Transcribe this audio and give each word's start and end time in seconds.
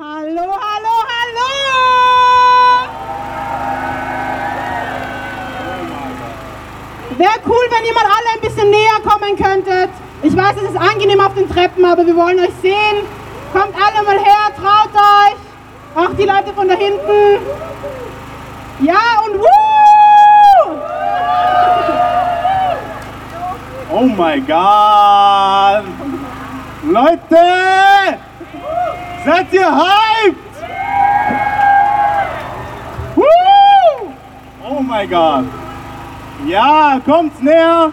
Hallo, 0.00 0.42
hallo, 0.42 0.94
hallo! 1.10 1.50
Wäre 7.16 7.40
cool, 7.44 7.66
wenn 7.70 7.84
ihr 7.84 7.94
mal 7.94 8.04
alle 8.04 8.34
ein 8.34 8.40
bisschen 8.40 8.70
näher 8.70 9.00
kommen 9.02 9.34
könntet. 9.36 9.90
Ich 10.22 10.36
weiß, 10.36 10.54
es 10.58 10.70
ist 10.70 10.76
angenehm 10.76 11.20
auf 11.20 11.34
den 11.34 11.50
Treppen, 11.50 11.84
aber 11.84 12.06
wir 12.06 12.14
wollen 12.14 12.38
euch 12.38 12.54
sehen. 12.62 13.06
Kommt 13.52 13.74
alle 13.74 14.04
mal 14.06 14.20
her, 14.20 14.52
traut 14.56 14.94
euch. 14.94 15.36
Auch 15.96 16.14
die 16.14 16.26
Leute 16.26 16.52
von 16.54 16.68
da 16.68 16.74
hinten. 16.74 17.40
Ja, 18.78 19.20
und 19.26 19.40
wuh! 19.40 20.76
Oh 23.90 24.06
mein 24.06 24.46
Gott! 24.46 25.82
Leute! 26.84 28.17
Seid 29.28 29.52
ihr 29.52 29.70
hyped? 29.70 30.54
Woo! 33.14 34.14
Oh 34.66 34.80
mein 34.80 35.10
Gott! 35.10 35.44
Ja, 36.46 36.98
kommt 37.04 37.42
näher! 37.42 37.92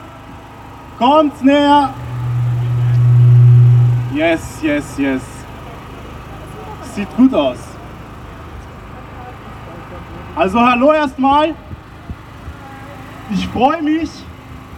Kommt 0.98 1.44
näher! 1.44 1.94
Yes, 4.13 4.62
yes, 4.62 4.98
yes. 4.98 5.22
Sieht 6.94 7.13
gut 7.18 7.34
aus. 7.34 7.60
Also 10.38 10.58
hallo 10.58 10.94
erstmal. 10.94 11.54
Ich 13.32 13.46
freue 13.49 13.82
mich, 13.84 14.10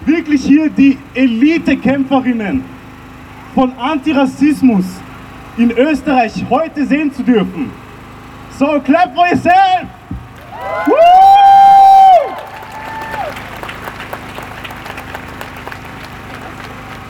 wirklich 0.08 0.44
hier 0.44 0.72
die 0.72 0.98
Elite-Kämpferinnen 1.14 2.66
von 3.54 3.78
Antirassismus 3.78 4.97
in 5.58 5.72
Österreich 5.72 6.46
heute 6.50 6.86
sehen 6.86 7.12
zu 7.12 7.24
dürfen. 7.24 7.72
So, 8.58 8.80
clap 8.80 9.14
for 9.16 9.28
yourself! 9.28 9.88
Woo! 10.86 10.94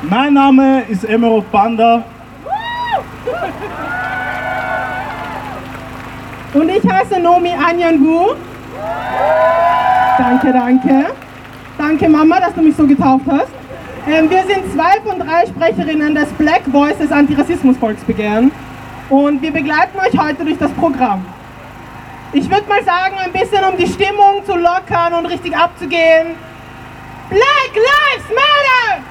Mein 0.04 0.34
Name 0.34 0.84
ist 0.88 1.04
Emerald 1.04 1.52
Banda. 1.52 2.04
Und 6.54 6.70
ich 6.70 6.90
heiße 6.90 7.20
Nomi 7.20 7.52
Anyangu. 7.52 8.36
Danke, 10.18 10.54
danke. 10.54 11.06
Danke, 11.78 12.10
Mama, 12.10 12.40
dass 12.40 12.54
du 12.54 12.62
mich 12.62 12.76
so 12.76 12.88
getauft 12.88 13.26
hast. 13.30 13.57
Ähm, 14.10 14.30
wir 14.30 14.44
sind 14.44 14.72
zwei 14.74 15.02
von 15.02 15.20
drei 15.20 15.46
Sprecherinnen 15.46 16.16
des 16.16 16.30
Black 16.38 16.62
Voices 16.68 17.12
Antirassismus-Volksbegehren 17.12 18.54
und 19.10 19.42
wir 19.42 19.52
begleiten 19.52 20.00
euch 20.00 20.18
heute 20.18 20.46
durch 20.46 20.58
das 20.58 20.72
Programm. 20.72 21.26
Ich 22.32 22.50
würde 22.50 22.66
mal 22.70 22.82
sagen, 22.86 23.16
ein 23.18 23.34
bisschen 23.34 23.66
um 23.66 23.76
die 23.76 23.86
Stimmung 23.86 24.46
zu 24.46 24.56
lockern 24.56 25.14
und 25.14 25.26
richtig 25.26 25.54
abzugehen. 25.58 26.36
Black 27.30 27.74
Lives 27.74 28.30
Matter! 28.30 29.04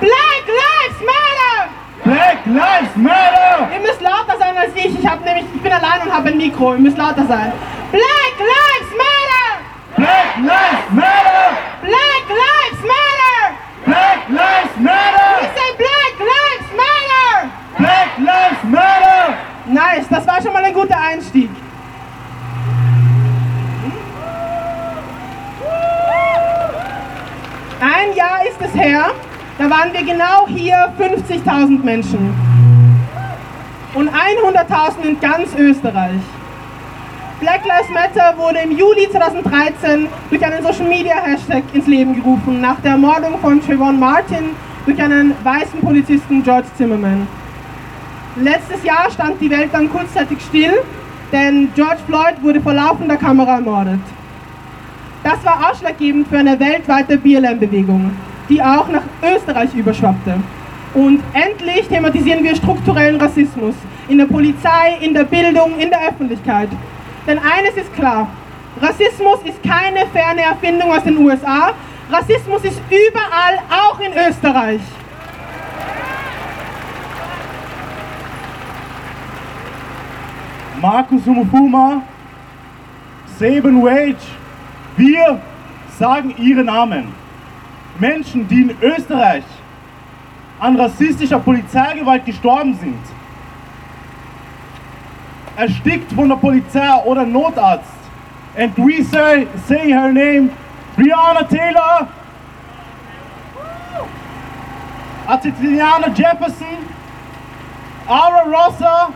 Black 0.00 0.46
Lives 0.46 1.00
Matter! 1.04 1.68
Black 2.04 2.46
Lives 2.46 2.96
Matter! 2.96 3.68
Ihr 3.74 3.80
müsst 3.80 4.00
lauter 4.00 4.38
sein 4.38 4.56
als 4.56 4.74
ich. 4.74 4.98
Ich, 4.98 5.06
hab 5.06 5.22
nämlich, 5.22 5.44
ich 5.54 5.60
bin 5.60 5.72
allein 5.72 6.00
und 6.06 6.10
habe 6.14 6.28
ein 6.28 6.38
Mikro. 6.38 6.72
Ihr 6.72 6.80
müsst 6.80 6.96
lauter 6.96 7.26
sein. 7.26 7.52
Black 7.92 8.34
Lives 8.38 8.92
Matter! 8.96 9.60
Black 9.96 10.36
Lives 10.38 10.90
Matter! 10.90 11.58
Black 11.82 12.28
Lives 12.28 12.57
Matter! 12.82 13.56
Black 13.84 14.28
Lives 14.28 14.76
We 14.76 14.82
Matter! 14.84 15.52
say 15.54 15.70
Black 15.76 16.14
Lives 16.18 16.70
Matter! 16.76 17.52
Black 17.78 18.18
Lives 18.18 18.64
Matter! 18.64 19.38
Nice, 19.66 20.06
das 20.08 20.26
war 20.26 20.42
schon 20.42 20.52
mal 20.52 20.64
ein 20.64 20.74
guter 20.74 20.98
Einstieg. 20.98 21.50
Ein 27.80 28.16
Jahr 28.16 28.44
ist 28.44 28.60
es 28.60 28.74
her, 28.74 29.12
da 29.56 29.70
waren 29.70 29.92
wir 29.92 30.02
genau 30.02 30.46
hier 30.48 30.92
50.000 30.98 31.84
Menschen. 31.84 32.34
Und 33.94 34.10
100.000 34.10 35.02
in 35.02 35.20
ganz 35.20 35.54
Österreich. 35.54 36.20
Black 37.40 37.64
Lives 37.64 37.88
Matter 37.90 38.36
wurde 38.36 38.58
im 38.58 38.72
Juli 38.72 39.08
2013 39.12 40.08
durch 40.28 40.44
einen 40.44 40.60
Social 40.60 40.88
Media 40.88 41.14
Hashtag 41.22 41.62
ins 41.72 41.86
Leben 41.86 42.16
gerufen, 42.16 42.60
nach 42.60 42.80
der 42.80 42.92
Ermordung 42.92 43.38
von 43.40 43.60
Trayvon 43.60 44.00
Martin 44.00 44.56
durch 44.84 45.00
einen 45.00 45.32
weißen 45.44 45.80
Polizisten 45.80 46.42
George 46.42 46.66
Zimmerman. 46.76 47.28
Letztes 48.34 48.82
Jahr 48.82 49.08
stand 49.12 49.40
die 49.40 49.50
Welt 49.50 49.68
dann 49.70 49.88
kurzzeitig 49.88 50.38
still, 50.40 50.82
denn 51.30 51.68
George 51.76 52.00
Floyd 52.06 52.42
wurde 52.42 52.60
vor 52.60 52.74
laufender 52.74 53.16
Kamera 53.16 53.54
ermordet. 53.56 54.00
Das 55.22 55.44
war 55.44 55.70
ausschlaggebend 55.70 56.26
für 56.26 56.38
eine 56.38 56.58
weltweite 56.58 57.18
BLM-Bewegung, 57.18 58.10
die 58.48 58.60
auch 58.60 58.88
nach 58.88 59.02
Österreich 59.22 59.72
überschwappte. 59.74 60.40
Und 60.92 61.22
endlich 61.34 61.86
thematisieren 61.86 62.42
wir 62.42 62.56
strukturellen 62.56 63.20
Rassismus 63.20 63.76
in 64.08 64.18
der 64.18 64.26
Polizei, 64.26 64.96
in 65.00 65.14
der 65.14 65.24
Bildung, 65.24 65.78
in 65.78 65.90
der 65.90 66.08
Öffentlichkeit. 66.08 66.70
Denn 67.28 67.38
eines 67.38 67.74
ist 67.76 67.94
klar, 67.94 68.26
Rassismus 68.80 69.40
ist 69.44 69.62
keine 69.62 70.06
ferne 70.06 70.40
Erfindung 70.40 70.90
aus 70.90 71.04
den 71.04 71.18
USA, 71.18 71.74
Rassismus 72.10 72.64
ist 72.64 72.80
überall, 72.88 73.58
auch 73.70 74.00
in 74.00 74.12
Österreich. 74.14 74.80
Markus 80.80 81.26
Humufuma, 81.26 82.00
Saban 83.38 83.82
Wage, 83.82 84.16
wir 84.96 85.38
sagen 85.98 86.34
ihre 86.38 86.64
Namen. 86.64 87.12
Menschen, 87.98 88.48
die 88.48 88.62
in 88.62 88.76
Österreich 88.80 89.44
an 90.60 90.80
rassistischer 90.80 91.40
Polizeigewalt 91.40 92.24
gestorben 92.24 92.72
sind, 92.80 93.17
erstickt 95.58 96.12
von 96.12 96.28
der 96.28 96.36
Polizei 96.36 96.94
oder 97.04 97.26
Notarzt. 97.26 97.90
And 98.56 98.76
we 98.78 99.02
say, 99.02 99.46
say 99.66 99.92
her 99.92 100.12
name, 100.12 100.50
Breonna 100.96 101.42
Taylor, 101.48 102.08
Atitiliana 105.26 106.08
Jefferson, 106.14 106.78
Ara 108.08 108.42
Rossa, 108.44 109.12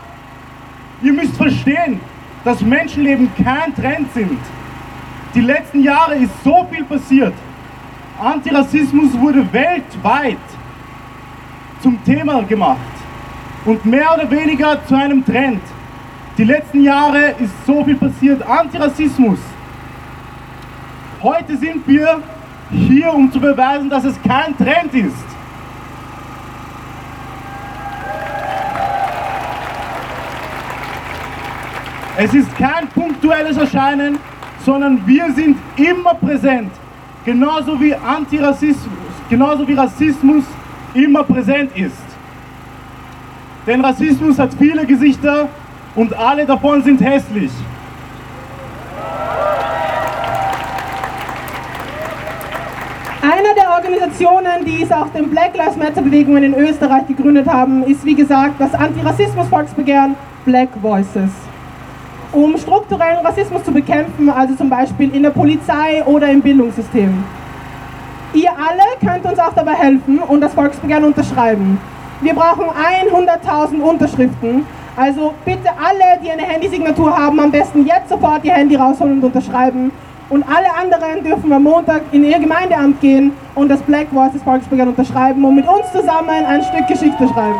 Ihr 1.01 1.11
müsst 1.11 1.35
verstehen, 1.35 1.99
dass 2.45 2.61
Menschenleben 2.61 3.29
kein 3.35 3.75
Trend 3.75 4.13
sind. 4.13 4.39
Die 5.35 5.41
letzten 5.41 5.83
Jahre 5.83 6.15
ist 6.15 6.31
so 6.43 6.65
viel 6.71 6.85
passiert. 6.85 7.33
Antirassismus 8.21 9.19
wurde 9.19 9.51
weltweit 9.51 10.37
zum 11.81 12.01
Thema 12.05 12.41
gemacht 12.43 12.77
und 13.65 13.85
mehr 13.85 14.13
oder 14.13 14.31
weniger 14.31 14.85
zu 14.85 14.95
einem 14.95 15.25
Trend. 15.25 15.61
Die 16.37 16.45
letzten 16.45 16.81
Jahre 16.81 17.35
ist 17.39 17.53
so 17.67 17.85
viel 17.85 17.95
passiert. 17.95 18.41
Antirassismus. 18.41 19.37
Heute 21.21 21.55
sind 21.57 21.87
wir 21.87 22.21
hier, 22.71 23.13
um 23.13 23.31
zu 23.31 23.39
beweisen, 23.39 23.87
dass 23.87 24.03
es 24.03 24.19
kein 24.23 24.57
Trend 24.57 24.93
ist. 24.95 25.25
Es 32.17 32.33
ist 32.33 32.55
kein 32.57 32.87
punktuelles 32.87 33.57
Erscheinen, 33.57 34.17
sondern 34.65 35.05
wir 35.05 35.31
sind 35.33 35.57
immer 35.75 36.15
präsent. 36.15 36.71
Genauso 37.25 37.79
wie 37.79 37.93
Antirassismus, 37.93 38.87
genauso 39.29 39.67
wie 39.67 39.73
Rassismus 39.73 40.45
immer 40.95 41.23
präsent 41.23 41.71
ist. 41.75 42.03
Denn 43.67 43.81
Rassismus 43.81 44.39
hat 44.39 44.53
viele 44.55 44.85
Gesichter 44.85 45.47
und 45.95 46.13
alle 46.17 46.45
davon 46.45 46.81
sind 46.83 47.01
hässlich. 47.01 47.51
Eine 53.21 53.55
der 53.55 53.69
Organisationen, 53.71 54.65
die 54.65 54.83
es 54.83 54.91
auch 54.91 55.07
den 55.09 55.29
Black 55.29 55.55
Lives 55.55 55.77
Matter 55.77 56.01
Bewegungen 56.01 56.43
in 56.43 56.53
Österreich 56.55 57.07
gegründet 57.07 57.47
haben, 57.47 57.83
ist 57.83 58.03
wie 58.03 58.15
gesagt 58.15 58.55
das 58.59 58.73
Antirassismus-Volksbegehren 58.73 60.15
Black 60.45 60.69
Voices. 60.81 61.31
Um 62.33 62.57
strukturellen 62.57 63.25
Rassismus 63.25 63.63
zu 63.63 63.71
bekämpfen, 63.71 64.29
also 64.29 64.55
zum 64.55 64.69
Beispiel 64.69 65.15
in 65.15 65.23
der 65.23 65.29
Polizei 65.29 66.03
oder 66.03 66.29
im 66.29 66.41
Bildungssystem. 66.41 67.23
Ihr 68.33 68.49
alle 68.49 68.83
könnt 68.99 69.23
uns 69.25 69.39
auch 69.39 69.53
dabei 69.53 69.73
helfen 69.73 70.19
und 70.19 70.41
das 70.41 70.53
Volksbegehren 70.53 71.03
unterschreiben. 71.03 71.79
Wir 72.21 72.33
brauchen 72.33 72.65
100.000 72.65 73.79
Unterschriften. 73.81 74.65
Also 74.95 75.33
bitte 75.43 75.69
alle, 75.69 76.19
die 76.23 76.29
eine 76.29 76.43
Handysignatur 76.43 77.17
haben, 77.17 77.39
am 77.39 77.51
besten 77.51 77.85
jetzt 77.85 78.09
sofort 78.09 78.45
ihr 78.45 78.53
Handy 78.53 78.75
rausholen 78.75 79.17
und 79.17 79.23
unterschreiben. 79.23 79.91
Und 80.29 80.43
alle 80.43 80.71
anderen 80.73 81.23
dürfen 81.23 81.51
am 81.51 81.63
Montag 81.63 82.01
in 82.11 82.23
ihr 82.23 82.39
Gemeindeamt 82.39 83.01
gehen 83.01 83.33
und 83.55 83.69
das 83.69 83.81
Black 83.81 84.07
Voices 84.11 84.41
Volksbegehren 84.43 84.89
unterschreiben 84.89 85.43
und 85.43 85.55
mit 85.55 85.67
uns 85.67 85.91
zusammen 85.91 86.29
ein 86.29 86.63
Stück 86.63 86.87
Geschichte 86.87 87.27
schreiben. 87.27 87.59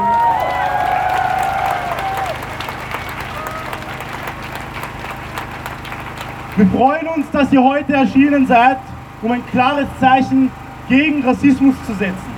Wir 6.55 6.67
freuen 6.67 7.07
uns, 7.07 7.25
dass 7.31 7.51
ihr 7.51 7.63
heute 7.63 7.93
erschienen 7.93 8.45
seid, 8.45 8.77
um 9.23 9.31
ein 9.31 9.43
klares 9.47 9.87
Zeichen 9.99 10.51
gegen 10.87 11.23
Rassismus 11.23 11.73
zu 11.87 11.93
setzen. 11.93 12.32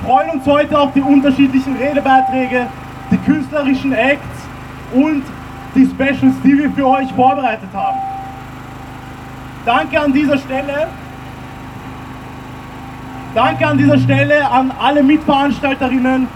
Wir 0.00 0.14
freuen 0.14 0.30
uns 0.30 0.46
heute 0.46 0.78
auf 0.78 0.92
die 0.94 1.00
unterschiedlichen 1.00 1.76
Redebeiträge, 1.76 2.66
die 3.10 3.18
künstlerischen 3.18 3.92
Acts 3.92 4.24
und 4.94 5.22
die 5.74 5.84
Specials, 5.86 6.34
die 6.42 6.58
wir 6.58 6.70
für 6.70 6.86
euch 6.86 7.12
vorbereitet 7.12 7.68
haben. 7.74 7.98
Danke 9.66 10.00
an 10.00 10.12
dieser 10.12 10.38
Stelle. 10.38 10.88
Danke 13.34 13.66
an 13.66 13.76
dieser 13.76 13.98
Stelle 13.98 14.50
an 14.50 14.72
alle 14.80 15.02
Mitveranstalterinnen, 15.02 16.26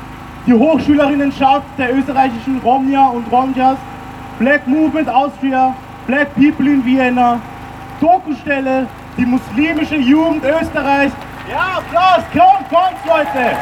die 0.46 0.52
Hochschülerinnenschaft 0.52 1.66
der 1.78 1.96
österreichischen 1.96 2.60
Romnia 2.62 3.06
und 3.06 3.30
Romjas, 3.32 3.78
Black 4.38 4.66
Movement 4.66 5.08
Austria, 5.08 5.74
Black 6.06 6.34
People 6.34 6.68
in 6.68 6.84
Vienna, 6.84 7.40
Dokustelle, 8.00 8.86
die 9.16 9.24
muslimische 9.24 9.96
Jugend 9.96 10.44
Österreichs. 10.44 11.14
Ja, 11.52 11.80
Applaus, 11.80 12.24
kommt, 12.32 12.66
kommt, 12.70 13.04
Leute! 13.04 13.56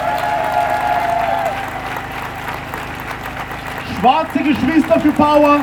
Schwarze 3.98 4.38
Geschwister 4.38 5.00
für 5.00 5.10
Power, 5.10 5.58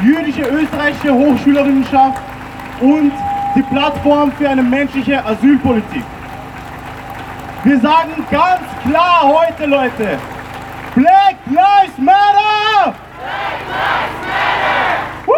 jüdische 0.00 0.42
österreichische 0.42 1.12
Hochschülerinnenschaft 1.12 2.20
und 2.80 3.10
die 3.56 3.62
Plattform 3.62 4.30
für 4.38 4.48
eine 4.48 4.62
menschliche 4.62 5.24
Asylpolitik. 5.24 6.04
Wir 7.64 7.80
sagen 7.80 8.24
ganz 8.30 8.62
klar 8.88 9.22
heute, 9.24 9.66
Leute, 9.66 10.20
Black 10.94 11.34
Lives 11.46 11.98
Matter! 11.98 12.94
Black 13.18 13.58
Lives 13.72 14.14
Matter! 14.22 15.26
Woo! 15.26 15.36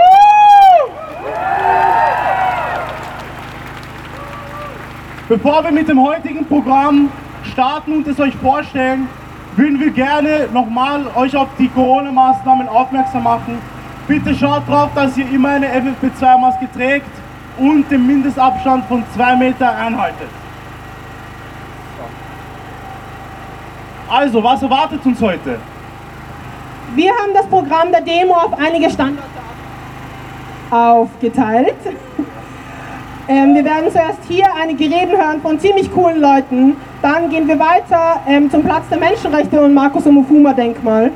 Bevor 5.28 5.62
wir 5.62 5.72
mit 5.72 5.86
dem 5.86 6.02
heutigen 6.02 6.46
Programm 6.46 7.10
starten 7.52 7.92
und 7.92 8.06
es 8.06 8.19
euch 8.19 8.34
vorstellen, 8.36 9.08
würden 9.56 9.78
wir 9.78 9.90
gerne 9.90 10.48
nochmal 10.54 11.04
euch 11.16 11.36
auf 11.36 11.48
die 11.58 11.69
Corona-Maßnahmen 11.69 12.66
aufmerksam 12.66 13.25
machen. 13.25 13.58
Bitte 14.06 14.34
schaut 14.34 14.66
drauf, 14.66 14.88
dass 14.94 15.19
ihr 15.19 15.30
immer 15.30 15.50
eine 15.50 15.66
FFP2-Maske 15.66 16.69
trägt 16.75 17.10
und 17.58 17.90
den 17.90 18.06
Mindestabstand 18.06 18.86
von 18.86 19.04
2 19.14 19.36
Meter 19.36 19.76
einhaltet. 19.76 20.30
Also, 24.08 24.42
was 24.42 24.62
erwartet 24.62 25.04
uns 25.04 25.20
heute? 25.20 25.58
Wir 26.94 27.10
haben 27.10 27.34
das 27.34 27.46
Programm 27.48 27.92
der 27.92 28.00
Demo 28.00 28.32
auf 28.32 28.58
einige 28.58 28.88
Standorte 28.88 29.28
aufgeteilt. 30.70 31.76
Ähm, 33.28 33.54
wir 33.54 33.62
werden 33.62 33.92
zuerst 33.92 34.20
hier 34.26 34.46
einige 34.58 34.84
Reden 34.84 35.12
hören 35.12 35.42
von 35.42 35.60
ziemlich 35.60 35.92
coolen 35.92 36.19
Leuten. 36.19 36.76
Dann 37.02 37.28
gehen 37.28 37.46
wir 37.46 37.58
weiter 37.58 38.22
ähm, 38.26 38.50
zum 38.50 38.62
Platz 38.62 38.88
der 38.90 38.98
Menschenrechte 38.98 39.60
und 39.60 39.75
Markus 39.75 40.06
Omofuma 40.06 40.54
Denkmal. 40.54 41.10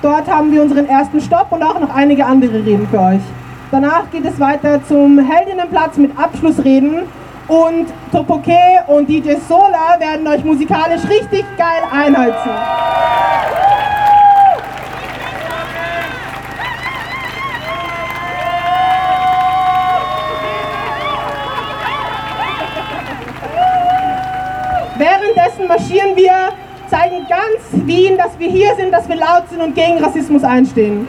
Dort 0.00 0.28
haben 0.28 0.52
wir 0.52 0.62
unseren 0.62 0.86
ersten 0.86 1.20
Stopp 1.20 1.48
und 1.50 1.62
auch 1.64 1.80
noch 1.80 1.92
einige 1.92 2.24
andere 2.24 2.64
Reden 2.64 2.86
für 2.88 3.00
euch. 3.00 3.20
Danach 3.72 4.08
geht 4.12 4.24
es 4.24 4.38
weiter 4.38 4.80
zum 4.86 5.18
Heldinnenplatz 5.18 5.96
mit 5.96 6.16
Abschlussreden 6.16 7.02
und 7.48 7.86
Topoke 8.12 8.84
und 8.86 9.08
DJ 9.08 9.34
Sola 9.48 9.98
werden 9.98 10.26
euch 10.28 10.44
musikalisch 10.44 11.02
richtig 11.08 11.44
geil 11.58 11.82
einheizen. 11.92 12.50
Laut 29.20 29.48
sind 29.48 29.60
und 29.60 29.74
gegen 29.74 30.02
Rassismus 30.02 30.42
einstehen. 30.42 31.06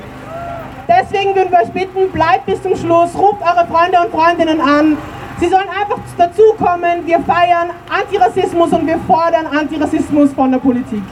Deswegen 0.87 1.33
würden 1.33 1.51
wir 1.51 1.59
euch 1.59 1.71
bitten, 1.71 2.11
bleibt 2.11 2.45
bis 2.45 2.61
zum 2.61 2.75
Schluss, 2.75 3.15
ruft 3.15 3.41
eure 3.41 3.65
Freunde 3.67 3.97
und 4.03 4.11
Freundinnen 4.11 4.59
an. 4.59 4.97
Sie 5.39 5.47
sollen 5.47 5.69
einfach 5.69 5.97
dazukommen. 6.17 7.05
Wir 7.05 7.19
feiern 7.21 7.69
Antirassismus 7.89 8.71
und 8.73 8.85
wir 8.85 8.99
fordern 9.07 9.47
Antirassismus 9.47 10.33
von 10.33 10.51
der 10.51 10.59
Politik. 10.59 11.03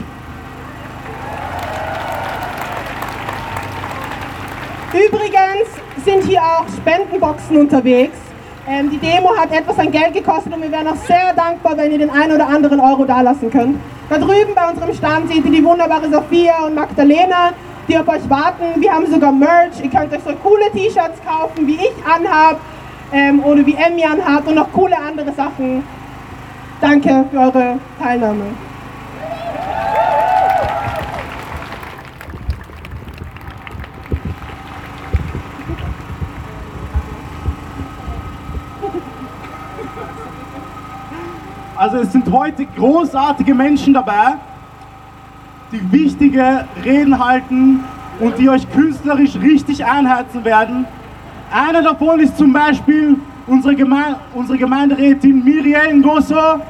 Übrigens 4.93 5.69
sind 6.03 6.23
hier 6.25 6.41
auch 6.41 6.65
Spendenboxen 6.77 7.57
unterwegs. 7.57 8.17
Ähm, 8.67 8.89
die 8.91 8.97
Demo 8.97 9.35
hat 9.35 9.51
etwas 9.51 9.79
an 9.79 9.91
Geld 9.91 10.13
gekostet 10.13 10.53
und 10.53 10.61
wir 10.61 10.71
wären 10.71 10.87
auch 10.87 10.95
sehr 11.07 11.33
dankbar, 11.35 11.77
wenn 11.77 11.91
ihr 11.91 11.99
den 11.99 12.09
einen 12.09 12.33
oder 12.33 12.47
anderen 12.47 12.79
Euro 12.79 13.05
dalassen 13.05 13.49
könnt. 13.49 13.77
Da 14.09 14.17
drüben 14.17 14.56
bei 14.56 14.67
unserem 14.67 14.94
Stand 14.95 15.31
seht 15.31 15.45
ihr 15.45 15.51
die 15.51 15.63
wunderbare 15.63 16.09
Sophia 16.09 16.65
und 16.65 16.73
Magdalena, 16.73 17.51
die 17.88 17.95
auf 17.95 18.07
euch 18.07 18.27
warten. 18.27 18.81
Wir 18.81 18.91
haben 18.91 19.06
sogar 19.06 19.31
Merch. 19.31 19.79
Ihr 19.83 19.89
könnt 19.91 20.11
euch 20.11 20.23
so 20.25 20.33
coole 20.44 20.71
T-Shirts 20.71 21.21
kaufen, 21.23 21.67
wie 21.67 21.75
ich 21.75 21.94
anhabe 22.03 22.57
ähm, 23.13 23.44
oder 23.44 23.63
wie 23.63 23.75
Emmy 23.75 24.03
anhabt 24.03 24.47
und 24.47 24.56
noch 24.56 24.71
coole 24.73 24.97
andere 24.97 25.31
Sachen. 25.33 25.83
Danke 26.81 27.25
für 27.29 27.38
eure 27.38 27.77
Teilnahme. 28.01 28.45
Also 41.91 42.03
es 42.03 42.12
sind 42.12 42.31
heute 42.31 42.68
großartige 42.68 43.56
Menschen 43.56 43.95
dabei, 43.95 44.36
die 45.71 45.91
wichtige 45.91 46.63
Reden 46.86 47.18
halten 47.18 47.83
und 48.19 48.38
die 48.38 48.47
euch 48.47 48.71
künstlerisch 48.71 49.36
richtig 49.38 49.83
einheizen 49.83 50.45
werden. 50.45 50.86
Einer 51.51 51.81
davon 51.81 52.19
ist 52.19 52.38
zum 52.38 52.53
Beispiel 52.53 53.15
unsere, 53.47 53.74
Geme 53.74 54.18
unsere 54.36 54.59
Gemeinderätin 54.59 55.44
Miriel 55.44 55.95
Ngosso. 55.95 56.62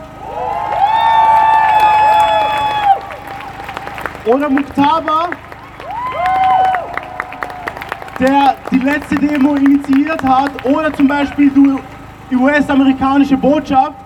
Oder 4.26 4.50
Muktaba, 4.50 5.32
der 8.22 8.56
die 8.72 8.80
letzte 8.80 9.16
Demo 9.16 9.56
initiiert 9.56 10.24
hat. 10.24 10.52
Oder 10.64 10.94
zum 10.94 11.10
Beispiel 11.10 11.52
die 12.32 12.38
US-amerikanische 12.38 13.36
Botschaft. 13.36 13.99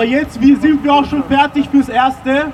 Aber 0.00 0.08
jetzt 0.08 0.40
sind 0.40 0.82
wir 0.82 0.94
auch 0.94 1.04
schon 1.04 1.22
fertig 1.24 1.68
fürs 1.68 1.90
Erste 1.90 2.50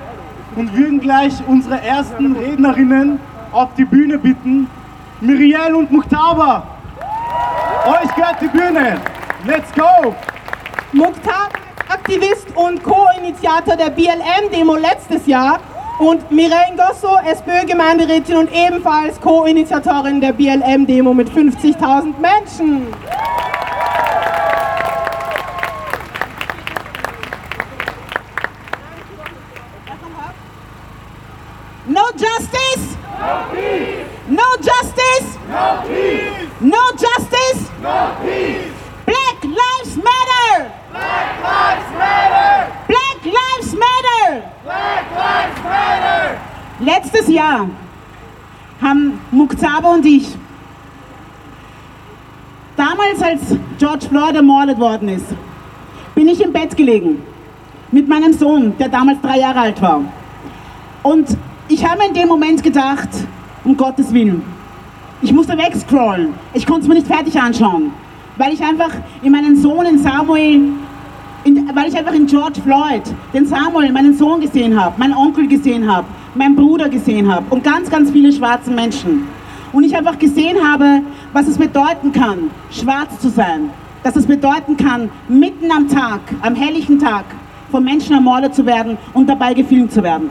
und 0.57 0.75
würden 0.75 0.99
gleich 0.99 1.31
unsere 1.47 1.81
ersten 1.81 2.35
Rednerinnen 2.35 3.21
auf 3.53 3.69
die 3.77 3.85
Bühne 3.85 4.17
bitten. 4.17 4.69
Miriel 5.21 5.73
und 5.73 5.89
Muktaba, 5.89 6.67
euch 7.85 8.13
gehört 8.15 8.41
die 8.41 8.49
Bühne. 8.49 8.97
Let's 9.45 9.71
go! 9.73 10.13
Muktaba, 10.91 11.47
Aktivist 11.87 12.47
und 12.53 12.83
Co-Initiator 12.83 13.77
der 13.77 13.91
BLM-Demo 13.91 14.75
letztes 14.75 15.25
Jahr 15.25 15.61
und 15.99 16.29
Mireille 16.29 16.75
Gosso, 16.75 17.17
SPÖ-Gemeinderätin 17.25 18.35
und 18.35 18.49
ebenfalls 18.51 19.21
Co-Initiatorin 19.21 20.19
der 20.19 20.33
BLM-Demo 20.33 21.13
mit 21.13 21.29
50.000 21.29 22.13
Menschen. 22.19 22.87
No 31.87 32.11
justice? 32.11 32.97
No 33.17 33.47
peace. 33.53 34.05
No 34.27 34.57
justice? 34.57 35.37
No 35.47 35.83
peace. 35.87 36.49
No 36.59 36.91
justice? 36.91 37.69
No 37.81 38.17
peace. 38.21 38.73
Black 39.05 39.43
Lives 39.43 39.95
Matter! 39.95 40.73
Black 40.91 41.43
lives 41.43 41.91
matter. 41.97 42.73
Black 42.87 43.23
Lives 43.23 43.73
Matter! 43.73 44.51
Black 44.63 45.11
lives 45.11 45.63
matter. 45.63 46.41
Letztes 46.81 47.29
Jahr 47.29 47.69
haben 48.81 49.21
Muktaba 49.31 49.93
und 49.93 50.05
ich, 50.05 50.27
damals 52.75 53.21
als 53.21 53.41
George 53.79 54.07
Floyd 54.09 54.35
ermordet 54.35 54.77
worden 54.77 55.07
ist, 55.07 55.27
bin 56.15 56.27
ich 56.27 56.41
im 56.41 56.51
Bett 56.51 56.75
gelegen 56.75 57.23
mit 57.91 58.09
meinem 58.09 58.33
Sohn, 58.33 58.77
der 58.77 58.89
damals 58.89 59.21
drei 59.21 59.39
Jahre 59.39 59.61
alt 59.61 59.81
war. 59.81 60.01
Und 61.03 61.37
ich 61.69 61.85
habe 61.85 62.03
in 62.05 62.13
dem 62.13 62.27
Moment 62.27 62.63
gedacht, 62.63 63.09
um 63.63 63.75
Gottes 63.75 64.13
Willen, 64.13 64.41
ich 65.21 65.33
musste 65.33 65.57
wegscrollen. 65.57 66.33
Ich 66.53 66.65
konnte 66.65 66.81
es 66.81 66.87
mir 66.87 66.95
nicht 66.95 67.07
fertig 67.07 67.39
anschauen, 67.39 67.91
weil 68.37 68.53
ich 68.53 68.63
einfach 68.63 68.91
in 69.21 69.31
meinen 69.31 69.55
Sohn, 69.55 69.85
in 69.85 69.97
Samuel, 69.97 70.61
in 71.43 71.75
weil 71.75 71.87
ich 71.87 71.97
einfach 71.97 72.13
in 72.13 72.27
George 72.27 72.61
Floyd, 72.61 73.03
den 73.33 73.45
Samuel, 73.45 73.91
meinen 73.91 74.15
Sohn 74.15 74.39
gesehen 74.39 74.79
habe, 74.79 74.97
meinen 74.97 75.13
Onkel 75.13 75.47
gesehen 75.47 75.91
habe, 75.91 76.07
meinen 76.35 76.55
Bruder 76.55 76.87
gesehen 76.87 77.31
habe 77.31 77.45
und 77.49 77.63
ganz, 77.63 77.89
ganz 77.89 78.11
viele 78.11 78.31
schwarze 78.31 78.71
Menschen. 78.71 79.27
Und 79.73 79.83
ich 79.83 79.95
einfach 79.95 80.17
gesehen 80.17 80.57
habe, 80.65 81.01
was 81.33 81.47
es 81.47 81.57
bedeuten 81.57 82.11
kann, 82.11 82.49
schwarz 82.71 83.19
zu 83.19 83.29
sein. 83.29 83.69
Dass 84.03 84.15
es 84.15 84.25
bedeuten 84.25 84.77
kann, 84.77 85.09
mitten 85.27 85.69
am 85.71 85.89
Tag, 85.89 86.21
am 86.41 86.55
helllichen 86.55 86.99
Tag, 86.99 87.25
von 87.69 87.83
Menschen 87.83 88.13
ermordet 88.13 88.55
zu 88.55 88.65
werden 88.65 88.97
und 89.13 89.27
dabei 89.27 89.53
gefilmt 89.53 89.91
zu 89.91 90.01
werden. 90.01 90.29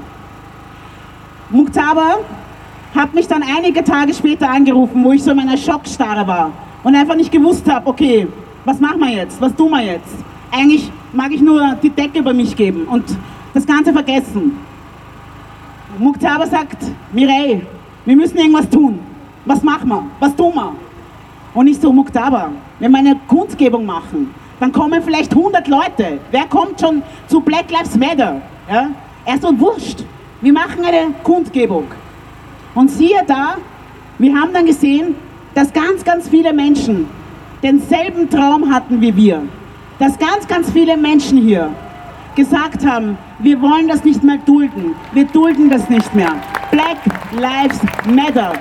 Muktaba 1.50 2.16
hat 2.94 3.14
mich 3.14 3.28
dann 3.28 3.42
einige 3.42 3.84
Tage 3.84 4.12
später 4.12 4.50
angerufen, 4.50 5.04
wo 5.04 5.12
ich 5.12 5.22
so 5.22 5.30
in 5.30 5.36
meiner 5.36 5.56
Schockstarre 5.56 6.26
war 6.26 6.50
und 6.82 6.96
einfach 6.96 7.14
nicht 7.14 7.30
gewusst 7.30 7.70
habe, 7.70 7.86
okay, 7.86 8.26
was 8.64 8.80
machen 8.80 8.98
wir 9.00 9.10
jetzt, 9.10 9.40
was 9.40 9.54
tun 9.54 9.70
wir 9.70 9.82
jetzt? 9.82 10.14
Eigentlich 10.50 10.90
mag 11.12 11.30
ich 11.30 11.40
nur 11.40 11.76
die 11.80 11.90
Decke 11.90 12.18
über 12.18 12.32
mich 12.32 12.56
geben 12.56 12.86
und 12.90 13.04
das 13.54 13.64
Ganze 13.64 13.92
vergessen. 13.92 14.58
Muktaba 15.98 16.46
sagt, 16.46 16.78
Mireille, 17.12 17.62
wir 18.04 18.16
müssen 18.16 18.36
irgendwas 18.36 18.68
tun. 18.68 18.98
Was 19.44 19.62
machen 19.62 19.88
wir? 19.88 20.02
Was 20.18 20.34
tun 20.34 20.52
wir? 20.54 20.72
Und 21.54 21.68
ich 21.68 21.78
so, 21.78 21.92
Muktaba, 21.92 22.50
wenn 22.80 22.90
wir 22.90 22.98
eine 22.98 23.16
Kundgebung 23.28 23.86
machen, 23.86 24.34
dann 24.58 24.72
kommen 24.72 25.00
vielleicht 25.00 25.30
100 25.32 25.68
Leute. 25.68 26.18
Wer 26.32 26.46
kommt 26.46 26.80
schon 26.80 27.02
zu 27.28 27.40
Black 27.40 27.70
Lives 27.70 27.96
Matter? 27.96 28.40
Ja? 28.70 28.88
Er 29.24 29.38
so, 29.38 29.58
wurscht, 29.58 30.04
wir 30.40 30.52
machen 30.52 30.84
eine 30.84 31.14
Kundgebung. 31.22 31.86
Und 32.74 32.90
siehe 32.90 33.22
da, 33.26 33.56
wir 34.18 34.34
haben 34.34 34.52
dann 34.52 34.66
gesehen, 34.66 35.14
dass 35.54 35.72
ganz, 35.72 36.04
ganz 36.04 36.28
viele 36.28 36.52
Menschen 36.52 37.08
denselben 37.62 38.28
Traum 38.28 38.72
hatten 38.72 39.00
wie 39.00 39.16
wir. 39.16 39.42
Dass 39.98 40.18
ganz, 40.18 40.46
ganz 40.46 40.70
viele 40.70 40.96
Menschen 40.96 41.38
hier 41.38 41.70
gesagt 42.34 42.86
haben, 42.86 43.16
wir 43.38 43.60
wollen 43.62 43.88
das 43.88 44.04
nicht 44.04 44.22
mehr 44.22 44.36
dulden. 44.44 44.94
Wir 45.12 45.24
dulden 45.24 45.70
das 45.70 45.88
nicht 45.88 46.14
mehr. 46.14 46.34
Black 46.70 46.98
Lives 47.32 47.80
Matter. 48.06 48.52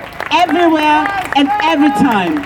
Everywhere 0.44 1.04
and 1.36 1.48
every 1.72 1.90
time. 1.98 2.40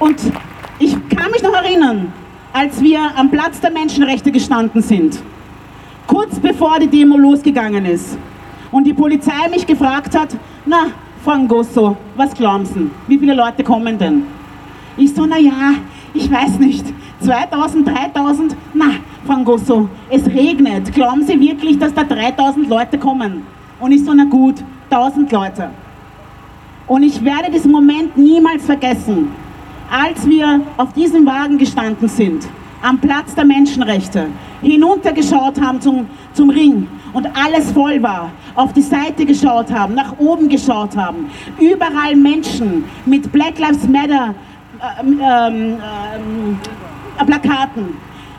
Und 0.00 0.20
ich 0.78 0.92
kann 1.08 1.30
mich 1.30 1.42
noch 1.42 1.54
erinnern, 1.54 2.12
als 2.52 2.80
wir 2.82 3.00
am 3.16 3.30
Platz 3.30 3.60
der 3.60 3.70
Menschenrechte 3.70 4.32
gestanden 4.32 4.82
sind, 4.82 5.20
kurz 6.06 6.38
bevor 6.38 6.78
die 6.78 6.86
Demo 6.86 7.16
losgegangen 7.16 7.84
ist 7.84 8.16
und 8.70 8.84
die 8.84 8.94
Polizei 8.94 9.48
mich 9.50 9.66
gefragt 9.66 10.18
hat, 10.18 10.36
na, 10.64 10.86
Frank 11.24 11.48
Gosso, 11.48 11.96
was 12.16 12.32
glauben 12.34 12.64
Sie, 12.64 12.90
wie 13.06 13.18
viele 13.18 13.34
Leute 13.34 13.62
kommen 13.62 13.98
denn? 13.98 14.22
Ich 14.96 15.14
so, 15.14 15.26
na 15.26 15.38
ja, 15.38 15.74
ich 16.14 16.30
weiß 16.30 16.58
nicht, 16.58 16.86
2000, 17.20 17.86
3000, 17.86 18.56
na, 18.74 18.90
Frank 19.26 19.44
Gosso, 19.44 19.88
es 20.08 20.26
regnet, 20.26 20.92
glauben 20.92 21.24
Sie 21.24 21.38
wirklich, 21.38 21.78
dass 21.78 21.92
da 21.92 22.04
3000 22.04 22.68
Leute 22.68 22.98
kommen? 22.98 23.42
Und 23.80 23.92
ich 23.92 24.04
so, 24.04 24.14
na 24.14 24.24
gut, 24.24 24.56
1000 24.90 25.30
Leute. 25.30 25.70
Und 26.86 27.02
ich 27.02 27.22
werde 27.22 27.50
diesen 27.50 27.70
Moment 27.70 28.16
niemals 28.16 28.64
vergessen 28.64 29.28
als 29.90 30.26
wir 30.26 30.60
auf 30.76 30.92
diesem 30.92 31.24
Wagen 31.26 31.58
gestanden 31.58 32.08
sind, 32.08 32.46
am 32.82 32.98
Platz 32.98 33.34
der 33.34 33.44
Menschenrechte, 33.44 34.26
hinuntergeschaut 34.62 35.60
haben 35.60 35.80
zum, 35.80 36.06
zum 36.32 36.50
Ring 36.50 36.86
und 37.12 37.26
alles 37.36 37.72
voll 37.72 38.02
war, 38.02 38.30
auf 38.54 38.72
die 38.72 38.82
Seite 38.82 39.24
geschaut 39.24 39.70
haben, 39.72 39.94
nach 39.94 40.18
oben 40.18 40.48
geschaut 40.48 40.96
haben, 40.96 41.30
überall 41.58 42.14
Menschen 42.14 42.84
mit 43.06 43.30
Black 43.32 43.58
Lives 43.58 43.88
Matter 43.88 44.34
ähm, 45.00 45.20
ähm, 45.20 46.58
äh, 47.18 47.24
Plakaten, 47.24 47.96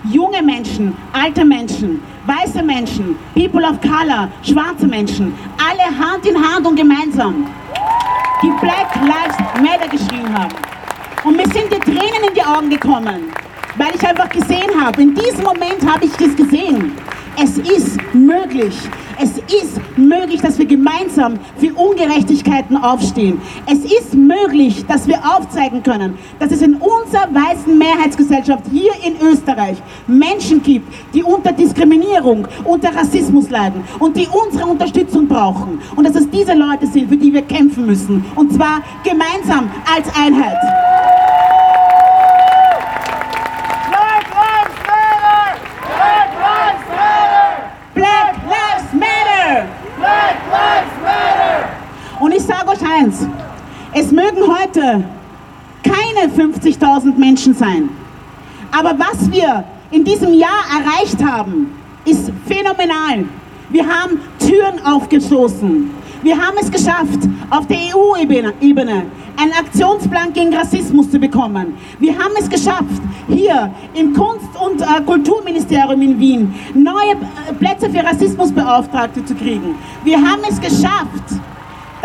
junge 0.10 0.42
Menschen, 0.42 0.96
alte 1.12 1.44
Menschen, 1.44 2.02
weiße 2.26 2.64
Menschen, 2.64 3.18
People 3.34 3.68
of 3.68 3.80
Color, 3.82 4.30
schwarze 4.44 4.88
Menschen, 4.88 5.34
alle 5.58 5.84
Hand 5.84 6.26
in 6.26 6.36
Hand 6.36 6.66
und 6.66 6.76
gemeinsam, 6.76 7.46
die 8.42 8.52
Black 8.62 8.96
Lives 8.96 9.38
Matter 9.62 9.90
geschrien 9.90 10.34
haben. 10.34 10.54
Und 11.24 11.36
mir 11.36 11.48
sind 11.48 11.72
die 11.72 11.80
Tränen 11.80 12.24
in 12.28 12.34
die 12.34 12.44
Augen 12.44 12.70
gekommen, 12.70 13.32
weil 13.78 13.94
ich 13.94 14.08
einfach 14.08 14.30
gesehen 14.30 14.70
habe, 14.80 15.02
in 15.02 15.14
diesem 15.14 15.44
Moment 15.44 15.86
habe 15.86 16.06
ich 16.06 16.12
das 16.12 16.36
gesehen. 16.36 16.94
Es 17.42 17.58
ist 17.58 17.98
möglich. 18.14 18.76
Es 19.22 19.32
ist 19.38 19.82
möglich, 19.98 20.40
dass 20.42 20.58
wir 20.58 20.66
gemeinsam 20.66 21.34
für 21.58 21.74
Ungerechtigkeiten 21.74 22.78
aufstehen. 22.78 23.42
Es 23.66 23.80
ist 23.80 24.14
möglich, 24.14 24.86
dass 24.88 25.08
wir 25.08 25.18
aufzeigen 25.18 25.84
können, 25.84 26.18
dass 26.40 26.52
es 26.52 26.62
in 26.62 26.76
unserer 26.76 27.28
weißen 27.34 27.78
Mehrheitsgesellschaft 27.78 28.64
hier 28.72 28.94
in 29.06 29.20
Österreich 29.28 29.76
Menschen 30.08 30.64
gibt, 30.64 30.88
die 31.14 31.22
unter 31.22 31.52
Diskriminierung, 31.52 32.48
unter 32.64 32.96
Rassismus 32.96 33.50
leiden 33.50 33.84
und 34.00 34.16
die 34.16 34.28
unsere 34.28 34.66
Unterstützung 34.66 35.28
brauchen. 35.28 35.82
Und 35.98 36.08
dass 36.08 36.16
es 36.16 36.30
diese 36.30 36.54
Leute 36.54 36.88
sind, 36.88 37.10
für 37.10 37.18
die 37.18 37.34
wir 37.34 37.42
kämpfen 37.42 37.88
müssen. 37.88 38.24
Und 38.36 38.54
zwar 38.54 38.82
gemeinsam 39.04 39.70
als 39.94 40.08
Einheit. 40.16 40.56
Black 43.90 44.26
Lives 44.34 44.76
Matter! 44.88 45.60
Black 45.98 46.30
Lives 46.40 46.88
Matter! 46.96 47.50
Black 47.96 48.36
Lives 48.48 48.94
Matter! 48.94 49.68
Black 49.98 50.38
Lives 50.52 50.96
Matter! 51.04 51.70
Und 52.20 52.32
ich 52.34 52.44
sage 52.44 52.68
euch 52.70 52.78
eins, 52.98 53.28
es 53.94 54.12
mögen 54.12 54.42
heute 54.48 55.04
keine 55.84 56.32
50.000 56.34 57.18
Menschen 57.18 57.54
sein. 57.54 57.90
Aber 58.72 58.96
was 58.98 59.32
wir 59.32 59.64
in 59.92 60.04
diesem 60.04 60.34
Jahr 60.34 60.64
erreicht 60.72 61.24
haben, 61.24 61.72
ist 62.06 62.32
phänomenal. 62.46 63.26
Wir 63.70 63.86
haben 63.86 64.20
Türen 64.40 64.84
aufgestoßen. 64.86 65.92
Wir 66.22 66.36
haben 66.38 66.58
es 66.60 66.70
geschafft, 66.70 67.20
auf 67.50 67.66
der 67.68 67.78
EU-Ebene 67.96 68.54
Ebene 68.60 69.06
einen 69.38 69.54
Aktionsplan 69.54 70.34
gegen 70.34 70.54
Rassismus 70.54 71.10
zu 71.10 71.18
bekommen. 71.18 71.78
Wir 72.00 72.18
haben 72.18 72.34
es 72.38 72.50
geschafft, 72.50 73.02
hier 73.30 73.72
im 73.94 74.14
Kunst- 74.14 74.60
und 74.60 74.82
äh, 74.82 75.02
Kulturministerium 75.06 76.02
in 76.02 76.20
Wien 76.20 76.54
neue 76.74 77.12
äh, 77.12 77.54
Plätze 77.58 77.90
für 77.90 78.04
Rassismusbeauftragte 78.04 79.24
zu 79.24 79.34
kriegen. 79.34 79.76
Wir 80.04 80.18
haben 80.18 80.42
es 80.50 80.60
geschafft, 80.60 81.40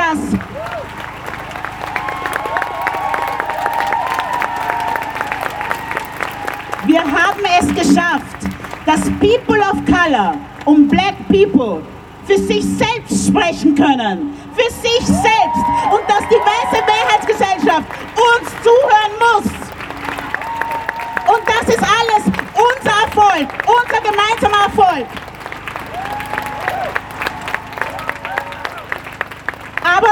dass 0.05 0.19
Wir 6.87 7.01
haben 7.01 7.43
es 7.59 7.69
geschafft, 7.69 8.37
dass 8.85 9.01
People 9.19 9.61
of 9.61 9.79
Color 9.87 10.35
und 10.67 10.89
Black 10.89 11.15
People 11.29 11.83
für 12.27 12.37
sich 12.37 12.63
selbst 12.63 13.29
sprechen 13.29 13.75
können. 13.75 14.37
Für 14.55 14.71
sich 14.71 15.07
selbst. 15.07 15.65
Und 15.91 16.03
dass 16.07 16.29
die 16.29 16.41
weiße 16.51 16.85
Mehrheitsgesellschaft 16.85 17.89
uns 18.15 18.51
zuhören 18.63 19.15
muss. 19.19 19.51
Und 21.35 21.43
das 21.49 21.75
ist 21.75 21.83
alles 21.83 22.25
unser 22.55 22.95
Erfolg, 23.07 23.49
unser 23.67 24.01
gemeinsamer 24.03 24.65
Erfolg. 24.67 25.07
Aber 29.97 30.09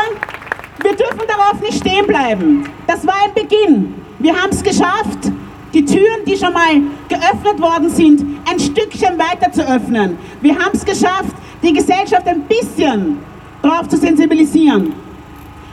wir 0.82 0.96
dürfen 0.96 1.22
darauf 1.26 1.60
nicht 1.60 1.78
stehen 1.78 2.06
bleiben. 2.06 2.68
Das 2.86 3.06
war 3.06 3.14
ein 3.24 3.34
Beginn. 3.34 3.94
Wir 4.18 4.34
haben 4.34 4.50
es 4.50 4.62
geschafft, 4.62 5.32
die 5.74 5.84
Türen, 5.84 6.24
die 6.26 6.36
schon 6.36 6.52
mal 6.52 6.80
geöffnet 7.08 7.60
worden 7.60 7.88
sind, 7.90 8.38
ein 8.48 8.60
Stückchen 8.60 9.18
weiter 9.18 9.50
zu 9.50 9.62
öffnen. 9.62 10.16
Wir 10.40 10.54
haben 10.54 10.70
es 10.74 10.84
geschafft, 10.84 11.34
die 11.62 11.72
Gesellschaft 11.72 12.26
ein 12.26 12.42
bisschen 12.42 13.18
darauf 13.62 13.88
zu 13.88 13.96
sensibilisieren. 13.96 14.92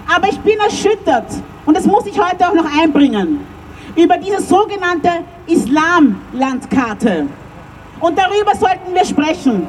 Aber 0.08 0.28
ich 0.28 0.40
bin 0.40 0.58
erschüttert, 0.60 1.28
und 1.66 1.78
das 1.78 1.86
muss 1.86 2.06
ich 2.08 2.20
heute 2.20 2.48
auch 2.48 2.54
noch 2.54 2.66
einbringen, 2.82 3.46
über 3.96 4.18
diese 4.18 4.42
sogenannte 4.42 5.10
Islamlandkarte. 5.46 7.28
Und 8.00 8.18
darüber 8.18 8.56
sollten 8.56 8.94
wir 8.94 9.06
sprechen. 9.06 9.68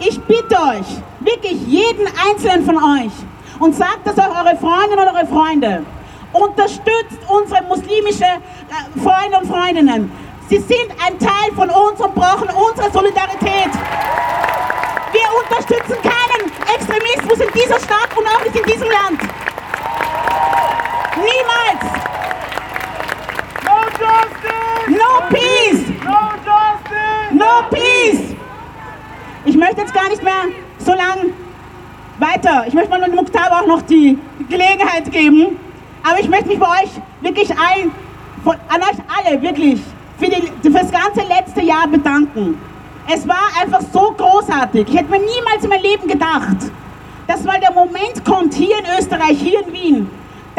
Ich 0.00 0.18
bitte 0.22 0.56
euch, 0.56 0.86
wirklich 1.20 1.60
jeden 1.66 2.06
einzelnen 2.26 2.64
von 2.64 2.76
euch, 2.76 3.12
und 3.58 3.74
sagt 3.74 4.00
das 4.04 4.18
auch 4.18 4.34
eure 4.34 4.56
Freundinnen 4.56 5.06
und 5.06 5.14
eure 5.14 5.26
Freunde, 5.26 5.84
unterstützt 6.32 7.18
unsere 7.28 7.62
muslimische 7.64 8.24
äh, 8.24 9.00
Freunde 9.00 9.38
und 9.38 9.46
Freundinnen. 9.46 10.10
Sie 10.48 10.58
sind 10.58 10.90
ein 11.06 11.18
Teil 11.18 11.52
von 11.54 11.68
uns 11.68 12.00
und 12.00 12.14
brauchen 12.14 12.48
unsere 12.48 12.90
Solidarität. 12.90 13.70
Wir 15.12 15.28
unterstützen 15.44 15.96
keinen 16.02 16.50
Extremismus 16.74 17.46
in 17.46 17.52
dieser 17.52 17.78
Stadt 17.78 18.08
und 18.16 18.26
auch 18.26 18.42
nicht 18.42 18.56
in 18.56 18.64
diesem 18.64 18.88
Land. 18.88 19.20
Niemals. 21.16 21.84
No 23.64 23.76
justice! 23.98 24.88
No 24.88 25.28
peace. 25.28 25.88
No 26.04 26.30
justice! 26.44 27.32
No 27.32 27.68
peace. 27.70 28.39
Ich 29.44 29.56
möchte 29.56 29.80
jetzt 29.80 29.94
gar 29.94 30.08
nicht 30.08 30.22
mehr 30.22 30.44
so 30.78 30.92
lang 30.92 31.32
weiter. 32.18 32.64
Ich 32.66 32.74
möchte 32.74 32.90
mal 32.90 33.08
Muktaba 33.10 33.60
auch 33.60 33.66
noch 33.66 33.82
die 33.82 34.18
Gelegenheit 34.48 35.10
geben, 35.10 35.56
Aber 36.02 36.18
ich 36.18 36.28
möchte 36.28 36.48
mich 36.48 36.58
bei 36.58 36.66
euch 36.66 36.90
wirklich 37.20 37.50
allen, 37.50 37.90
von, 38.42 38.54
an 38.68 38.80
euch 38.82 38.98
alle 39.16 39.40
wirklich, 39.42 39.80
für, 40.18 40.26
die, 40.26 40.52
für 40.62 40.78
das 40.78 40.90
ganze 40.90 41.22
letzte 41.28 41.62
Jahr 41.62 41.86
bedanken. 41.88 42.60
Es 43.12 43.26
war 43.26 43.50
einfach 43.60 43.80
so 43.92 44.14
großartig. 44.16 44.88
Ich 44.88 44.96
hätte 44.96 45.10
mir 45.10 45.18
niemals 45.18 45.64
in 45.64 45.70
meinem 45.70 45.82
Leben 45.82 46.08
gedacht, 46.08 46.70
dass 47.26 47.44
mal 47.44 47.60
der 47.60 47.72
Moment 47.72 48.24
kommt, 48.24 48.54
hier 48.54 48.76
in 48.78 48.84
Österreich, 48.98 49.38
hier 49.38 49.66
in 49.66 49.72
Wien, 49.72 50.10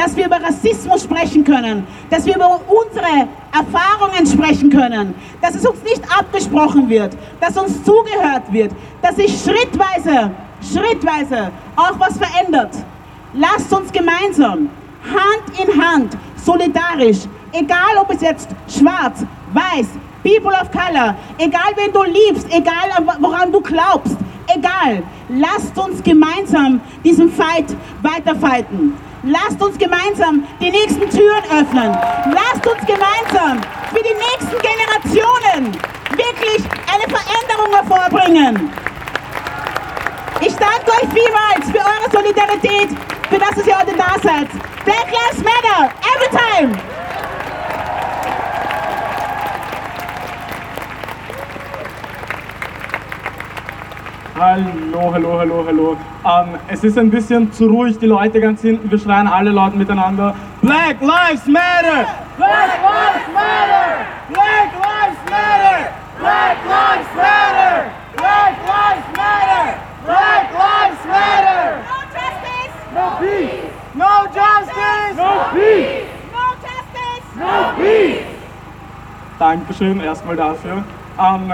dass 0.02 0.16
wir 0.16 0.26
über 0.26 0.42
Rassismus 0.42 1.04
sprechen 1.04 1.44
können, 1.44 1.86
dass 2.10 2.26
wir 2.26 2.36
über 2.36 2.60
unsere 2.68 3.28
Erfahrungen 3.54 4.26
sprechen 4.26 4.72
können, 4.72 5.14
dass 5.42 5.54
es 5.54 5.64
uns 5.64 5.84
nicht 5.84 6.02
abgesprochen 6.18 6.90
wird, 6.90 7.16
dass 7.40 7.56
uns 7.56 7.84
zugehört 7.84 8.52
wird, 8.52 8.72
dass 9.04 9.18
sich 9.18 9.32
schrittweise, 9.40 10.32
schrittweise 10.74 11.52
auch 11.76 12.00
was 12.00 12.18
verändert. 12.18 12.72
Lasst 13.34 13.72
uns 13.72 13.92
gemeinsam, 13.92 14.70
Hand 15.04 15.60
in 15.60 15.82
Hand, 15.82 16.18
solidarisch, 16.36 17.20
egal 17.52 17.98
ob 18.02 18.12
es 18.12 18.22
jetzt 18.22 18.50
schwarz, 18.68 19.24
weiß, 19.54 19.86
people 20.24 20.52
of 20.60 20.72
color, 20.72 21.16
egal 21.38 21.74
wen 21.76 21.94
du 21.94 22.04
liebst, 22.04 22.48
egal 22.50 22.90
woran 23.20 23.52
du 23.52 23.62
glaubst, 23.62 24.18
egal, 24.48 25.04
lasst 25.30 25.78
uns 25.78 26.02
gemeinsam 26.02 26.82
diesen 27.04 27.32
Fight 27.32 27.68
weiterfighten. 28.02 28.94
Lasst 29.24 29.62
uns 29.62 29.78
gemeinsam 29.78 30.44
die 30.60 30.72
nächsten 30.72 31.08
Türen 31.10 31.44
öffnen. 31.52 31.96
Lasst 32.34 32.66
uns 32.66 32.80
gemeinsam 32.88 33.62
für 33.94 34.02
die 34.02 34.16
nächsten 34.16 34.58
Generationen 34.60 35.78
wirklich 36.10 36.64
eine 36.92 37.04
Veränderung 37.04 37.72
hervorbringen. 37.72 38.74
Ich 40.42 40.56
danke 40.56 40.92
euch 40.92 41.08
vielmals 41.14 41.70
für 41.72 41.78
eure 41.78 42.12
Solidarität, 42.12 42.98
für 43.30 43.38
das, 43.38 43.52
dass 43.52 43.68
ihr 43.68 43.78
heute 43.78 43.96
da 43.96 44.16
seid. 44.24 44.50
Black 44.86 45.06
Lives 45.12 45.44
Matter, 45.44 45.92
every 46.16 46.30
time! 46.36 47.11
Hallo, 54.42 55.14
hallo, 55.14 55.38
hallo, 55.38 55.64
hallo. 55.68 55.98
Ähm, 56.26 56.58
es 56.68 56.84
ist 56.84 56.98
ein 56.98 57.12
bisschen 57.12 57.52
zu 57.54 57.68
ruhig, 57.68 58.00
die 58.00 58.08
Leute 58.08 58.42
ganz 58.42 58.64
hinten. 58.64 58.90
Wir 58.90 58.98
schreien 58.98 59.28
alle 59.28 59.52
laut 59.52 59.76
miteinander. 59.76 60.34
Black 60.64 61.00
Lives 61.00 61.46
Matter! 61.46 62.08
Black 62.38 62.74
Lives 62.82 63.28
Matter! 63.36 64.04
Black 64.30 64.72
Lives 64.74 65.22
Matter! 65.30 65.92
Black 66.18 66.58
Lives 66.66 67.14
Matter! 67.16 67.86
Black 68.18 68.58
Lives 68.66 69.10
Matter! 69.16 69.78
Black 70.08 70.48
Lives 70.58 71.06
Matter! 71.06 71.84
No 71.86 72.00
justice! 72.18 72.74
No 72.96 73.06
peace! 73.22 73.70
No 73.94 74.26
justice! 74.34 75.18
No 75.18 75.32
peace! 75.54 76.10
No 76.34 76.46
justice! 76.66 77.26
No 77.38 77.74
peace! 77.78 78.26
Dankeschön 79.38 80.00
erstmal 80.00 80.36
dafür. 80.36 80.84
Ähm, 81.20 81.54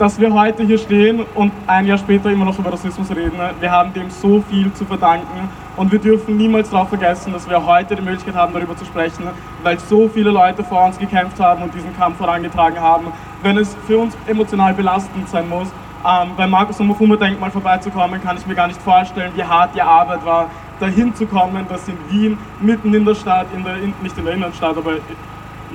dass 0.00 0.18
wir 0.18 0.32
heute 0.32 0.62
hier 0.62 0.78
stehen 0.78 1.26
und 1.34 1.52
ein 1.66 1.86
Jahr 1.86 1.98
später 1.98 2.30
immer 2.30 2.46
noch 2.46 2.58
über 2.58 2.72
Rassismus 2.72 3.10
reden. 3.10 3.38
Wir 3.60 3.70
haben 3.70 3.92
dem 3.92 4.08
so 4.08 4.42
viel 4.48 4.72
zu 4.72 4.86
verdanken 4.86 5.50
und 5.76 5.92
wir 5.92 5.98
dürfen 5.98 6.38
niemals 6.38 6.70
darauf 6.70 6.88
vergessen, 6.88 7.34
dass 7.34 7.46
wir 7.46 7.66
heute 7.66 7.96
die 7.96 8.00
Möglichkeit 8.00 8.34
haben, 8.34 8.54
darüber 8.54 8.74
zu 8.74 8.86
sprechen, 8.86 9.24
weil 9.62 9.78
so 9.78 10.08
viele 10.08 10.30
Leute 10.30 10.64
vor 10.64 10.86
uns 10.86 10.98
gekämpft 10.98 11.38
haben 11.38 11.62
und 11.64 11.74
diesen 11.74 11.94
Kampf 11.98 12.16
vorangetragen 12.16 12.80
haben. 12.80 13.08
Wenn 13.42 13.58
es 13.58 13.76
für 13.86 13.98
uns 13.98 14.16
emotional 14.26 14.72
belastend 14.72 15.28
sein 15.28 15.46
muss, 15.46 15.68
ähm, 15.68 16.30
beim 16.34 16.48
Markus 16.48 16.80
Omofuma 16.80 17.16
Denkmal 17.16 17.50
vorbeizukommen, 17.50 18.22
kann 18.22 18.38
ich 18.38 18.46
mir 18.46 18.54
gar 18.54 18.68
nicht 18.68 18.80
vorstellen, 18.80 19.32
wie 19.36 19.44
hart 19.44 19.74
die 19.74 19.82
Arbeit 19.82 20.24
war, 20.24 20.48
dahin 20.80 21.14
zu 21.14 21.26
kommen, 21.26 21.66
dass 21.68 21.86
in 21.88 21.98
Wien, 22.08 22.38
mitten 22.58 22.94
in 22.94 23.04
der 23.04 23.14
Stadt, 23.14 23.48
in 23.54 23.62
der, 23.64 23.76
in, 23.76 23.92
nicht 24.00 24.16
in 24.16 24.24
der 24.24 24.32
Innenstadt, 24.32 24.78
aber 24.78 24.92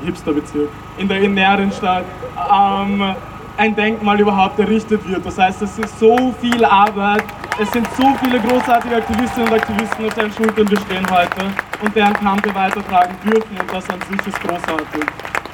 Hipsterbezirk, 0.04 0.70
in 0.98 1.08
der 1.08 1.22
inneren 1.22 1.72
Stadt, 1.72 2.06
ähm, 2.52 3.16
ein 3.58 3.76
Denkmal 3.76 4.20
überhaupt 4.20 4.60
errichtet 4.60 5.08
wird. 5.08 5.26
Das 5.26 5.38
heißt, 5.38 5.62
es 5.62 5.78
ist 5.78 6.00
so 6.00 6.34
viel 6.42 6.64
Arbeit, 6.66 7.24
es 7.62 7.72
sind 7.72 7.88
so 7.98 8.14
viele 8.22 8.40
großartige 8.40 8.98
Aktivistinnen 8.98 9.48
und 9.48 9.54
Aktivisten 9.54 10.06
auf 10.06 10.14
deren 10.14 10.34
Schultern 10.34 10.70
wir 10.70 10.80
stehen 10.80 11.10
heute 11.10 11.46
und 11.82 11.96
deren 11.96 12.14
Kampf 12.14 12.44
wir 12.44 12.54
weitertragen 12.54 13.16
dürfen 13.24 13.58
und 13.60 13.74
das 13.74 13.90
an 13.90 14.00
sich 14.10 14.28
ist 14.28 14.40
großartig. 14.42 15.04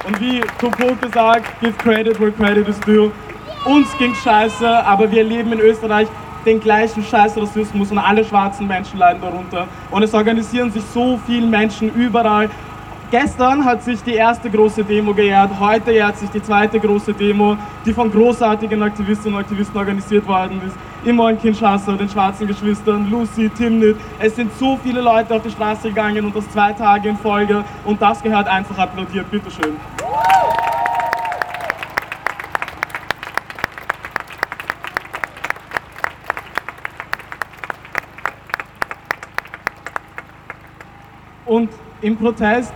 Und 0.07 0.19
wie 0.19 0.41
Topoke 0.59 1.09
sagt, 1.13 1.59
give 1.61 1.73
credit 1.77 2.19
where 2.19 2.31
credit 2.31 2.67
is 2.67 2.79
due. 2.79 3.11
Uns 3.65 3.95
ging 3.99 4.15
scheiße, 4.15 4.67
aber 4.67 5.11
wir 5.11 5.19
erleben 5.19 5.53
in 5.53 5.59
Österreich 5.59 6.07
den 6.43 6.59
gleichen 6.59 7.03
Scheiß 7.03 7.37
Rassismus 7.37 7.91
und 7.91 7.99
alle 7.99 8.25
schwarzen 8.25 8.67
Menschen 8.67 8.97
leiden 8.97 9.21
darunter. 9.21 9.67
Und 9.91 10.01
es 10.01 10.11
organisieren 10.15 10.71
sich 10.71 10.83
so 10.91 11.19
viele 11.27 11.45
Menschen 11.45 11.93
überall 11.93 12.49
Gestern 13.11 13.65
hat 13.65 13.83
sich 13.83 14.01
die 14.03 14.13
erste 14.13 14.49
große 14.49 14.85
Demo 14.85 15.13
gejährt, 15.13 15.59
heute 15.59 15.91
jährt 15.91 16.17
sich 16.17 16.29
die 16.29 16.41
zweite 16.41 16.79
große 16.79 17.13
Demo, 17.13 17.57
die 17.85 17.91
von 17.91 18.09
großartigen 18.09 18.81
Aktivistinnen 18.81 19.35
und 19.35 19.41
Aktivisten 19.43 19.75
organisiert 19.75 20.25
worden 20.25 20.61
ist. 20.65 20.77
Immer 21.03 21.31
in 21.31 21.37
Kinshasa, 21.37 21.91
den 21.97 22.07
schwarzen 22.07 22.47
Geschwistern, 22.47 23.11
Lucy, 23.11 23.49
Timnit. 23.49 23.97
Es 24.17 24.37
sind 24.37 24.57
so 24.57 24.79
viele 24.81 25.01
Leute 25.01 25.35
auf 25.35 25.41
die 25.41 25.51
Straße 25.51 25.89
gegangen 25.89 26.23
und 26.23 26.33
das 26.33 26.49
zwei 26.51 26.71
Tage 26.71 27.09
in 27.09 27.17
Folge 27.17 27.65
und 27.83 28.01
das 28.01 28.23
gehört 28.23 28.47
einfach 28.47 28.77
applaudiert. 28.77 29.29
Bitteschön. 29.29 29.75
Und 41.45 41.69
im 42.01 42.15
Protest 42.15 42.71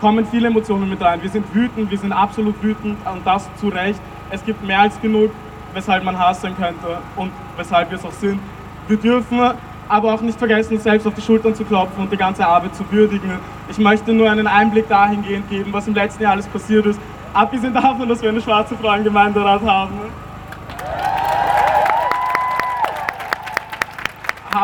kommen 0.00 0.26
viele 0.26 0.48
Emotionen 0.48 0.88
mit 0.88 1.00
rein. 1.00 1.22
Wir 1.22 1.30
sind 1.30 1.52
wütend, 1.54 1.90
wir 1.90 1.98
sind 1.98 2.12
absolut 2.12 2.62
wütend 2.62 2.98
und 3.06 3.26
das 3.26 3.48
zu 3.56 3.68
Recht. 3.68 4.00
Es 4.30 4.44
gibt 4.44 4.64
mehr 4.64 4.80
als 4.80 5.00
genug, 5.00 5.30
weshalb 5.74 6.04
man 6.04 6.18
hassen 6.18 6.56
könnte 6.56 6.98
und 7.16 7.32
weshalb 7.56 7.90
wir 7.90 7.98
es 7.98 8.04
auch 8.04 8.12
sind. 8.12 8.40
Wir 8.86 8.96
dürfen 8.96 9.40
aber 9.88 10.14
auch 10.14 10.20
nicht 10.20 10.38
vergessen, 10.38 10.78
selbst 10.78 11.06
auf 11.06 11.14
die 11.14 11.22
Schultern 11.22 11.54
zu 11.54 11.64
klopfen 11.64 12.02
und 12.02 12.12
die 12.12 12.16
ganze 12.16 12.46
Arbeit 12.46 12.74
zu 12.74 12.84
würdigen. 12.90 13.32
Ich 13.68 13.78
möchte 13.78 14.12
nur 14.12 14.30
einen 14.30 14.46
Einblick 14.46 14.88
dahingehend 14.88 15.48
geben, 15.48 15.72
was 15.72 15.88
im 15.88 15.94
letzten 15.94 16.22
Jahr 16.22 16.32
alles 16.32 16.46
passiert 16.46 16.86
ist. 16.86 17.00
Abgesehen 17.32 17.74
davon, 17.74 18.08
dass 18.08 18.22
wir 18.22 18.28
eine 18.28 18.40
schwarze 18.40 18.76
Frau 18.76 18.94
im 18.94 19.04
Gemeinderat 19.04 19.62
haben. 19.62 19.94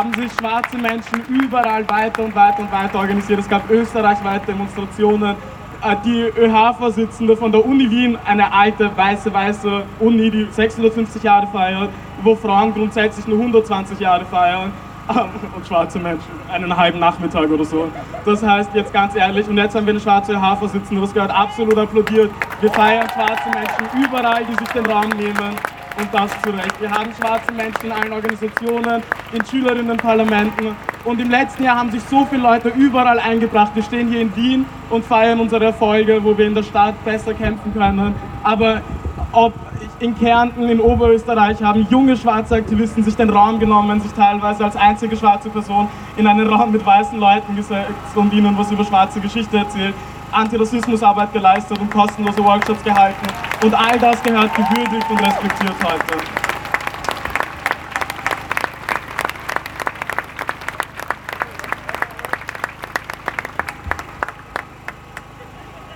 Haben 0.05 0.23
sich 0.23 0.33
schwarze 0.39 0.77
Menschen 0.77 1.25
überall 1.29 1.89
weiter 1.89 2.25
und 2.25 2.35
weiter 2.35 2.61
und 2.61 2.71
weiter 2.71 2.99
organisiert. 2.99 3.41
Es 3.41 3.49
gab 3.49 3.71
österreichweite 3.71 4.47
Demonstrationen. 4.47 5.35
Äh, 5.83 5.97
die 6.05 6.21
ÖH-Vorsitzende 6.39 7.37
von 7.37 7.51
der 7.51 7.65
Uni 7.65 7.91
Wien, 7.91 8.19
eine 8.27 8.53
alte, 8.53 8.91
weiße, 8.95 9.33
weiße 9.33 9.83
Uni, 10.01 10.31
die 10.31 10.47
650 10.51 11.23
Jahre 11.23 11.47
feiert, 11.47 11.89
wo 12.23 12.37
Frauen 12.37 12.75
grundsätzlich 12.75 13.27
nur 13.27 13.39
120 13.39 13.99
Jahre 13.99 14.27
feiern 14.27 14.73
und 15.57 15.67
schwarze 15.67 15.99
Menschen 15.99 16.31
einen 16.53 16.77
halben 16.77 16.99
Nachmittag 16.99 17.49
oder 17.51 17.65
so. 17.65 17.89
Das 18.27 18.43
heißt, 18.43 18.75
jetzt 18.75 18.93
ganz 18.93 19.15
ehrlich, 19.17 19.49
und 19.49 19.57
jetzt 19.57 19.75
haben 19.75 19.87
wir 19.87 19.93
eine 19.93 20.01
schwarze 20.01 20.33
ÖH-Vorsitzende, 20.33 21.01
das 21.01 21.15
gehört 21.15 21.31
absolut 21.31 21.79
applaudiert. 21.79 22.31
Wir 22.61 22.71
feiern 22.71 23.07
schwarze 23.15 23.49
Menschen 23.49 24.05
überall, 24.05 24.45
die 24.45 24.55
sich 24.55 24.69
den 24.69 24.85
Raum 24.85 25.09
nehmen 25.17 25.74
und 25.99 26.09
das 26.13 26.31
zu 26.43 26.51
Recht. 26.51 26.81
Wir 26.81 26.91
haben 26.91 27.11
schwarze 27.19 27.53
Menschen 27.53 27.85
in 27.85 27.93
allen 27.93 28.13
Organisationen, 28.13 29.03
in 29.33 29.45
Schülerinnenparlamenten 29.45 30.77
und 31.05 31.21
im 31.21 31.31
letzten 31.31 31.65
Jahr 31.65 31.79
haben 31.79 31.91
sich 31.91 32.03
so 32.05 32.25
viele 32.25 32.43
Leute 32.43 32.69
überall 32.71 33.19
eingebracht. 33.19 33.73
Wir 33.75 33.83
stehen 33.83 34.09
hier 34.09 34.21
in 34.21 34.35
Wien 34.37 34.67
und 34.91 35.05
feiern 35.05 35.39
unsere 35.41 35.67
Erfolge, 35.67 36.23
wo 36.23 36.37
wir 36.37 36.47
in 36.47 36.55
der 36.55 36.63
Stadt 36.63 36.95
besser 37.05 37.35
kämpfen 37.35 37.73
können. 37.75 38.15
Aber 38.43 38.81
ob 39.33 39.53
in 40.01 40.17
Kärnten, 40.19 40.69
in 40.69 40.81
Oberösterreich 40.81 41.63
haben 41.63 41.87
junge 41.91 42.17
schwarze 42.17 42.57
Aktivisten 42.57 43.03
sich 43.05 43.17
den 43.17 43.31
Raum 43.31 43.59
genommen, 43.59 44.01
sich 44.01 44.13
teilweise 44.13 44.65
als 44.65 44.77
einzige 44.77 45.17
schwarze 45.17 45.51
Person 45.51 45.89
in 46.17 46.27
einen 46.27 46.47
Raum 46.47 46.73
mit 46.73 46.85
weißen 46.85 47.19
Leuten 47.19 47.57
gesetzt 47.57 47.91
und 48.15 48.33
ihnen 48.33 48.57
was 48.57 48.71
über 48.71 48.85
schwarze 48.85 49.21
Geschichte 49.21 49.57
erzählt. 49.57 49.95
Antirassismusarbeit 50.35 51.33
geleistet 51.33 51.79
und 51.79 51.91
kostenlose 51.91 52.45
Workshops 52.45 52.83
gehalten. 52.83 53.27
Und 53.63 53.75
all 53.75 53.99
das 53.99 54.23
gehört 54.23 54.55
gewürdigt 54.55 55.11
und 55.11 55.21
respektiert 55.21 55.75
heute. 55.83 56.15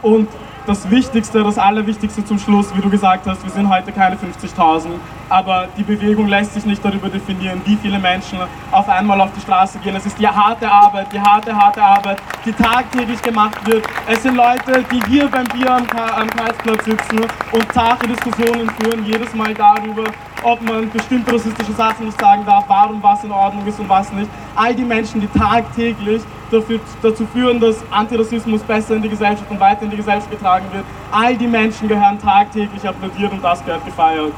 Und 0.02 0.28
das 0.68 0.90
Wichtigste, 0.90 1.42
das 1.42 1.56
Allerwichtigste 1.56 2.22
zum 2.22 2.38
Schluss, 2.38 2.66
wie 2.76 2.82
du 2.82 2.90
gesagt 2.90 3.26
hast, 3.26 3.42
wir 3.42 3.50
sind 3.50 3.70
heute 3.70 3.90
keine 3.90 4.16
50.000, 4.16 4.88
aber 5.30 5.66
die 5.78 5.82
Bewegung 5.82 6.28
lässt 6.28 6.52
sich 6.52 6.66
nicht 6.66 6.84
darüber 6.84 7.08
definieren, 7.08 7.62
wie 7.64 7.76
viele 7.76 7.98
Menschen 7.98 8.38
auf 8.70 8.86
einmal 8.86 9.18
auf 9.22 9.30
die 9.34 9.40
Straße 9.40 9.78
gehen. 9.78 9.96
Es 9.96 10.04
ist 10.04 10.18
die 10.18 10.28
harte 10.28 10.70
Arbeit, 10.70 11.10
die 11.10 11.20
harte, 11.20 11.56
harte 11.56 11.82
Arbeit, 11.82 12.18
die 12.44 12.52
tagtäglich 12.52 13.22
gemacht 13.22 13.66
wird. 13.66 13.86
Es 14.06 14.22
sind 14.22 14.36
Leute, 14.36 14.84
die 14.92 15.00
hier 15.10 15.26
beim 15.28 15.46
Bier 15.46 15.70
am, 15.70 15.86
am 16.16 16.28
Karlsplatz 16.28 16.84
sitzen 16.84 17.20
und 17.50 17.72
zarte 17.72 18.06
Diskussionen 18.06 18.70
führen, 18.78 19.06
jedes 19.06 19.34
Mal 19.34 19.54
darüber, 19.54 20.04
ob 20.42 20.62
man 20.62 20.90
bestimmte 20.90 21.34
rassistische 21.34 21.72
Sachen 21.72 22.06
nicht 22.06 22.20
sagen 22.20 22.44
darf, 22.46 22.64
warum 22.68 23.02
was 23.02 23.24
in 23.24 23.32
Ordnung 23.32 23.66
ist 23.66 23.78
und 23.80 23.88
was 23.88 24.12
nicht. 24.12 24.30
All 24.54 24.74
die 24.74 24.84
Menschen, 24.84 25.20
die 25.20 25.28
tagtäglich 25.38 26.22
dafür, 26.50 26.80
dazu 27.02 27.26
führen, 27.26 27.60
dass 27.60 27.76
Antirassismus 27.90 28.62
besser 28.62 28.96
in 28.96 29.02
die 29.02 29.08
Gesellschaft 29.08 29.50
und 29.50 29.60
weiter 29.60 29.82
in 29.82 29.90
die 29.90 29.96
Gesellschaft 29.96 30.30
getragen 30.30 30.66
wird, 30.72 30.84
all 31.10 31.36
die 31.36 31.46
Menschen 31.46 31.88
gehören 31.88 32.18
tagtäglich 32.18 32.86
applaudiert 32.86 33.32
und 33.32 33.42
das 33.42 33.64
gehört 33.64 33.84
gefeiert. 33.84 34.32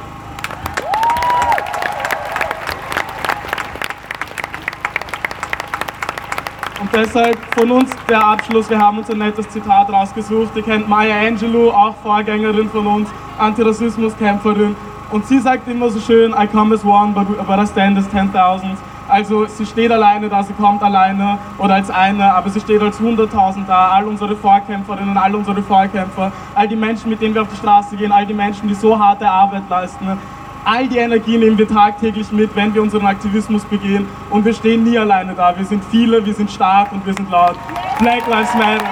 Und 6.80 6.88
deshalb 6.94 7.38
von 7.54 7.70
uns 7.70 7.90
der 8.08 8.24
Abschluss, 8.24 8.70
wir 8.70 8.78
haben 8.78 8.98
uns 8.98 9.10
ein 9.10 9.18
nettes 9.18 9.48
Zitat 9.50 9.90
rausgesucht. 9.90 10.56
Ihr 10.56 10.62
kennt 10.62 10.88
Maya 10.88 11.20
Angelou, 11.26 11.70
auch 11.70 11.94
Vorgängerin 12.02 12.70
von 12.70 12.86
uns, 12.86 13.08
Antirassismuskämpferin. 13.38 14.74
Und 15.10 15.26
sie 15.26 15.38
sagt 15.38 15.66
immer 15.68 15.90
so 15.90 16.00
schön, 16.00 16.32
I 16.32 16.46
come 16.46 16.74
as 16.74 16.84
one, 16.84 17.12
but, 17.12 17.26
but 17.46 17.58
I 17.58 17.66
stand 17.66 17.98
as 17.98 18.08
10.000. 18.08 18.76
Also 19.08 19.46
sie 19.46 19.66
steht 19.66 19.90
alleine 19.90 20.28
da, 20.28 20.40
sie 20.42 20.52
kommt 20.52 20.82
alleine 20.84 21.36
oder 21.58 21.74
als 21.74 21.90
eine, 21.90 22.32
aber 22.32 22.48
sie 22.48 22.60
steht 22.60 22.80
als 22.80 23.00
100.000 23.00 23.66
da. 23.66 23.88
All 23.88 24.06
unsere 24.06 24.36
Vorkämpferinnen, 24.36 25.16
all 25.16 25.34
unsere 25.34 25.60
Vorkämpfer, 25.62 26.30
all 26.54 26.68
die 26.68 26.76
Menschen, 26.76 27.10
mit 27.10 27.20
denen 27.20 27.34
wir 27.34 27.42
auf 27.42 27.48
die 27.48 27.56
Straße 27.56 27.96
gehen, 27.96 28.12
all 28.12 28.24
die 28.24 28.34
Menschen, 28.34 28.68
die 28.68 28.74
so 28.74 28.96
harte 28.96 29.28
Arbeit 29.28 29.64
leisten. 29.68 30.06
All 30.64 30.86
die 30.86 30.98
Energie 30.98 31.38
nehmen 31.38 31.58
wir 31.58 31.66
tagtäglich 31.66 32.30
mit, 32.30 32.54
wenn 32.54 32.72
wir 32.72 32.82
unseren 32.82 33.06
Aktivismus 33.06 33.64
begehen. 33.64 34.06
Und 34.28 34.44
wir 34.44 34.54
stehen 34.54 34.84
nie 34.84 34.96
alleine 34.96 35.34
da. 35.34 35.56
Wir 35.56 35.64
sind 35.64 35.82
viele, 35.90 36.24
wir 36.24 36.34
sind 36.34 36.50
stark 36.50 36.92
und 36.92 37.04
wir 37.04 37.14
sind 37.14 37.30
laut. 37.30 37.56
Black 37.98 38.26
Lives 38.28 38.54
Matter. 38.54 38.84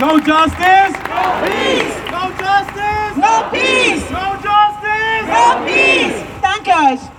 No 0.00 0.16
justice! 0.16 0.94
No 1.10 1.44
peace! 1.44 1.91
No 3.32 3.48
peace! 3.50 4.10
No 4.10 4.36
justice! 4.42 5.26
No 5.26 5.64
peace! 5.64 6.22
Danke 6.42 6.70
euch! 6.70 7.11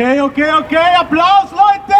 Okay, 0.00 0.18
okay, 0.18 0.50
okay, 0.50 0.94
Applaus, 0.98 1.50
Leute! 1.50 1.94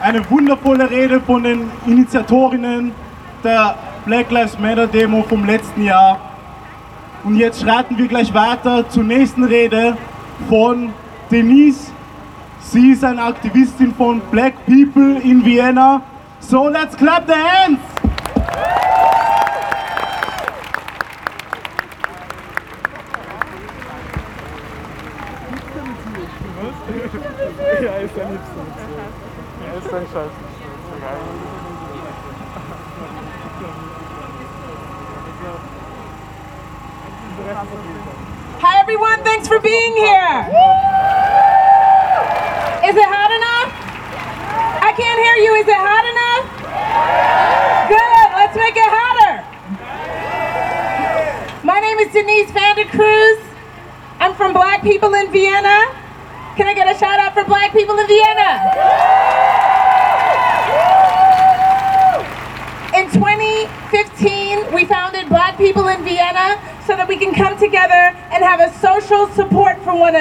Eine 0.00 0.30
wundervolle 0.30 0.88
Rede 0.88 1.20
von 1.20 1.42
den 1.42 1.70
Initiatorinnen 1.86 2.92
der 3.44 3.74
Black 4.06 4.30
Lives 4.30 4.58
Matter 4.58 4.86
Demo 4.86 5.22
vom 5.24 5.44
letzten 5.44 5.84
Jahr. 5.84 6.18
Und 7.24 7.36
jetzt 7.36 7.60
schreiten 7.60 7.98
wir 7.98 8.08
gleich 8.08 8.32
weiter 8.32 8.88
zur 8.88 9.04
nächsten 9.04 9.44
Rede 9.44 9.98
von 10.48 10.94
Denise. 11.30 11.92
Sie 12.60 12.92
ist 12.92 13.04
eine 13.04 13.22
Aktivistin 13.22 13.94
von 13.94 14.22
Black 14.30 14.54
People 14.64 15.20
in 15.20 15.44
Vienna. 15.44 16.00
So, 16.40 16.70
let's 16.70 16.96
clap 16.96 17.26
the 17.26 17.34
hands! 17.34 17.91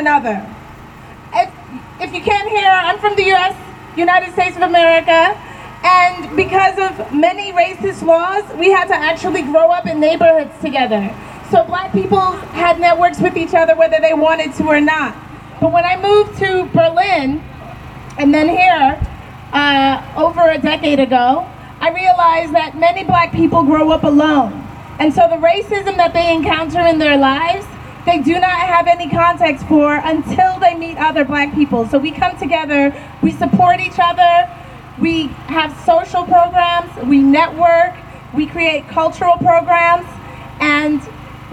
Another. 0.02 0.38
If, 1.32 1.50
if 2.02 2.14
you 2.14 2.22
can't 2.22 2.50
hear, 2.50 2.68
I'm 2.68 2.98
from 2.98 3.16
the 3.16 3.32
US, 3.34 3.56
United 3.96 4.34
States 4.34 4.56
of 4.58 4.64
America, 4.64 5.38
and 5.84 6.36
because 6.36 6.78
of 6.80 7.14
many 7.14 7.52
racist 7.52 8.02
laws, 8.02 8.44
we 8.58 8.72
had 8.72 8.88
to 8.88 8.96
actually 8.96 9.44
grow 9.44 9.70
up 9.72 9.86
in 9.86 10.00
neighborhoods 10.00 10.60
together. 10.60 11.04
So 11.52 11.64
black 11.66 11.92
people 11.92 12.32
had 12.64 12.80
networks 12.80 13.20
with 13.20 13.38
each 13.38 13.54
other 13.54 13.76
whether 13.76 14.00
they 14.02 14.14
wanted 14.14 14.54
to 14.56 14.64
or 14.66 14.82
not. 14.82 15.16
But 15.60 15.72
when 15.72 15.86
I 15.86 15.96
moved 16.02 16.40
to 16.40 16.66
Berlin, 16.74 17.44
and 18.18 18.34
then 18.34 18.50
here, 18.50 19.00
uh, 19.54 20.14
over 20.18 20.50
a 20.50 20.58
decade 20.58 21.00
ago, 21.00 21.48
I 21.80 21.90
realized 21.90 22.54
that 22.56 22.76
many 22.76 23.04
black 23.04 23.32
people 23.32 23.64
grow 23.64 23.92
up 23.92 24.04
alone. 24.04 24.54
And 24.98 25.14
so 25.14 25.28
the 25.28 25.38
racism 25.38 25.98
that 25.98 26.14
they 26.14 26.34
encounter 26.34 26.82
in 26.82 26.98
their 26.98 27.18
lives, 27.18 27.61
they 28.06 28.20
do 28.20 28.40
not 28.40 28.60
have 28.60 28.88
any 28.88 29.10
context 29.10 29.66
for 29.68 29.94
until 29.94 30.60
they 30.60 30.76
meet 30.76 30.98
other 30.98 31.24
black 31.24 31.54
people. 31.54 31.88
So 31.88 31.98
we 31.98 32.12
come 32.12 32.38
together, 32.38 32.94
we 33.22 33.32
support 33.32 33.80
each 33.80 34.00
other, 34.00 34.50
we 35.00 35.28
have 35.48 35.76
social 35.86 36.24
programs, 36.24 36.92
we 37.06 37.20
network, 37.20 37.96
we 38.34 38.48
create 38.48 38.88
cultural 38.88 39.38
programs, 39.38 40.08
and 40.60 41.02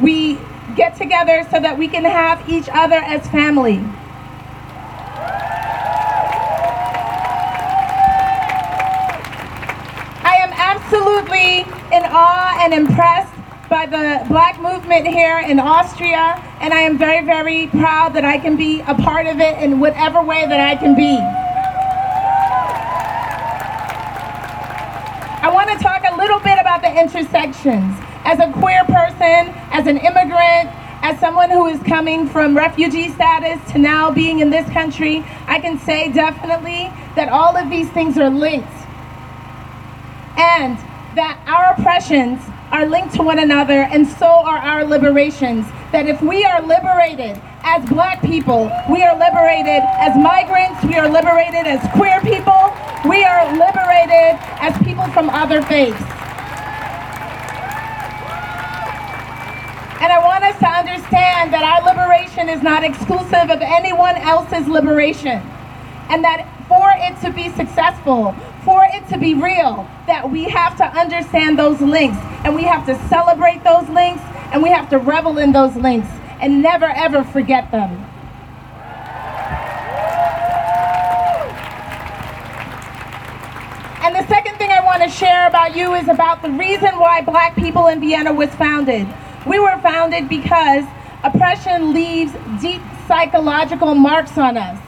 we 0.01 0.39
get 0.77 0.97
together 0.97 1.47
so 1.51 1.61
that 1.61 1.77
we 1.77 1.89
can 1.89 2.05
have 2.05 2.49
each 2.49 2.69
other 2.73 2.97
as 2.97 3.27
family. 3.29 3.79
I 10.25 10.37
am 10.41 10.53
absolutely 10.53 11.61
in 11.97 12.05
awe 12.05 12.59
and 12.61 12.73
impressed 12.75 13.28
by 13.69 13.85
the 13.85 14.25
black 14.29 14.61
movement 14.61 15.07
here 15.07 15.39
in 15.41 15.61
Austria, 15.61 16.43
and 16.61 16.73
I 16.73 16.81
am 16.81 16.97
very, 16.97 17.25
very 17.25 17.67
proud 17.67 18.15
that 18.15 18.25
I 18.25 18.39
can 18.39 18.57
be 18.57 18.81
a 18.81 18.95
part 18.95 19.27
of 19.27 19.41
it 19.41 19.59
in 19.63 19.79
whatever 19.79 20.23
way 20.23 20.47
that 20.47 20.61
I 20.61 20.75
can 20.77 20.95
be. 20.95 21.19
I 25.41 25.51
want 25.53 25.69
to 25.71 25.77
talk 25.83 26.03
a 26.11 26.17
little 26.17 26.41
bit 26.41 26.59
about 26.59 26.81
the 26.81 26.91
intersections. 26.99 27.95
As 28.25 28.39
a 28.39 28.51
queer 28.53 28.85
person, 28.85 29.53
as 29.71 29.87
an 29.87 29.99
immigrant, 29.99 30.71
as 31.03 31.19
someone 31.21 31.51
who 31.51 31.67
is 31.67 31.81
coming 31.83 32.27
from 32.27 32.57
refugee 32.57 33.11
status 33.11 33.61
to 33.73 33.79
now 33.79 34.11
being 34.11 34.41
in 34.41 34.51
this 34.51 34.69
country, 34.71 35.25
I 35.47 35.61
can 35.61 35.79
say 35.79 36.11
definitely 36.11 36.91
that 37.17 37.29
all 37.29 37.57
of 37.57 37.71
these 37.71 37.89
things 37.91 38.19
are 38.19 38.31
linked 38.31 38.69
and 40.37 40.77
that 41.15 41.39
our 41.47 41.75
oppressions 41.79 42.41
are 42.71 42.87
linked 42.87 43.15
to 43.15 43.23
one 43.23 43.39
another, 43.39 43.89
and 43.91 44.07
so 44.07 44.27
are 44.27 44.59
our 44.59 44.85
liberations. 44.85 45.67
That 45.93 46.07
if 46.07 46.21
we 46.21 46.45
are 46.45 46.61
liberated 46.61 47.41
as 47.65 47.89
black 47.89 48.23
people, 48.23 48.71
we 48.91 49.03
are 49.03 49.17
liberated 49.19 49.83
as 49.99 50.17
migrants, 50.17 50.85
we 50.85 50.95
are 50.95 51.09
liberated 51.09 51.67
as 51.67 51.81
queer 51.97 52.21
people, 52.21 52.73
we 53.09 53.25
are 53.25 53.45
liberated 53.57 54.37
as 54.61 54.77
people 54.85 55.07
from 55.09 55.31
other 55.31 55.63
faiths. 55.63 56.01
And 60.01 60.13
I 60.13 60.21
want 60.23 60.45
us 60.45 60.59
to 60.61 60.69
understand 60.69 61.53
that 61.53 61.65
our 61.65 61.83
liberation 61.83 62.49
is 62.49 62.63
not 62.63 62.85
exclusive 62.85 63.51
of 63.51 63.61
anyone 63.61 64.17
else's 64.17 64.69
liberation. 64.69 65.43
And 66.09 66.23
that 66.23 66.47
for 66.69 66.93
it 66.97 67.19
to 67.23 67.33
be 67.33 67.49
successful, 67.51 68.35
for 68.65 68.87
it 68.93 69.09
to 69.09 69.19
be 69.19 69.35
real, 69.35 69.89
that 70.07 70.31
we 70.31 70.45
have 70.45 70.77
to 70.77 70.85
understand 70.85 71.59
those 71.59 71.81
links 71.81 72.19
and 72.45 72.55
we 72.55 72.63
have 72.63 72.85
to 72.87 72.95
celebrate 73.09 73.65
those 73.65 73.89
links 73.89 74.23
and 74.53 74.63
we 74.63 74.69
have 74.69 74.89
to 74.91 74.99
revel 74.99 75.39
in 75.39 75.53
those 75.53 75.75
links 75.77 76.09
and 76.41 76.63
never 76.63 76.87
ever 76.87 77.25
forget 77.25 77.71
them. 77.71 78.05
And 84.03 84.15
the 84.15 84.27
second 84.29 84.57
thing 84.57 84.71
I 84.71 84.83
want 84.85 85.03
to 85.03 85.09
share 85.09 85.49
about 85.49 85.75
you 85.77 85.95
is 85.95 86.09
about 86.09 86.43
the 86.43 86.51
reason 86.51 86.99
why 86.99 87.21
black 87.23 87.57
people 87.57 87.89
in 87.89 88.01
Vienna 88.01 88.33
was 88.33 88.49
founded. 88.55 89.07
We 89.47 89.59
were 89.59 89.79
founded 89.81 90.29
because 90.29 90.85
oppression 91.25 91.93
leaves 91.93 92.33
deep 92.61 92.83
psychological 93.07 93.95
marks 93.95 94.39
on 94.39 94.57
us. 94.57 94.79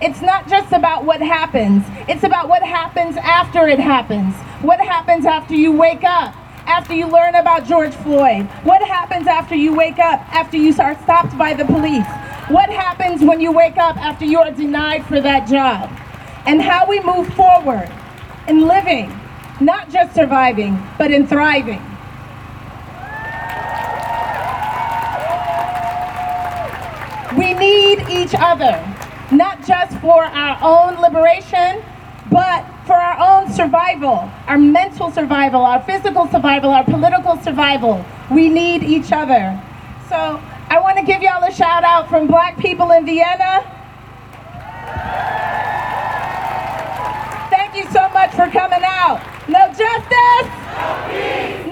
It's 0.00 0.22
not 0.22 0.48
just 0.48 0.72
about 0.72 1.04
what 1.04 1.20
happens, 1.20 1.84
it's 2.08 2.22
about 2.22 2.48
what 2.48 2.62
happens 2.62 3.16
after 3.16 3.66
it 3.66 3.80
happens. 3.80 4.32
What 4.62 4.78
happens 4.78 5.26
after 5.26 5.54
you 5.54 5.72
wake 5.72 6.04
up? 6.04 6.34
After 6.66 6.94
you 6.94 7.08
learn 7.08 7.34
about 7.34 7.66
George 7.66 7.94
Floyd? 7.94 8.46
What 8.62 8.80
happens 8.80 9.26
after 9.26 9.56
you 9.56 9.74
wake 9.74 9.98
up? 9.98 10.20
After 10.32 10.56
you 10.56 10.72
are 10.78 10.96
stopped 11.02 11.36
by 11.36 11.52
the 11.52 11.64
police? 11.64 12.06
What 12.48 12.70
happens 12.70 13.22
when 13.24 13.40
you 13.40 13.50
wake 13.50 13.76
up 13.76 13.96
after 13.96 14.24
you 14.24 14.38
are 14.38 14.52
denied 14.52 15.04
for 15.06 15.20
that 15.20 15.48
job? 15.48 15.90
And 16.46 16.62
how 16.62 16.86
we 16.86 17.00
move 17.00 17.34
forward 17.34 17.90
in 18.46 18.68
living, 18.68 19.12
not 19.60 19.90
just 19.90 20.14
surviving, 20.14 20.80
but 20.96 21.10
in 21.10 21.26
thriving. 21.26 21.82
We 27.36 27.52
need 27.54 28.08
each 28.08 28.34
other, 28.38 28.82
not 29.30 29.66
just 29.66 29.98
for 29.98 30.24
our 30.24 30.58
own 30.62 31.00
liberation, 31.00 31.82
but 32.30 32.64
for 32.86 32.94
our 32.94 33.42
own 33.42 33.52
survival, 33.52 34.30
our 34.46 34.58
mental 34.58 35.10
survival, 35.10 35.60
our 35.62 35.82
physical 35.82 36.26
survival, 36.28 36.70
our 36.70 36.84
political 36.84 37.36
survival. 37.38 38.04
We 38.30 38.48
need 38.48 38.82
each 38.82 39.12
other. 39.12 39.60
So 40.08 40.40
I 40.70 40.80
want 40.80 40.98
to 40.98 41.04
give 41.04 41.22
y'all 41.22 41.42
a 41.44 41.52
shout 41.52 41.84
out 41.84 42.08
from 42.08 42.26
black 42.26 42.58
people 42.58 42.90
in 42.92 43.04
Vienna. 43.04 43.60
Thank 47.50 47.76
you 47.76 47.84
so 47.92 48.08
much 48.10 48.30
for 48.32 48.48
coming 48.50 48.82
out. 48.84 49.20
No 49.48 49.68
justice? 49.68 50.48
No 50.78 50.96
justice? 51.16 51.67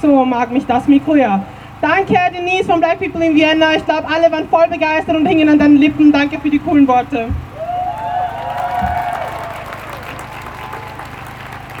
So 0.00 0.24
mag 0.24 0.52
mich 0.52 0.64
das 0.66 0.86
Mikro, 0.86 1.16
ja. 1.16 1.42
Danke, 1.80 2.14
Denise 2.32 2.64
von 2.64 2.80
Black 2.80 2.98
People 2.98 3.24
in 3.24 3.34
Vienna. 3.34 3.74
Ich 3.74 3.84
glaube, 3.84 4.06
alle 4.06 4.30
waren 4.30 4.48
voll 4.48 4.68
begeistert 4.68 5.16
und 5.16 5.26
hingen 5.26 5.48
an 5.48 5.58
deinen 5.58 5.76
Lippen. 5.76 6.12
Danke 6.12 6.38
für 6.38 6.50
die 6.50 6.58
coolen 6.58 6.86
Worte. 6.86 7.28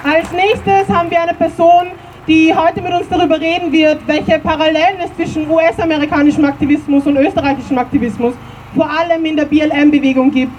Als 0.04 0.32
nächstes 0.32 0.88
haben 0.88 1.10
wir 1.10 1.20
eine 1.20 1.34
Person, 1.34 1.88
die 2.26 2.54
heute 2.54 2.80
mit 2.80 2.92
uns 2.92 3.08
darüber 3.08 3.40
reden 3.40 3.70
wird, 3.72 3.98
welche 4.06 4.38
Parallelen 4.38 5.00
es 5.04 5.14
zwischen 5.16 5.50
US-amerikanischem 5.50 6.44
Aktivismus 6.44 7.06
und 7.06 7.16
österreichischem 7.16 7.78
Aktivismus, 7.78 8.34
vor 8.74 8.88
allem 8.90 9.24
in 9.24 9.36
der 9.36 9.44
BLM-Bewegung 9.44 10.30
gibt, 10.30 10.52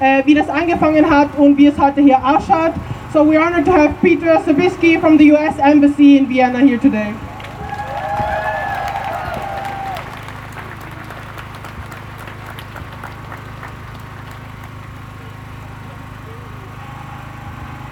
äh, 0.00 0.22
wie 0.24 0.34
das 0.34 0.48
angefangen 0.48 1.08
hat 1.08 1.28
und 1.36 1.56
wie 1.56 1.66
es 1.66 1.78
heute 1.78 2.00
hier 2.00 2.18
ausschaut. 2.18 2.72
So 3.10 3.24
we're 3.24 3.40
honored 3.40 3.64
to 3.64 3.72
have 3.72 3.98
Peter 4.02 4.26
Sabisky 4.44 5.00
from 5.00 5.16
the 5.16 5.32
US 5.32 5.58
Embassy 5.58 6.18
in 6.18 6.26
Vienna 6.26 6.60
here 6.60 6.76
today. 6.76 7.14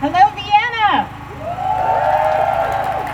Hello, 0.05 0.29
Vienna! 0.37 1.09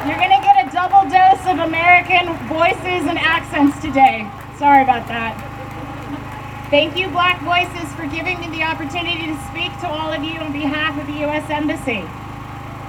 You're 0.08 0.18
going 0.18 0.34
to 0.34 0.42
get 0.42 0.66
a 0.66 0.70
double 0.74 1.08
dose 1.08 1.46
of 1.46 1.60
American 1.60 2.34
voices 2.48 3.06
and 3.06 3.16
accents 3.16 3.80
today. 3.80 4.28
Sorry 4.58 4.82
about 4.82 5.06
that. 5.06 5.38
Thank 6.72 6.96
you, 6.96 7.06
Black 7.10 7.38
Voices, 7.42 7.92
for 7.92 8.06
giving 8.06 8.40
me 8.40 8.48
the 8.48 8.64
opportunity 8.64 9.26
to 9.26 9.36
speak 9.52 9.70
to 9.80 9.86
all 9.86 10.10
of 10.10 10.24
you 10.24 10.40
on 10.40 10.52
behalf 10.52 10.98
of 10.98 11.06
the 11.06 11.20
U.S. 11.20 11.41
Embassy. 11.52 12.02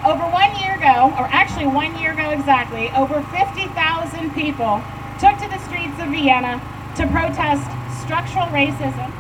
Over 0.08 0.24
one 0.32 0.56
year 0.58 0.76
ago, 0.76 1.14
or 1.20 1.28
actually 1.30 1.68
one 1.68 1.96
year 2.00 2.14
ago 2.14 2.32
exactly, 2.32 2.90
over 2.92 3.22
50,000 3.30 4.32
people 4.34 4.82
took 5.20 5.38
to 5.38 5.48
the 5.52 5.60
streets 5.68 6.00
of 6.00 6.10
Vienna 6.10 6.58
to 6.96 7.06
protest 7.08 7.68
structural 8.02 8.48
racism 8.48 9.14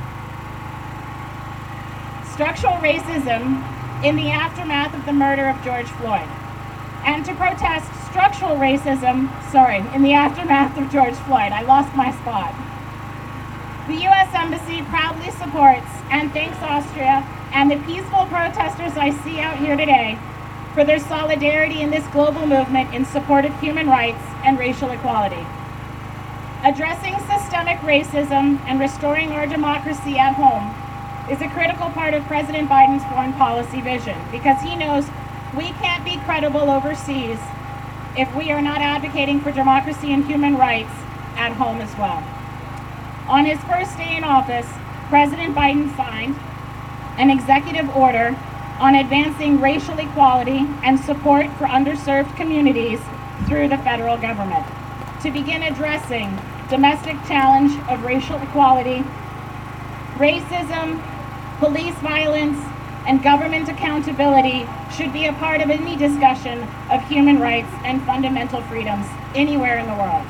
structural 2.33 2.73
racism 2.77 3.61
in 4.03 4.15
the 4.15 4.31
aftermath 4.31 4.93
of 4.95 5.05
the 5.05 5.13
murder 5.13 5.45
of 5.45 5.63
George 5.63 5.85
Floyd, 6.01 6.27
and 7.05 7.23
to 7.23 7.33
protest 7.35 7.85
structural 8.09 8.57
racism, 8.57 9.29
sorry, 9.51 9.85
in 9.93 10.01
the 10.01 10.13
aftermath 10.13 10.75
of 10.77 10.91
George 10.91 11.13
Floyd. 11.29 11.51
I 11.53 11.61
lost 11.61 11.95
my 11.95 12.11
spot. 12.11 12.53
The 13.87 14.01
U.S. 14.09 14.33
Embassy 14.33 14.81
proudly 14.89 15.29
supports 15.31 15.87
and 16.09 16.31
thanks 16.33 16.57
Austria 16.61 17.21
and 17.53 17.69
the 17.69 17.77
peaceful 17.85 18.25
protesters 18.25 18.97
I 18.97 19.11
see 19.23 19.39
out 19.39 19.59
here 19.59 19.77
today 19.77 20.17
for 20.73 20.83
their 20.83 20.99
solidarity 20.99 21.81
in 21.81 21.91
this 21.91 22.05
global 22.07 22.47
movement 22.47 22.93
in 22.93 23.05
support 23.05 23.45
of 23.45 23.57
human 23.61 23.87
rights 23.87 24.23
and 24.43 24.57
racial 24.57 24.89
equality. 24.89 25.45
Addressing 26.63 27.13
systemic 27.29 27.77
racism 27.79 28.59
and 28.65 28.79
restoring 28.79 29.31
our 29.31 29.45
democracy 29.45 30.17
at 30.17 30.33
home 30.33 30.73
is 31.31 31.41
a 31.41 31.49
critical 31.53 31.89
part 31.91 32.15
of 32.15 32.25
President 32.25 32.67
Biden's 32.67 33.03
foreign 33.05 33.33
policy 33.33 33.81
vision 33.81 34.17
because 34.31 34.59
he 34.61 34.75
knows 34.75 35.05
we 35.55 35.69
can't 35.77 36.03
be 36.03 36.17
credible 36.25 36.71
overseas 36.71 37.37
if 38.17 38.33
we 38.35 38.49
are 38.49 38.61
not 38.61 38.81
advocating 38.81 39.39
for 39.39 39.51
democracy 39.51 40.11
and 40.11 40.25
human 40.25 40.57
rights 40.57 40.93
at 41.37 41.53
home 41.53 41.81
as 41.81 41.95
well. 41.97 42.23
On 43.27 43.45
his 43.45 43.59
first 43.65 43.95
day 43.97 44.17
in 44.17 44.23
office, 44.23 44.67
President 45.09 45.55
Biden 45.55 45.95
signed 45.95 46.35
an 47.17 47.29
executive 47.29 47.89
order 47.95 48.35
on 48.79 48.95
advancing 48.95 49.61
racial 49.61 49.97
equality 49.99 50.67
and 50.83 50.99
support 50.99 51.47
for 51.57 51.67
underserved 51.67 52.35
communities 52.35 52.99
through 53.47 53.67
the 53.67 53.77
federal 53.79 54.17
government 54.17 54.65
to 55.21 55.31
begin 55.31 55.63
addressing 55.63 56.37
domestic 56.69 57.15
challenge 57.27 57.71
of 57.89 58.03
racial 58.03 58.37
equality, 58.41 59.03
racism, 60.15 61.01
police 61.59 61.95
violence, 61.95 62.57
and 63.07 63.21
government 63.21 63.69
accountability 63.69 64.67
should 64.95 65.13
be 65.13 65.25
a 65.25 65.33
part 65.33 65.61
of 65.61 65.69
any 65.69 65.95
discussion 65.95 66.61
of 66.89 67.01
human 67.07 67.39
rights 67.39 67.69
and 67.83 68.01
fundamental 68.03 68.61
freedoms 68.63 69.05
anywhere 69.35 69.77
in 69.77 69.87
the 69.87 69.93
world. 69.93 70.25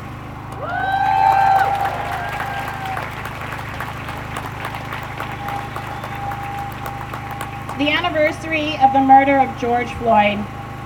Anniversary 8.13 8.77
of 8.77 8.93
the 8.93 8.99
murder 8.99 9.39
of 9.39 9.57
George 9.57 9.91
Floyd 9.93 10.37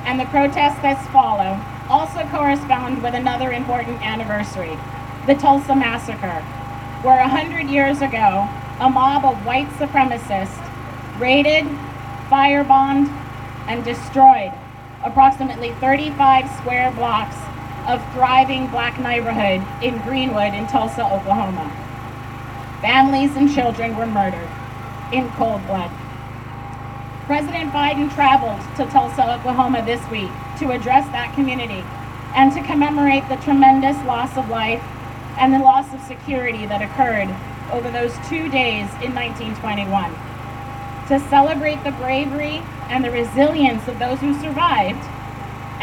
and 0.05 0.17
the 0.17 0.23
protests 0.27 0.81
that 0.81 0.95
follow 1.11 1.59
also 1.89 2.25
correspond 2.29 3.03
with 3.03 3.13
another 3.13 3.51
important 3.51 4.01
anniversary, 4.01 4.77
the 5.25 5.35
Tulsa 5.35 5.75
Massacre, 5.75 6.39
where 7.03 7.19
hundred 7.19 7.67
years 7.69 8.01
ago, 8.01 8.47
a 8.79 8.89
mob 8.89 9.25
of 9.25 9.45
white 9.45 9.67
supremacists 9.71 10.55
raided, 11.19 11.65
firebombed, 12.29 13.09
and 13.67 13.83
destroyed 13.83 14.53
approximately 15.03 15.73
35 15.81 16.49
square 16.59 16.91
blocks 16.91 17.35
of 17.89 18.01
thriving 18.13 18.67
black 18.67 18.97
neighborhood 19.01 19.61
in 19.83 19.97
Greenwood 20.03 20.53
in 20.53 20.65
Tulsa, 20.67 21.03
Oklahoma. 21.03 21.69
Families 22.79 23.35
and 23.35 23.53
children 23.53 23.97
were 23.97 24.07
murdered 24.07 24.49
in 25.11 25.29
cold 25.31 25.65
blood. 25.67 25.91
President 27.27 27.73
Biden 27.73 28.09
traveled 28.15 28.61
to 28.77 28.85
Tulsa, 28.89 29.35
Oklahoma 29.35 29.83
this 29.83 29.99
week 30.09 30.31
to 30.59 30.71
address 30.71 31.05
that 31.11 31.35
community 31.35 31.83
and 32.33 32.53
to 32.53 32.63
commemorate 32.63 33.27
the 33.27 33.35
tremendous 33.43 33.97
loss 34.07 34.37
of 34.37 34.47
life 34.47 34.81
and 35.37 35.53
the 35.53 35.59
loss 35.59 35.93
of 35.93 35.99
security 36.07 36.65
that 36.67 36.81
occurred 36.81 37.27
over 37.75 37.91
those 37.91 38.15
two 38.31 38.47
days 38.47 38.87
in 39.03 39.11
1921. 39.11 40.07
To 41.11 41.19
celebrate 41.27 41.83
the 41.83 41.91
bravery 41.99 42.63
and 42.87 43.03
the 43.03 43.11
resilience 43.11 43.85
of 43.89 43.99
those 43.99 44.21
who 44.21 44.31
survived 44.39 45.03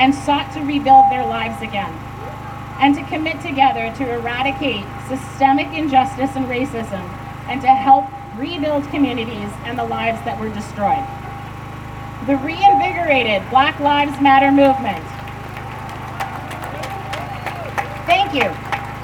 and 0.00 0.14
sought 0.14 0.50
to 0.54 0.64
rebuild 0.64 1.12
their 1.12 1.26
lives 1.26 1.60
again. 1.60 1.92
And 2.80 2.96
to 2.96 3.04
commit 3.04 3.42
together 3.42 3.92
to 4.00 4.14
eradicate 4.16 4.88
systemic 5.12 5.68
injustice 5.76 6.36
and 6.36 6.46
racism 6.46 7.04
and 7.52 7.60
to 7.60 7.68
help 7.68 8.08
rebuild 8.40 8.88
communities 8.88 9.52
and 9.68 9.78
the 9.78 9.84
lives 9.84 10.24
that 10.24 10.40
were 10.40 10.48
destroyed. 10.48 11.04
The 12.26 12.38
reinvigorated 12.38 13.42
Black 13.50 13.78
Lives 13.80 14.18
Matter 14.18 14.50
movement. 14.50 15.04
Thank 18.06 18.32
you, 18.32 18.48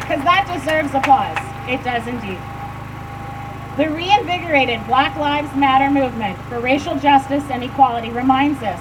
because 0.00 0.24
that 0.24 0.48
deserves 0.48 0.94
applause. 0.94 1.36
It 1.68 1.84
does 1.84 2.08
indeed. 2.08 2.40
The 3.76 3.92
reinvigorated 3.92 4.86
Black 4.86 5.14
Lives 5.18 5.54
Matter 5.54 5.90
movement 5.92 6.38
for 6.48 6.60
racial 6.60 6.98
justice 6.98 7.44
and 7.50 7.62
equality 7.62 8.08
reminds 8.08 8.62
us 8.62 8.80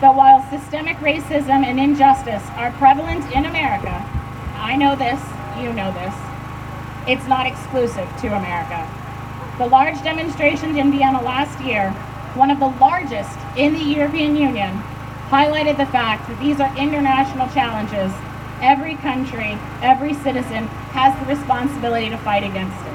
that 0.00 0.14
while 0.14 0.46
systemic 0.48 0.98
racism 0.98 1.66
and 1.66 1.80
injustice 1.80 2.46
are 2.54 2.70
prevalent 2.78 3.26
in 3.34 3.46
America, 3.46 3.98
I 4.62 4.76
know 4.76 4.94
this, 4.94 5.18
you 5.58 5.72
know 5.72 5.90
this, 5.90 6.14
it's 7.08 7.26
not 7.26 7.46
exclusive 7.46 8.06
to 8.20 8.28
America. 8.30 8.86
The 9.58 9.66
large 9.66 10.00
demonstrations 10.04 10.76
in 10.76 10.92
Vienna 10.92 11.20
last 11.20 11.58
year, 11.64 11.92
one 12.36 12.50
of 12.50 12.60
the 12.60 12.68
largest 12.78 13.38
in 13.56 13.72
the 13.72 13.82
European 13.82 14.36
Union, 14.36 14.82
highlighted 15.28 15.76
the 15.76 15.86
fact 15.86 16.28
that 16.28 16.38
these 16.38 16.60
are 16.60 16.76
international 16.76 17.48
challenges. 17.48 18.12
Every 18.60 18.94
country, 18.96 19.58
every 19.82 20.14
citizen 20.14 20.68
has 20.92 21.18
the 21.18 21.34
responsibility 21.34 22.10
to 22.10 22.18
fight 22.18 22.44
against 22.44 22.78
it. 22.86 22.92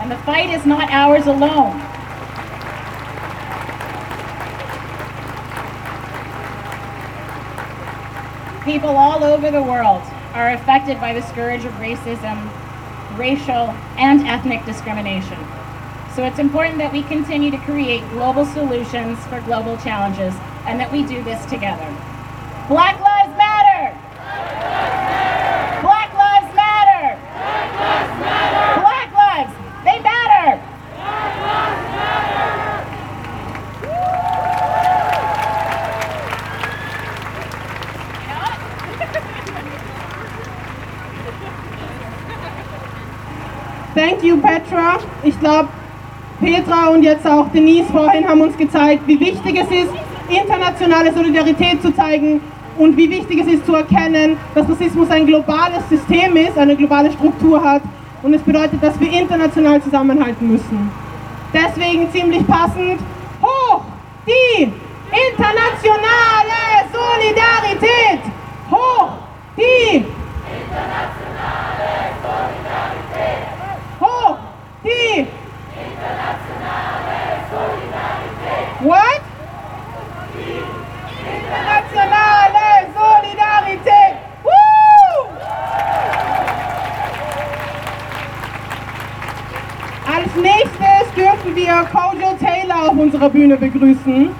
And 0.00 0.10
the 0.10 0.16
fight 0.18 0.48
is 0.50 0.64
not 0.64 0.90
ours 0.90 1.26
alone. 1.26 1.78
People 8.64 8.90
all 8.90 9.24
over 9.24 9.50
the 9.50 9.62
world 9.62 10.02
are 10.34 10.52
affected 10.52 11.00
by 11.00 11.12
the 11.12 11.22
scourge 11.22 11.64
of 11.64 11.72
racism, 11.74 12.48
racial, 13.18 13.74
and 13.98 14.26
ethnic 14.26 14.64
discrimination. 14.64 15.38
So 16.16 16.24
it's 16.24 16.40
important 16.40 16.78
that 16.78 16.92
we 16.92 17.02
continue 17.04 17.52
to 17.52 17.56
create 17.58 18.02
global 18.10 18.44
solutions 18.44 19.16
for 19.26 19.40
global 19.42 19.76
challenges 19.78 20.34
and 20.66 20.78
that 20.80 20.90
we 20.90 21.04
do 21.04 21.22
this 21.22 21.44
together. 21.46 21.86
Black 22.68 23.00
Lives 23.00 23.36
Matter! 23.38 23.94
Black 25.80 26.12
Lives 26.12 26.54
Matter! 26.56 27.16
Black 28.82 29.14
Lives, 29.14 29.54
they 29.84 30.00
matter! 30.02 30.60
Thank 43.94 44.22
you, 44.24 44.40
Petra. 44.40 45.00
Ich 45.24 45.38
glaube, 45.40 45.68
Petra 46.40 46.88
und 46.88 47.02
jetzt 47.02 47.26
auch 47.26 47.48
Denise 47.52 47.90
vorhin 47.92 48.26
haben 48.26 48.40
uns 48.40 48.56
gezeigt, 48.56 49.02
wie 49.06 49.20
wichtig 49.20 49.56
es 49.56 49.70
ist, 49.70 49.92
internationale 50.28 51.12
Solidarität 51.12 51.82
zu 51.82 51.94
zeigen 51.94 52.40
und 52.78 52.96
wie 52.96 53.10
wichtig 53.10 53.40
es 53.40 53.46
ist 53.46 53.66
zu 53.66 53.74
erkennen, 53.74 54.36
dass 54.54 54.68
Rassismus 54.68 55.10
ein 55.10 55.26
globales 55.26 55.86
System 55.90 56.36
ist, 56.36 56.56
eine 56.56 56.76
globale 56.76 57.12
Struktur 57.12 57.62
hat 57.62 57.82
und 58.22 58.32
es 58.32 58.42
bedeutet, 58.42 58.82
dass 58.82 58.98
wir 58.98 59.12
international 59.12 59.82
zusammenhalten 59.82 60.50
müssen. 60.50 60.90
Deswegen 61.52 62.10
ziemlich 62.10 62.46
passend, 62.46 63.00
hoch 63.42 63.82
die 64.26 64.62
internationale 65.10 66.60
Solidarität! 66.92 68.20
Hoch 68.70 69.10
die 69.56 70.04
Hoch 74.00 74.36
die 74.84 75.26
What? 78.82 79.20
Internationale 81.26 82.88
Solidarität! 82.94 84.16
Woo! 84.42 85.28
Als 90.06 90.34
nächstes 90.36 91.14
dürfen 91.14 91.54
wir 91.54 91.74
Kojo 91.92 92.34
Taylor 92.40 92.90
auf 92.90 92.96
unserer 92.96 93.28
Bühne 93.28 93.56
begrüßen. 93.58 94.30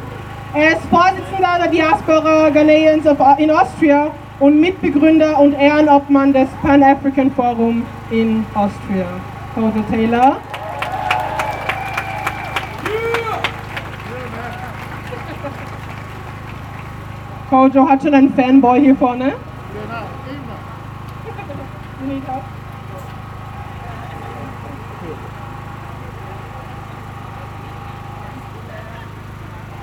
Er 0.54 0.72
ist 0.72 0.86
Vorsitzender 0.88 1.58
der 1.58 1.68
Diaspora 1.68 2.48
Ghanaians 3.02 3.06
of, 3.06 3.38
in 3.38 3.50
Austria 3.50 4.10
und 4.38 4.60
Mitbegründer 4.60 5.38
und 5.38 5.54
Ehrenobmann 5.54 6.32
des 6.32 6.48
Pan-African 6.62 7.30
Forum 7.32 7.84
in 8.10 8.44
Austria. 8.54 9.06
Kojo 9.54 9.82
Taylor. 9.90 10.36
Kojo 17.48 17.88
hat 17.88 18.02
schon 18.02 18.14
einen 18.14 18.32
Fanboy 18.34 18.80
hier 18.80 18.96
vorne. 18.96 19.32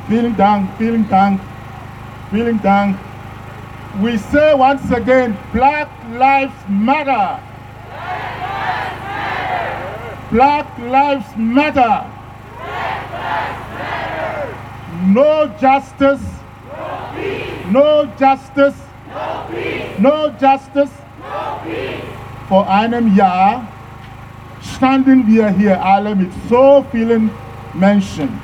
Vielen 0.07 0.37
Dank, 0.37 0.69
vielen 0.77 1.09
Dank, 1.09 1.39
vielen 2.31 2.61
Dank. 2.61 2.95
We 4.01 4.19
say 4.19 4.53
once 4.53 4.91
again, 4.91 5.35
Black 5.51 5.89
Lives 6.11 6.53
Matter. 6.69 7.41
Black 10.29 10.67
Lives 10.77 11.25
Matter. 11.35 12.05
No 15.07 15.47
justice. 15.59 16.21
No 17.71 18.05
justice. 18.19 18.75
No 19.97 20.35
justice. 20.39 20.91
For 22.47 22.69
einem 22.69 23.15
Jahr 23.15 23.67
standen 24.61 25.25
wir 25.25 25.49
hier 25.49 25.83
alle 25.83 26.13
mit 26.13 26.31
so 26.47 26.85
vielen 26.91 27.31
Menschen. 27.73 28.39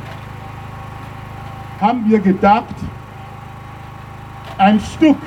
Haben 1.79 2.09
wir 2.09 2.19
gedacht, 2.19 2.75
ein 4.57 4.79
Stück 4.79 5.17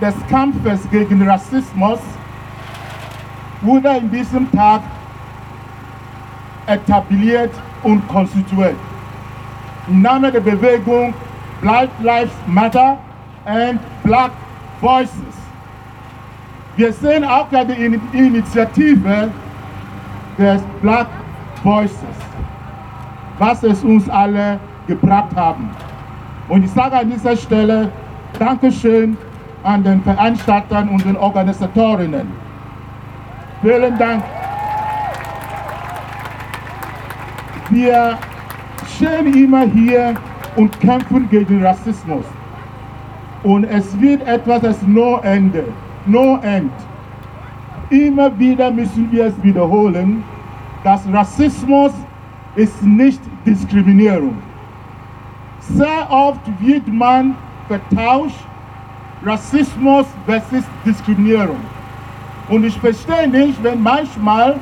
des 0.00 0.14
Kampfes 0.28 0.80
gegen 0.90 1.28
Rassismus 1.28 1.98
wurde 3.60 3.88
in 3.98 4.10
diesem 4.10 4.50
Tag 4.52 4.80
etabliert 6.66 7.50
und 7.82 8.06
konstituiert. 8.08 8.76
Im 9.88 10.02
Namen 10.02 10.32
der 10.32 10.40
Bewegung 10.40 11.12
Black 11.60 11.88
Lives 12.02 12.32
Matter 12.46 12.98
and 13.44 13.80
Black 14.02 14.30
Voices. 14.80 15.10
Wir 16.76 16.92
sehen 16.92 17.24
auch 17.24 17.48
die 17.50 17.84
In- 17.84 18.00
Initiative 18.12 19.30
des 20.38 20.62
Black 20.80 21.08
Voices, 21.62 22.16
was 23.38 23.62
es 23.62 23.84
uns 23.84 24.08
alle 24.08 24.58
gebracht 24.86 25.34
haben. 25.36 25.68
Und 26.48 26.64
ich 26.64 26.70
sage 26.70 26.96
an 26.96 27.10
dieser 27.10 27.36
Stelle 27.36 27.90
Dankeschön 28.38 29.16
an 29.62 29.82
den 29.82 30.02
Veranstaltern 30.02 30.88
und 30.88 31.04
den 31.04 31.16
Organisatorinnen. 31.16 32.28
Vielen 33.62 33.98
Dank. 33.98 34.22
Wir 37.70 38.18
stehen 38.96 39.32
immer 39.34 39.62
hier 39.62 40.14
und 40.56 40.80
kämpfen 40.80 41.28
gegen 41.30 41.64
Rassismus. 41.64 42.24
Und 43.42 43.64
es 43.64 43.98
wird 44.00 44.26
etwas, 44.26 44.62
das 44.62 44.82
no 44.82 45.18
Ende, 45.22 45.64
no 46.06 46.38
end. 46.42 46.72
Immer 47.90 48.36
wieder 48.38 48.70
müssen 48.70 49.10
wir 49.10 49.26
es 49.26 49.42
wiederholen, 49.42 50.22
dass 50.84 51.00
Rassismus 51.12 51.92
ist 52.56 52.82
nicht 52.82 53.20
Diskriminierung. 53.46 54.36
Sehr 55.60 56.10
oft 56.10 56.40
wird 56.60 56.86
man 56.88 57.36
vertauscht, 57.68 58.44
Rassismus 59.24 60.06
versus 60.26 60.64
Diskriminierung. 60.84 61.60
Und 62.48 62.64
ich 62.64 62.78
verstehe 62.78 63.28
nicht, 63.28 63.62
wenn 63.62 63.82
manchmal 63.82 64.58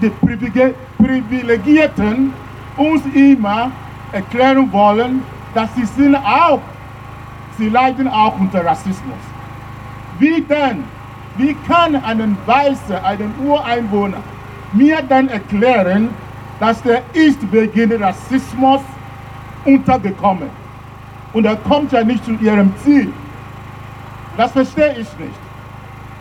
die 0.00 0.08
Privileg- 0.08 0.74
Privilegierten 0.96 2.32
uns 2.76 3.02
immer 3.14 3.70
erklären 4.12 4.72
wollen, 4.72 5.22
dass 5.54 5.74
sie 5.74 5.84
sind 5.84 6.16
auch, 6.16 6.60
sie 7.58 7.68
leiden 7.68 8.08
auch 8.08 8.38
unter 8.38 8.64
Rassismus. 8.64 9.18
Wie 10.18 10.40
denn? 10.40 10.84
Wie 11.36 11.54
kann 11.68 11.94
ein 11.96 12.36
Weißer, 12.46 13.04
ein 13.04 13.32
Ureinwohner 13.44 14.18
mir 14.72 15.02
dann 15.08 15.28
erklären, 15.28 16.10
dass 16.58 16.82
der 16.82 17.02
ist 17.12 17.38
wegen 17.52 18.02
Rassismus 18.02 18.80
untergekommen? 19.64 20.50
Und 21.32 21.44
er 21.44 21.56
kommt 21.56 21.92
ja 21.92 22.02
nicht 22.02 22.24
zu 22.24 22.32
ihrem 22.32 22.72
Ziel. 22.82 23.12
Das 24.36 24.52
verstehe 24.52 24.92
ich 24.92 25.18
nicht. 25.18 25.40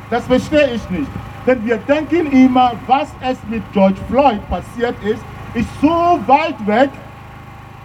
Das 0.09 0.25
verstehe 0.25 0.71
ich 0.73 0.89
nicht. 0.89 1.09
Denn 1.45 1.65
wir 1.65 1.77
denken 1.77 2.31
immer, 2.31 2.73
was 2.87 3.09
es 3.21 3.37
mit 3.49 3.63
George 3.73 3.99
Floyd 4.09 4.41
passiert 4.49 4.95
ist, 5.03 5.23
ist 5.53 5.69
so 5.81 6.19
weit 6.27 6.55
weg, 6.67 6.89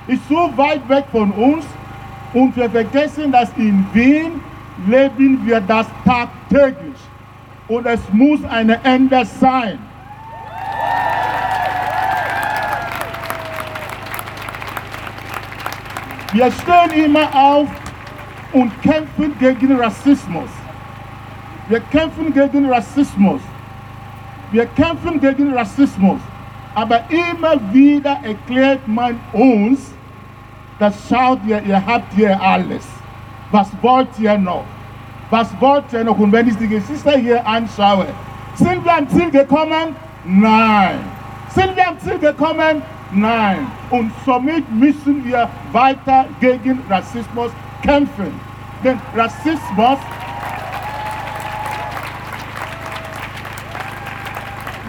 ist 0.07 0.27
so 0.29 0.51
weit 0.57 0.87
weg 0.89 1.05
von 1.13 1.31
uns 1.33 1.65
und 2.33 2.57
wir 2.57 2.69
vergessen, 2.69 3.31
dass 3.33 3.49
in 3.57 3.87
Wien 3.93 4.41
leben 4.87 5.41
wir 5.47 5.61
das 5.61 5.87
tagtäglich. 6.05 6.97
Und 7.69 7.87
es 7.87 8.01
muss 8.13 8.45
ein 8.45 8.71
Ende 8.85 9.25
sein. 9.25 9.79
Wir 16.33 16.51
stehen 16.51 17.05
immer 17.05 17.33
auf 17.33 17.69
und 18.55 18.71
kämpfen 18.83 19.37
gegen 19.39 19.77
Rassismus. 19.79 20.49
Wir 21.69 21.81
kämpfen 21.81 22.33
gegen 22.33 22.71
Rassismus. 22.71 23.41
Wir 24.53 24.67
kämpfen 24.67 25.21
gegen 25.21 25.53
Rassismus. 25.53 26.21
Aber 26.75 27.01
immer 27.09 27.61
wieder 27.73 28.19
erklärt 28.23 28.87
man 28.87 29.19
uns, 29.33 29.93
das 30.79 30.95
schaut 31.09 31.41
ihr, 31.47 31.63
ihr 31.63 31.85
habt 31.85 32.13
hier 32.15 32.41
alles. 32.41 32.87
Was 33.51 33.69
wollt 33.83 34.09
ihr 34.19 34.39
noch? 34.39 34.65
Was 35.31 35.49
wollt 35.61 35.93
ihr 35.93 36.05
noch? 36.05 36.19
Und 36.19 36.33
wenn 36.33 36.49
ich 36.49 36.57
die 36.57 36.69
Geschichte 36.69 37.19
hier 37.19 37.45
anschaue, 37.47 38.07
sind 38.55 38.85
wir 38.85 38.97
am 38.97 39.09
Ziel 39.09 39.31
gekommen? 39.31 39.97
Nein. 40.25 40.99
Sind 41.49 41.75
wir 41.77 41.89
am 41.89 41.99
Ziel 41.99 42.19
gekommen? 42.19 42.83
Nein. 43.13 43.67
Und 43.91 44.13
somit 44.25 44.71
müssen 44.73 45.25
wir 45.25 45.49
weiter 45.73 46.27
gegen 46.41 46.81
Rassismus 46.89 47.51
kämpfen. 47.85 48.41
Denn 48.83 48.99
Rassismus 49.15 49.99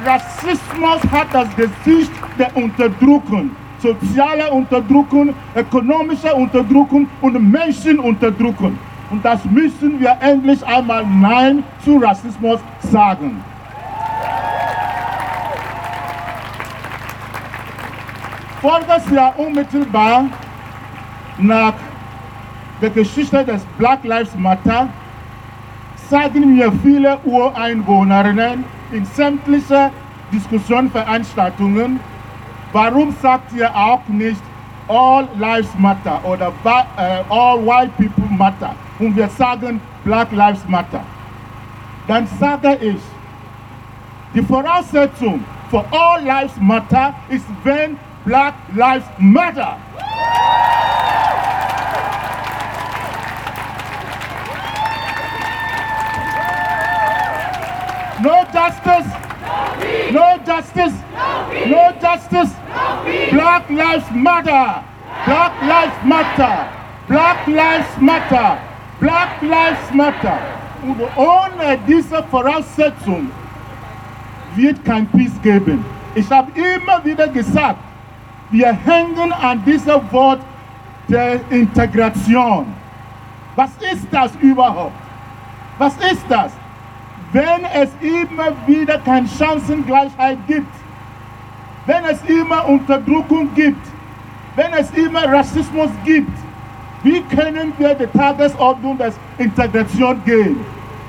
Rassismus 0.06 1.02
hat 1.12 1.28
das 1.34 1.48
Gesicht 1.56 2.12
der 2.38 2.56
Unterdrückung. 2.56 3.52
Soziale 3.80 4.50
Unterdrückung, 4.52 5.34
ökonomische 5.56 6.34
Unterdrückung 6.34 7.08
und 7.22 7.52
Menschenunterdrückung. 7.52 8.78
Und 9.10 9.26
das 9.26 9.44
müssen 9.46 10.00
wir 10.00 10.16
endlich 10.22 10.66
einmal 10.66 11.06
Nein 11.06 11.64
zu 11.84 11.98
Rassismus 11.98 12.60
sagen. 12.80 13.44
Voriges 18.62 19.12
Jahr 19.12 19.38
unmittelbar 19.38 20.26
nach 21.38 21.74
der 22.82 22.90
Geschichte 22.90 23.44
des 23.44 23.64
Black 23.78 24.04
Lives 24.04 24.36
Matter 24.36 24.90
sagen 26.10 26.56
mir 26.56 26.72
viele 26.84 27.18
Ureinwohnerinnen 27.24 28.64
in 28.92 29.06
sämtlichen 29.06 29.90
Diskussionsveranstaltungen, 30.32 32.00
warum 32.72 33.16
sagt 33.22 33.54
ihr 33.54 33.74
auch 33.76 34.02
nicht 34.08 34.42
All 34.88 35.28
Lives 35.40 35.70
Matter 35.78 36.20
oder 36.24 36.52
äh, 36.98 37.24
All 37.30 37.66
White 37.66 37.92
People 37.98 38.30
Matter 38.38 38.76
und 39.00 39.16
wir 39.16 39.28
sagen 39.30 39.82
Black 40.04 40.32
Lives 40.32 40.68
Matter? 40.68 41.02
Dann 42.08 42.28
sage 42.40 42.76
ich, 42.76 43.02
die 44.36 44.44
Voraussetzung 44.44 45.44
für 45.70 45.84
All 45.92 46.24
Lives 46.24 46.56
Matter 46.60 47.14
ist, 47.30 47.46
wenn 47.64 47.98
Black 48.26 48.54
Lives 48.76 49.06
Matter. 49.18 49.78
No 58.26 58.44
justice. 58.52 59.10
No 60.12 60.28
justice. 60.44 60.96
No 61.68 61.94
justice. 62.02 62.54
Black 63.32 63.70
Lives 63.70 64.10
Matter. 64.12 64.84
Black 65.28 65.54
Lives 65.62 66.04
Matter. 66.04 66.56
Black 67.08 67.48
Lives 67.48 68.02
Matter. 68.02 68.60
Black 69.00 69.42
Lives 69.44 69.94
Matter. 69.94 70.40
Und 70.82 71.02
ohne 71.16 71.78
diese 71.88 72.24
Voraussetzung 72.24 73.30
wird 74.56 74.84
kein 74.84 75.06
Peace 75.08 75.40
geben. 75.44 75.86
Ich 76.16 76.32
habe 76.32 76.52
immer 76.60 77.06
wieder 77.06 77.28
gesagt, 77.28 77.80
wir 78.50 78.74
hängen 78.74 79.34
an 79.34 79.64
diesem 79.64 80.02
Wort 80.12 80.42
der 81.08 81.40
Integration. 81.52 82.74
Was 83.56 83.70
ist 83.94 84.08
das 84.10 84.32
überhaupt? 84.42 84.96
Was 85.78 85.96
ist 85.98 86.26
das? 86.28 86.52
Wenn 87.34 87.66
es 87.74 87.90
immer 88.02 88.54
wieder 88.66 88.98
keine 89.00 89.28
Chancengleichheit 89.28 90.38
gibt, 90.48 90.74
wenn 91.86 92.04
es 92.06 92.24
immer 92.28 92.68
Unterdrückung 92.68 93.50
gibt, 93.56 93.86
wenn 94.56 94.74
es 94.74 94.90
immer 94.92 95.32
Rassismus 95.32 95.90
gibt, 96.04 96.32
wie 97.04 97.22
können 97.22 97.74
wir 97.78 97.94
die 97.94 98.08
Tagesordnung 98.18 98.98
der 98.98 99.14
Integration 99.38 100.22
gehen? 100.26 100.58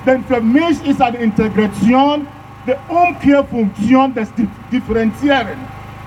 Denn 0.04 0.22
für 0.24 0.40
mich 0.40 0.84
ist 0.86 1.00
eine 1.00 1.16
Integration 1.16 2.26
die 2.66 2.74
Umkehrfunktion 2.88 4.12
des 4.12 4.28
Differenzieren, 4.70 5.58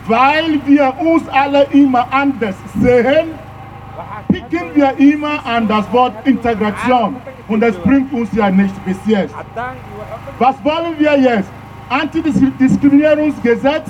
weil 0.08 0.60
wir 0.66 0.94
uns 1.00 1.28
alle 1.30 1.64
immer 1.72 2.06
anders 2.12 2.56
sehen 2.82 3.30
picken 4.32 4.76
wir 4.76 4.98
immer 4.98 5.46
an 5.46 5.68
das 5.68 5.92
Wort 5.92 6.14
Integration 6.26 7.16
und 7.48 7.62
das 7.62 7.76
bringt 7.78 8.12
uns 8.14 8.32
ja 8.34 8.50
nicht 8.50 8.74
bis 8.86 8.98
jetzt. 9.06 9.36
Was 10.38 10.56
wollen 10.64 10.98
wir 10.98 11.20
jetzt? 11.20 11.50
Antidiskriminierungsgesetz, 11.90 13.90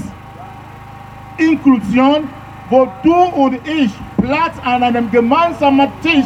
Inklusion, 1.37 2.29
wo 2.69 2.87
du 3.03 3.13
und 3.13 3.55
ich 3.67 3.91
Platz 4.17 4.53
an 4.63 4.83
einem 4.83 5.11
gemeinsamen 5.11 5.89
Tisch 6.01 6.25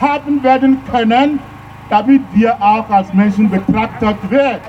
haben 0.00 0.42
werden 0.42 0.78
können, 0.90 1.38
damit 1.88 2.22
wir 2.32 2.60
auch 2.60 2.88
als 2.90 3.12
Menschen 3.14 3.48
betrachtet 3.48 4.30
werden. 4.30 4.60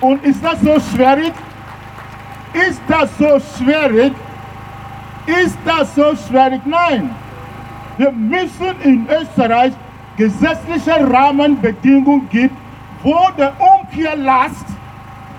Und 0.00 0.24
ist 0.24 0.44
das 0.44 0.60
so 0.60 0.80
schwierig? 0.80 1.32
Ist 2.54 2.82
das 2.86 3.08
so 3.18 3.40
schwierig? 3.56 4.12
Ist 5.26 5.56
das 5.64 5.94
so 5.94 6.14
schwierig? 6.16 6.60
Nein. 6.66 7.10
Wir 7.96 8.12
müssen 8.12 8.74
in 8.82 9.06
Österreich 9.08 9.72
gesetzliche 10.16 11.10
Rahmenbedingungen 11.10 12.28
geben, 12.28 12.56
wo 13.02 13.16
der 13.38 13.52
Umkehrlast 13.58 14.66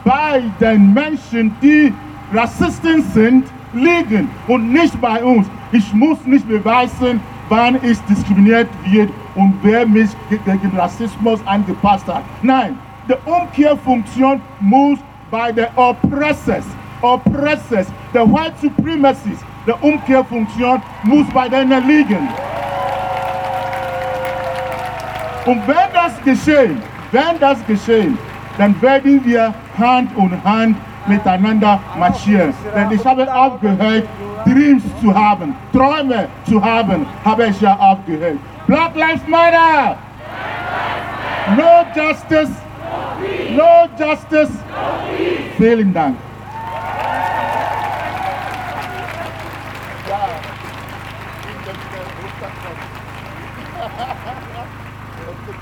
bei 0.04 0.44
den 0.60 0.94
Menschen, 0.94 1.56
die 1.62 1.94
Rassisten 2.34 3.04
sind, 3.14 3.46
liegen 3.74 4.30
und 4.48 4.72
nicht 4.72 5.00
bei 5.00 5.24
uns. 5.24 5.48
Ich 5.72 5.94
muss 5.94 6.24
nicht 6.26 6.48
beweisen, 6.48 7.22
wann 7.50 7.76
ich 7.84 8.00
diskriminiert 8.10 8.70
wird 8.86 9.10
und 9.36 9.56
wer 9.62 9.86
mich 9.86 10.10
gegen 10.30 10.72
Rassismus 10.78 11.40
angepasst 11.46 12.08
hat. 12.08 12.24
Nein, 12.42 12.78
die 13.08 13.16
Umkehrfunktion 13.30 14.42
muss 14.60 15.00
bei 15.32 15.52
den 15.52 15.68
Oppressors 15.76 16.66
oppressors, 17.04 17.88
the 18.14 18.24
white 18.24 18.58
supremacists, 18.60 19.44
der 19.68 19.82
Umkehrfunktion 19.84 20.82
muss 21.04 21.28
bei 21.34 21.50
denen 21.50 21.88
liegen. 21.88 22.30
Und 25.46 25.68
wenn 25.68 25.94
das 25.94 26.22
geschehen, 26.24 26.82
wenn 27.12 27.40
das 27.40 27.58
geschehen, 27.68 28.18
dann 28.58 28.82
werden 28.82 29.24
wir 29.26 29.54
Hand 29.78 30.10
in 30.18 30.44
Hand 30.44 30.78
miteinander 31.08 31.80
marschieren. 31.98 32.54
Denn 32.74 32.92
ich 32.92 33.06
habe 33.06 33.34
aufgehört, 33.34 34.08
Dreams 34.46 34.84
zu 35.02 35.14
haben, 35.14 35.56
Träume 35.74 36.28
zu 36.48 36.64
haben, 36.64 37.06
habe 37.26 37.48
ich 37.48 37.60
ja 37.60 37.76
aufgehört. 37.76 38.38
Black 38.68 38.96
Lives 38.96 39.28
Matter! 39.28 39.98
No 41.58 41.86
justice! 41.94 42.52
No 43.56 43.88
justice! 43.98 44.52
Vielen 45.58 45.94
Dank. 45.94 46.16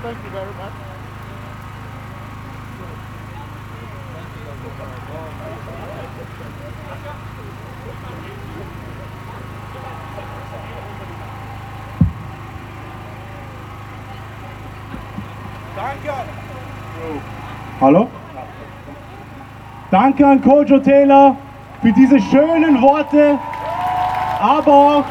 Danke. 0.02 0.18
Hallo? 17.80 18.08
Danke 19.90 20.26
an 20.26 20.42
Kojo 20.42 20.78
Taylor 20.80 21.36
für 21.80 21.92
diese 21.92 22.20
schönen 22.20 22.80
Worte, 22.82 23.38
aber 24.40 24.72
auch 24.72 25.04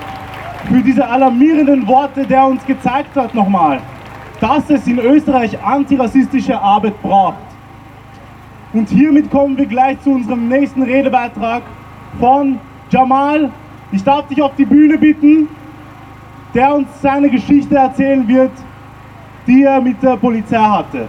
für 0.67 0.81
diese 0.81 1.07
alarmierenden 1.07 1.87
Worte, 1.87 2.25
der 2.25 2.45
uns 2.45 2.65
gezeigt 2.65 3.15
hat 3.15 3.33
nochmal 3.33 3.79
dass 4.41 4.69
es 4.71 4.87
in 4.87 4.97
Österreich 4.97 5.63
antirassistische 5.63 6.59
Arbeit 6.59 6.99
braucht. 7.01 7.37
Und 8.73 8.89
hiermit 8.89 9.29
kommen 9.29 9.55
wir 9.55 9.67
gleich 9.67 10.01
zu 10.01 10.09
unserem 10.11 10.49
nächsten 10.49 10.81
Redebeitrag 10.81 11.61
von 12.19 12.59
Jamal. 12.89 13.51
Ich 13.91 14.03
darf 14.03 14.27
dich 14.27 14.41
auf 14.41 14.55
die 14.57 14.65
Bühne 14.65 14.97
bitten, 14.97 15.47
der 16.55 16.73
uns 16.73 16.87
seine 17.01 17.29
Geschichte 17.29 17.75
erzählen 17.75 18.27
wird, 18.27 18.51
die 19.45 19.63
er 19.63 19.79
mit 19.79 20.01
der 20.01 20.17
Polizei 20.17 20.57
hatte. 20.57 21.07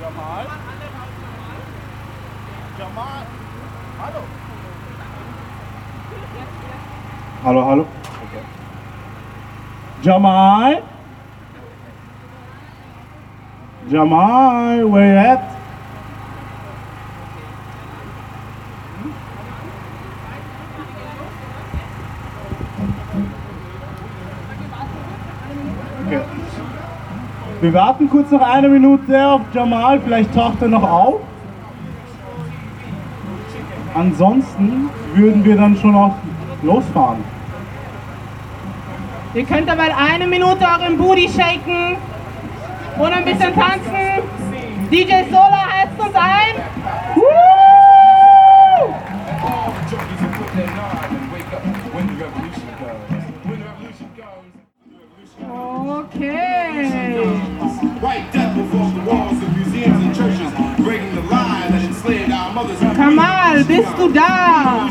Jamal. 0.00 0.46
Jamal. 2.78 3.26
Hallo. 4.00 4.20
Hallo, 7.48 7.64
hallo. 7.64 7.86
Okay. 8.24 8.44
Jamal. 10.02 10.82
Jamal, 13.88 14.92
where 14.92 15.12
you 15.12 15.18
at? 15.18 15.40
Wir 27.62 27.72
warten 27.72 28.10
kurz 28.10 28.30
noch 28.30 28.42
eine 28.42 28.68
Minute 28.68 29.26
auf 29.26 29.40
Jamal, 29.54 29.98
vielleicht 30.00 30.34
taucht 30.34 30.60
er 30.60 30.68
noch 30.68 30.82
auf. 30.82 31.20
Ansonsten 33.94 34.90
würden 35.14 35.42
wir 35.42 35.56
dann 35.56 35.74
schon 35.78 35.94
auch 35.94 36.14
losfahren. 36.62 37.37
Ihr 39.38 39.44
könnt 39.44 39.68
dabei 39.68 39.94
eine 39.96 40.26
Minute 40.26 40.64
euren 40.64 40.98
Booty 40.98 41.28
shaken 41.28 41.96
und 42.98 43.12
ein 43.12 43.24
bisschen 43.24 43.54
tanzen. 43.54 44.24
DJ 44.90 45.30
Sola 45.30 45.68
heizt 45.70 45.96
uns 45.96 46.12
ein. 46.12 46.56
Woo! 47.14 47.22
Okay. 56.00 56.48
Kamal, 62.96 63.64
bist 63.64 63.88
du 63.98 64.08
da? 64.08 64.88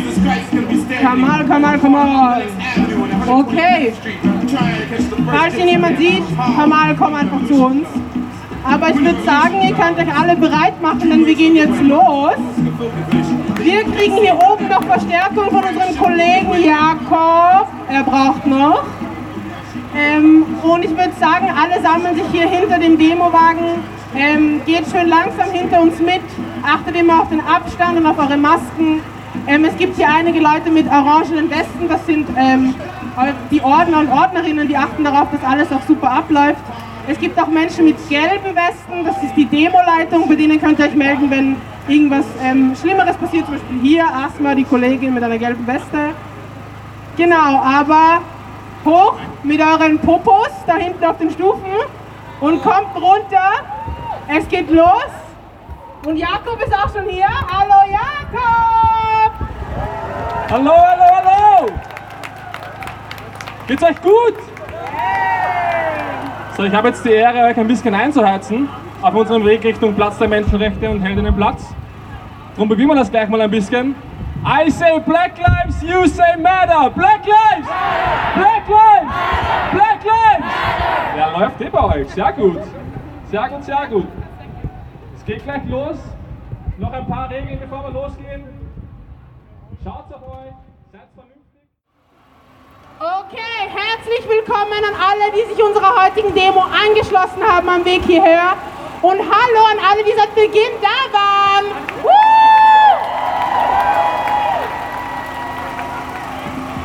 Standing. 0.00 1.00
Kamal, 1.00 1.44
Kamal, 1.46 1.78
Kamal. 1.78 2.42
Avenue 2.42 3.04
and 3.04 3.28
Okay. 3.28 3.92
Falls 5.26 5.56
ihn 5.56 5.68
jemand 5.68 5.98
sieht, 5.98 6.22
Kamal, 6.36 6.94
komm 6.96 7.14
einfach 7.14 7.46
zu 7.46 7.66
uns. 7.66 7.86
Aber 8.64 8.90
ich 8.90 8.96
würde 8.96 9.22
sagen, 9.24 9.60
ihr 9.62 9.74
könnt 9.74 9.98
euch 9.98 10.14
alle 10.16 10.36
bereit 10.36 10.80
machen, 10.80 11.10
denn 11.10 11.26
wir 11.26 11.34
gehen 11.34 11.56
jetzt 11.56 11.80
los. 11.82 12.36
Wir 13.60 13.82
kriegen 13.84 14.16
hier 14.16 14.34
oben 14.34 14.68
noch 14.68 14.84
Verstärkung 14.84 15.50
von 15.50 15.64
unserem 15.64 15.98
Kollegen 15.98 16.64
Jakob. 16.64 17.66
Er 17.88 18.04
braucht 18.04 18.46
noch. 18.46 18.84
Ähm, 19.96 20.46
und 20.62 20.84
ich 20.84 20.90
würde 20.90 21.12
sagen, 21.18 21.48
alle 21.50 21.82
sammeln 21.82 22.14
sich 22.14 22.24
hier 22.32 22.48
hinter 22.48 22.78
dem 22.78 22.96
Demowagen. 22.96 23.82
Ähm, 24.14 24.60
geht 24.64 24.84
schön 24.90 25.08
langsam 25.08 25.50
hinter 25.50 25.82
uns 25.82 25.98
mit. 25.98 26.22
Achtet 26.62 26.96
immer 26.96 27.22
auf 27.22 27.28
den 27.30 27.40
Abstand 27.40 27.98
und 27.98 28.06
auf 28.06 28.18
eure 28.18 28.36
Masken. 28.36 29.00
Ähm, 29.46 29.64
es 29.64 29.76
gibt 29.76 29.96
hier 29.96 30.08
einige 30.08 30.40
Leute 30.40 30.70
mit 30.70 30.86
orangenen 30.86 31.50
Westen. 31.50 31.88
Das 31.88 32.04
sind 32.06 32.28
ähm, 32.36 32.74
die 33.50 33.60
Ordner 33.60 34.00
und 34.00 34.10
Ordnerinnen, 34.10 34.68
die 34.68 34.76
achten 34.76 35.04
darauf, 35.04 35.28
dass 35.32 35.42
alles 35.44 35.70
auch 35.72 35.82
super 35.82 36.10
abläuft. 36.10 36.62
Es 37.08 37.18
gibt 37.18 37.40
auch 37.40 37.48
Menschen 37.48 37.86
mit 37.86 37.96
gelben 38.08 38.54
Westen. 38.54 39.04
Das 39.04 39.20
ist 39.22 39.34
die 39.36 39.46
Demoleitung. 39.46 40.28
Bei 40.28 40.36
denen 40.36 40.60
könnt 40.60 40.78
ihr 40.78 40.86
euch 40.86 40.94
melden, 40.94 41.28
wenn 41.30 41.56
irgendwas 41.88 42.24
ähm, 42.40 42.74
Schlimmeres 42.80 43.16
passiert. 43.16 43.46
Zum 43.46 43.54
Beispiel 43.54 43.80
hier 43.80 44.06
Asma, 44.06 44.54
die 44.54 44.64
Kollegin 44.64 45.12
mit 45.12 45.22
einer 45.22 45.38
gelben 45.38 45.66
Weste. 45.66 46.14
Genau, 47.16 47.60
aber 47.62 48.20
hoch 48.84 49.16
mit 49.42 49.60
euren 49.60 49.98
Popos 49.98 50.50
da 50.66 50.76
hinten 50.76 51.04
auf 51.04 51.18
den 51.18 51.30
Stufen 51.30 51.72
und 52.40 52.62
kommt 52.62 52.94
runter. 52.94 53.50
Es 54.28 54.48
geht 54.48 54.70
los. 54.70 55.10
Und 56.06 56.16
Jakob 56.16 56.60
ist 56.64 56.72
auch 56.72 56.92
schon 56.94 57.08
hier. 57.08 57.26
Hallo 57.26 57.90
Jakob! 57.90 58.91
Hallo, 60.52 60.70
hallo, 60.76 61.04
hallo! 61.10 61.72
Geht's 63.66 63.82
euch 63.82 64.02
gut? 64.02 64.34
So, 66.54 66.64
ich 66.64 66.74
habe 66.74 66.88
jetzt 66.88 67.02
die 67.06 67.12
Ehre, 67.12 67.46
euch 67.46 67.56
ein 67.56 67.66
bisschen 67.66 67.94
einzuheizen 67.94 68.68
auf 69.00 69.14
unserem 69.14 69.46
Weg 69.46 69.64
Richtung 69.64 69.94
Platz 69.94 70.18
der 70.18 70.28
Menschenrechte 70.28 70.90
und 70.90 71.00
Heldinnenplatz. 71.00 71.74
Darum 72.54 72.68
beginnen 72.68 72.90
wir 72.90 72.96
das 72.96 73.10
gleich 73.10 73.30
mal 73.30 73.40
ein 73.40 73.50
bisschen. 73.50 73.94
I 74.44 74.70
say 74.70 75.00
Black 75.00 75.38
Lives, 75.38 75.80
you 75.80 76.06
say 76.06 76.36
Matter. 76.36 76.90
Black 76.90 77.22
Lives! 77.24 77.68
Black 78.34 78.68
Lives! 78.68 79.12
Black 79.72 80.04
Lives! 80.04 80.52
Ja, 81.16 81.30
läuft 81.30 81.60
eh 81.62 81.70
bei 81.70 81.82
euch. 81.82 82.10
Sehr 82.10 82.32
gut. 82.34 82.60
Sehr 83.30 83.48
gut, 83.48 83.64
sehr 83.64 83.86
gut. 83.88 84.08
Es 85.16 85.24
geht 85.24 85.44
gleich 85.44 85.64
los. 85.66 85.96
Noch 86.76 86.92
ein 86.92 87.06
paar 87.06 87.30
Regeln, 87.30 87.58
bevor 87.58 87.84
wir 87.84 87.90
losgehen. 88.02 88.61
Schaut 89.84 90.14
auf 90.14 90.22
euch, 90.22 90.54
seid 90.92 91.08
vernünftig. 91.12 91.66
Okay, 93.00 93.66
herzlich 93.66 94.28
willkommen 94.28 94.78
an 94.78 94.94
alle, 94.94 95.32
die 95.34 95.52
sich 95.52 95.60
unserer 95.60 96.04
heutigen 96.04 96.32
Demo 96.36 96.60
angeschlossen 96.60 97.42
haben 97.42 97.68
am 97.68 97.84
Weg 97.84 98.02
hierher. 98.04 98.56
Und 99.02 99.18
hallo 99.18 99.64
an 99.72 99.78
alle, 99.90 100.04
die 100.04 100.12
seit 100.12 100.32
Beginn 100.36 100.70
da 100.80 101.18
waren. 101.18 101.64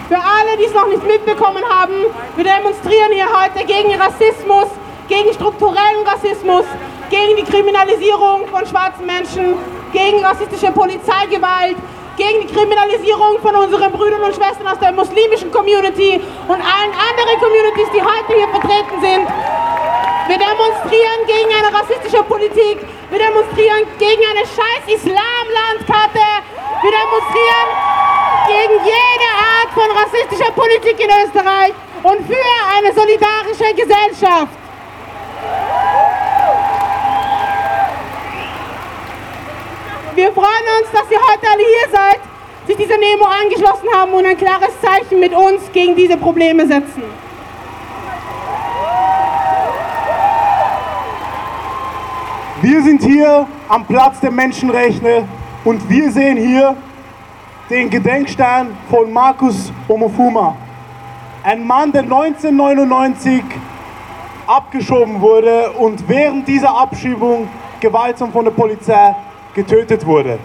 Für 0.08 0.18
alle, 0.18 0.58
die 0.58 0.66
es 0.66 0.74
noch 0.74 0.88
nicht 0.88 1.06
mitbekommen 1.06 1.64
haben, 1.70 1.94
wir 2.36 2.44
demonstrieren 2.44 3.12
hier 3.12 3.28
heute 3.30 3.64
gegen 3.64 3.94
Rassismus, 4.02 4.70
gegen 5.08 5.32
strukturellen 5.36 6.02
Rassismus, 6.04 6.66
gegen 7.12 7.36
die 7.36 7.44
Kriminalisierung 7.44 8.48
von 8.48 8.66
schwarzen 8.66 9.06
Menschen, 9.06 9.54
gegen 9.94 10.26
rassistische 10.26 10.72
Polizeigewalt, 10.72 11.78
gegen 12.18 12.42
die 12.42 12.54
Kriminalisierung 12.54 13.40
von 13.40 13.56
unseren 13.56 13.92
Brüdern 13.92 14.24
und 14.24 14.36
Schwestern 14.36 14.68
aus 14.68 14.80
der 14.80 14.92
muslimischen 14.92 15.52
Community 15.52 16.20
und 16.48 16.60
allen 16.60 16.92
anderen 16.92 17.38
Communities, 17.40 17.88
die 17.94 18.02
heute 18.02 18.34
hier 18.34 18.50
vertreten 18.50 18.98
sind. 19.00 19.28
Wir 20.28 20.38
demonstrieren 20.42 21.22
gegen 21.26 21.50
eine 21.54 21.70
rassistische 21.72 22.24
Politik. 22.24 22.84
Wir 23.10 23.20
demonstrieren 23.20 23.86
gegen 23.98 24.24
eine 24.34 24.44
scheiß 24.44 24.84
Islamlandkarte. 24.98 26.26
Wir 26.82 26.92
demonstrieren 26.92 27.70
gegen 28.50 28.76
jede 28.84 29.30
Art 29.38 29.70
von 29.72 29.88
rassistischer 29.96 30.52
Politik 30.52 31.00
in 31.00 31.10
Österreich 31.24 31.74
und 32.04 32.26
für 32.26 32.50
eine 32.76 32.94
solidarische 32.94 33.74
Gesellschaft. 33.78 34.67
Wir 40.18 40.32
freuen 40.32 40.66
uns, 40.82 40.92
dass 40.92 41.12
ihr 41.12 41.20
heute 41.20 41.48
alle 41.48 41.62
hier 41.62 41.92
seid, 41.92 42.20
sich 42.66 42.76
dieser 42.76 42.98
Nemo 42.98 43.26
angeschlossen 43.26 43.88
haben 43.94 44.12
und 44.14 44.26
ein 44.26 44.36
klares 44.36 44.72
Zeichen 44.82 45.20
mit 45.20 45.32
uns 45.32 45.72
gegen 45.72 45.96
diese 45.96 46.18
Probleme 46.18 46.66
setzen. 46.66 47.04
Wir 52.64 52.82
sind 52.82 53.04
hier 53.04 53.48
am 53.70 53.86
Platz 53.86 54.20
der 54.20 54.32
Menschenrechte 54.32 55.26
und 55.64 55.88
wir 55.88 56.12
sehen 56.12 56.38
hier 56.38 56.76
den 57.70 57.88
Gedenkstein 57.88 58.76
von 58.90 59.14
Markus 59.14 59.72
Omofuma. 59.88 60.58
Ein 61.44 61.68
Mann, 61.68 61.92
der 61.92 62.02
1999 62.02 63.44
abgeschoben 64.48 65.22
wurde 65.22 65.74
und 65.74 66.10
während 66.10 66.48
dieser 66.48 66.76
Abschiebung 66.76 67.48
gewaltsam 67.80 68.32
von 68.32 68.46
der 68.46 68.52
Polizei 68.52 69.16
getötet 69.58 70.06
wurde. 70.06 70.38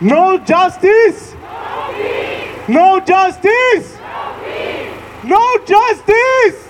No 0.00 0.38
justice! 0.46 1.34
No 2.68 2.98
justice! 2.98 3.98
No 5.22 5.42
justice! 5.66 6.68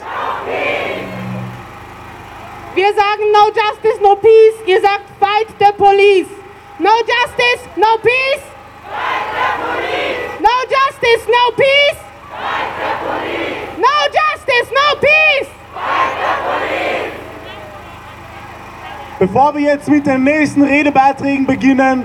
Wir 2.75 2.95
sagen 2.95 3.33
no 3.33 3.51
justice, 3.51 4.01
no 4.01 4.15
peace. 4.15 4.55
Ihr 4.67 4.81
sagt 4.81 5.07
fight 5.19 5.49
the 5.59 5.73
police. 5.77 6.29
No 6.79 6.93
justice, 7.01 7.63
no 7.77 7.99
peace. 7.99 8.45
Fight 8.87 9.27
the 9.35 9.51
police. 9.67 10.41
No 10.41 10.55
justice, 10.75 11.27
no 11.27 11.51
peace. 11.57 12.01
Fight 12.31 12.71
the 12.79 12.93
police. 13.05 13.79
No 13.79 13.95
justice, 14.19 14.71
no 14.71 14.87
peace. 15.01 15.49
Bevor 19.19 19.55
wir 19.55 19.63
jetzt 19.63 19.89
mit 19.89 20.07
den 20.07 20.23
nächsten 20.25 20.63
Redebeiträgen 20.63 21.47
beginnen, 21.47 22.05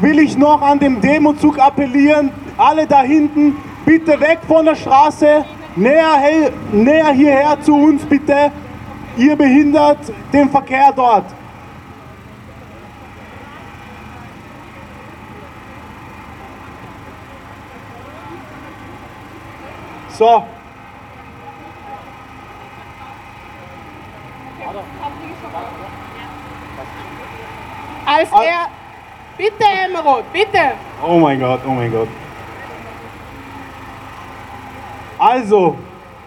will 0.00 0.18
ich 0.18 0.36
noch 0.38 0.62
an 0.62 0.78
dem 0.78 1.00
Demozug 1.00 1.58
appellieren. 1.58 2.30
Alle 2.56 2.86
da 2.86 3.02
hinten, 3.02 3.56
bitte 3.84 4.18
weg 4.20 4.38
von 4.48 4.64
der 4.64 4.74
Straße, 4.76 5.44
näher, 5.76 6.16
he- 6.18 6.50
näher 6.76 7.10
hierher 7.12 7.60
zu 7.60 7.74
uns 7.74 8.04
bitte. 8.06 8.50
Ihr 9.16 9.36
behindert 9.36 9.98
den 10.32 10.48
Verkehr 10.48 10.92
dort. 10.94 11.24
So, 20.18 20.44
als 28.06 28.32
Al- 28.32 28.44
er. 28.46 28.66
Emerald, 30.00 30.32
bitte. 30.32 30.72
Oh 31.06 31.18
mein 31.18 31.38
Gott, 31.38 31.60
oh 31.66 31.70
mein 31.70 31.92
Gott. 31.92 32.08
Also, 35.18 35.76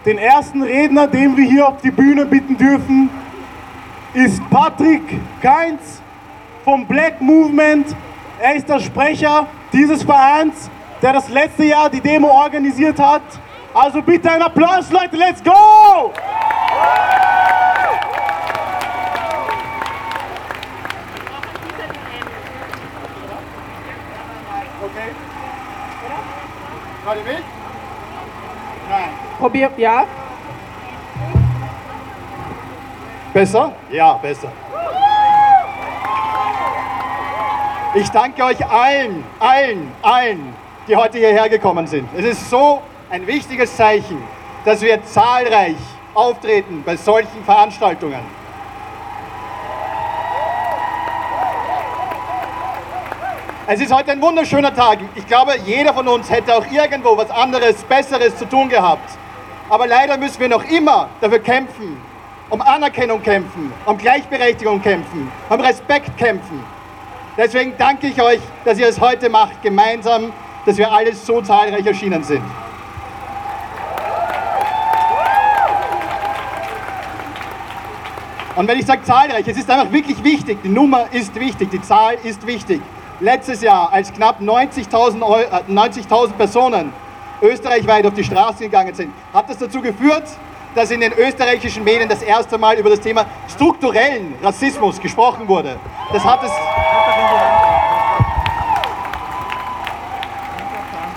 den 0.04 0.18
ersten 0.18 0.62
Redner, 0.62 1.06
den 1.08 1.36
wir 1.36 1.44
hier 1.44 1.68
auf 1.68 1.80
die 1.82 1.90
Bühne 1.90 2.24
bitten 2.24 2.56
dürfen, 2.56 3.10
ist 4.12 4.40
Patrick 4.50 5.02
Keinz 5.42 6.00
vom 6.64 6.86
Black 6.86 7.20
Movement. 7.20 7.96
Er 8.40 8.54
ist 8.54 8.68
der 8.68 8.78
Sprecher 8.78 9.46
dieses 9.72 10.04
Vereins, 10.04 10.70
der 11.02 11.14
das 11.14 11.28
letzte 11.28 11.64
Jahr 11.64 11.90
die 11.90 12.00
Demo 12.00 12.28
organisiert 12.28 13.00
hat. 13.00 13.22
Also 13.72 14.00
bitte 14.02 14.30
einen 14.30 14.42
Applaus, 14.42 14.90
Leute, 14.92 15.16
let's 15.16 15.42
go! 15.42 16.12
Die 27.04 27.28
mit? 27.28 27.44
Nein. 28.88 29.10
Probier, 29.38 29.70
ja. 29.76 30.06
Besser? 33.34 33.72
Ja, 33.90 34.14
besser. 34.14 34.48
Ich 37.94 38.10
danke 38.10 38.42
euch 38.42 38.66
allen, 38.66 39.22
allen, 39.38 39.92
allen, 40.00 40.54
die 40.88 40.96
heute 40.96 41.18
hierher 41.18 41.48
gekommen 41.48 41.86
sind. 41.86 42.08
Es 42.16 42.24
ist 42.24 42.48
so 42.48 42.80
ein 43.10 43.26
wichtiges 43.26 43.76
Zeichen, 43.76 44.22
dass 44.64 44.80
wir 44.80 45.04
zahlreich 45.04 45.76
auftreten 46.14 46.82
bei 46.86 46.96
solchen 46.96 47.44
Veranstaltungen. 47.44 48.43
Es 53.66 53.80
ist 53.80 53.90
heute 53.90 54.12
ein 54.12 54.20
wunderschöner 54.20 54.74
Tag. 54.74 54.98
Ich 55.14 55.26
glaube, 55.26 55.54
jeder 55.64 55.94
von 55.94 56.06
uns 56.06 56.28
hätte 56.30 56.54
auch 56.54 56.66
irgendwo 56.70 57.16
was 57.16 57.30
anderes, 57.30 57.82
Besseres 57.84 58.36
zu 58.36 58.46
tun 58.46 58.68
gehabt. 58.68 59.08
Aber 59.70 59.86
leider 59.86 60.18
müssen 60.18 60.38
wir 60.38 60.50
noch 60.50 60.62
immer 60.64 61.08
dafür 61.22 61.38
kämpfen, 61.38 61.96
um 62.50 62.60
Anerkennung 62.60 63.22
kämpfen, 63.22 63.72
um 63.86 63.96
Gleichberechtigung 63.96 64.82
kämpfen, 64.82 65.32
um 65.48 65.60
Respekt 65.62 66.14
kämpfen. 66.18 66.62
Deswegen 67.38 67.72
danke 67.78 68.08
ich 68.08 68.20
euch, 68.20 68.40
dass 68.66 68.78
ihr 68.78 68.86
es 68.86 69.00
heute 69.00 69.30
macht, 69.30 69.62
gemeinsam, 69.62 70.34
dass 70.66 70.76
wir 70.76 70.92
alle 70.92 71.14
so 71.14 71.40
zahlreich 71.40 71.86
erschienen 71.86 72.22
sind. 72.22 72.44
Und 78.56 78.68
wenn 78.68 78.78
ich 78.78 78.84
sage 78.84 79.02
zahlreich, 79.04 79.48
es 79.48 79.56
ist 79.56 79.70
einfach 79.70 79.90
wirklich 79.90 80.22
wichtig, 80.22 80.58
die 80.62 80.68
Nummer 80.68 81.06
ist 81.12 81.34
wichtig, 81.34 81.70
die 81.70 81.80
Zahl 81.80 82.18
ist 82.22 82.46
wichtig. 82.46 82.82
Letztes 83.20 83.62
Jahr, 83.62 83.92
als 83.92 84.12
knapp 84.12 84.40
90.000 84.40 85.22
Eu- 85.22 85.40
äh, 85.42 85.62
90.000 85.68 86.32
Personen 86.36 86.92
österreichweit 87.40 88.06
auf 88.06 88.14
die 88.14 88.24
Straße 88.24 88.64
gegangen 88.64 88.94
sind, 88.94 89.12
hat 89.32 89.48
das 89.48 89.58
dazu 89.58 89.80
geführt, 89.80 90.24
dass 90.74 90.90
in 90.90 91.00
den 91.00 91.12
österreichischen 91.12 91.84
Medien 91.84 92.08
das 92.08 92.22
erste 92.22 92.58
Mal 92.58 92.76
über 92.76 92.90
das 92.90 93.00
Thema 93.00 93.24
strukturellen 93.48 94.34
Rassismus 94.42 95.00
gesprochen 95.00 95.46
wurde. 95.46 95.76
Das 96.12 96.24
hat 96.24 96.42
es, 96.42 96.50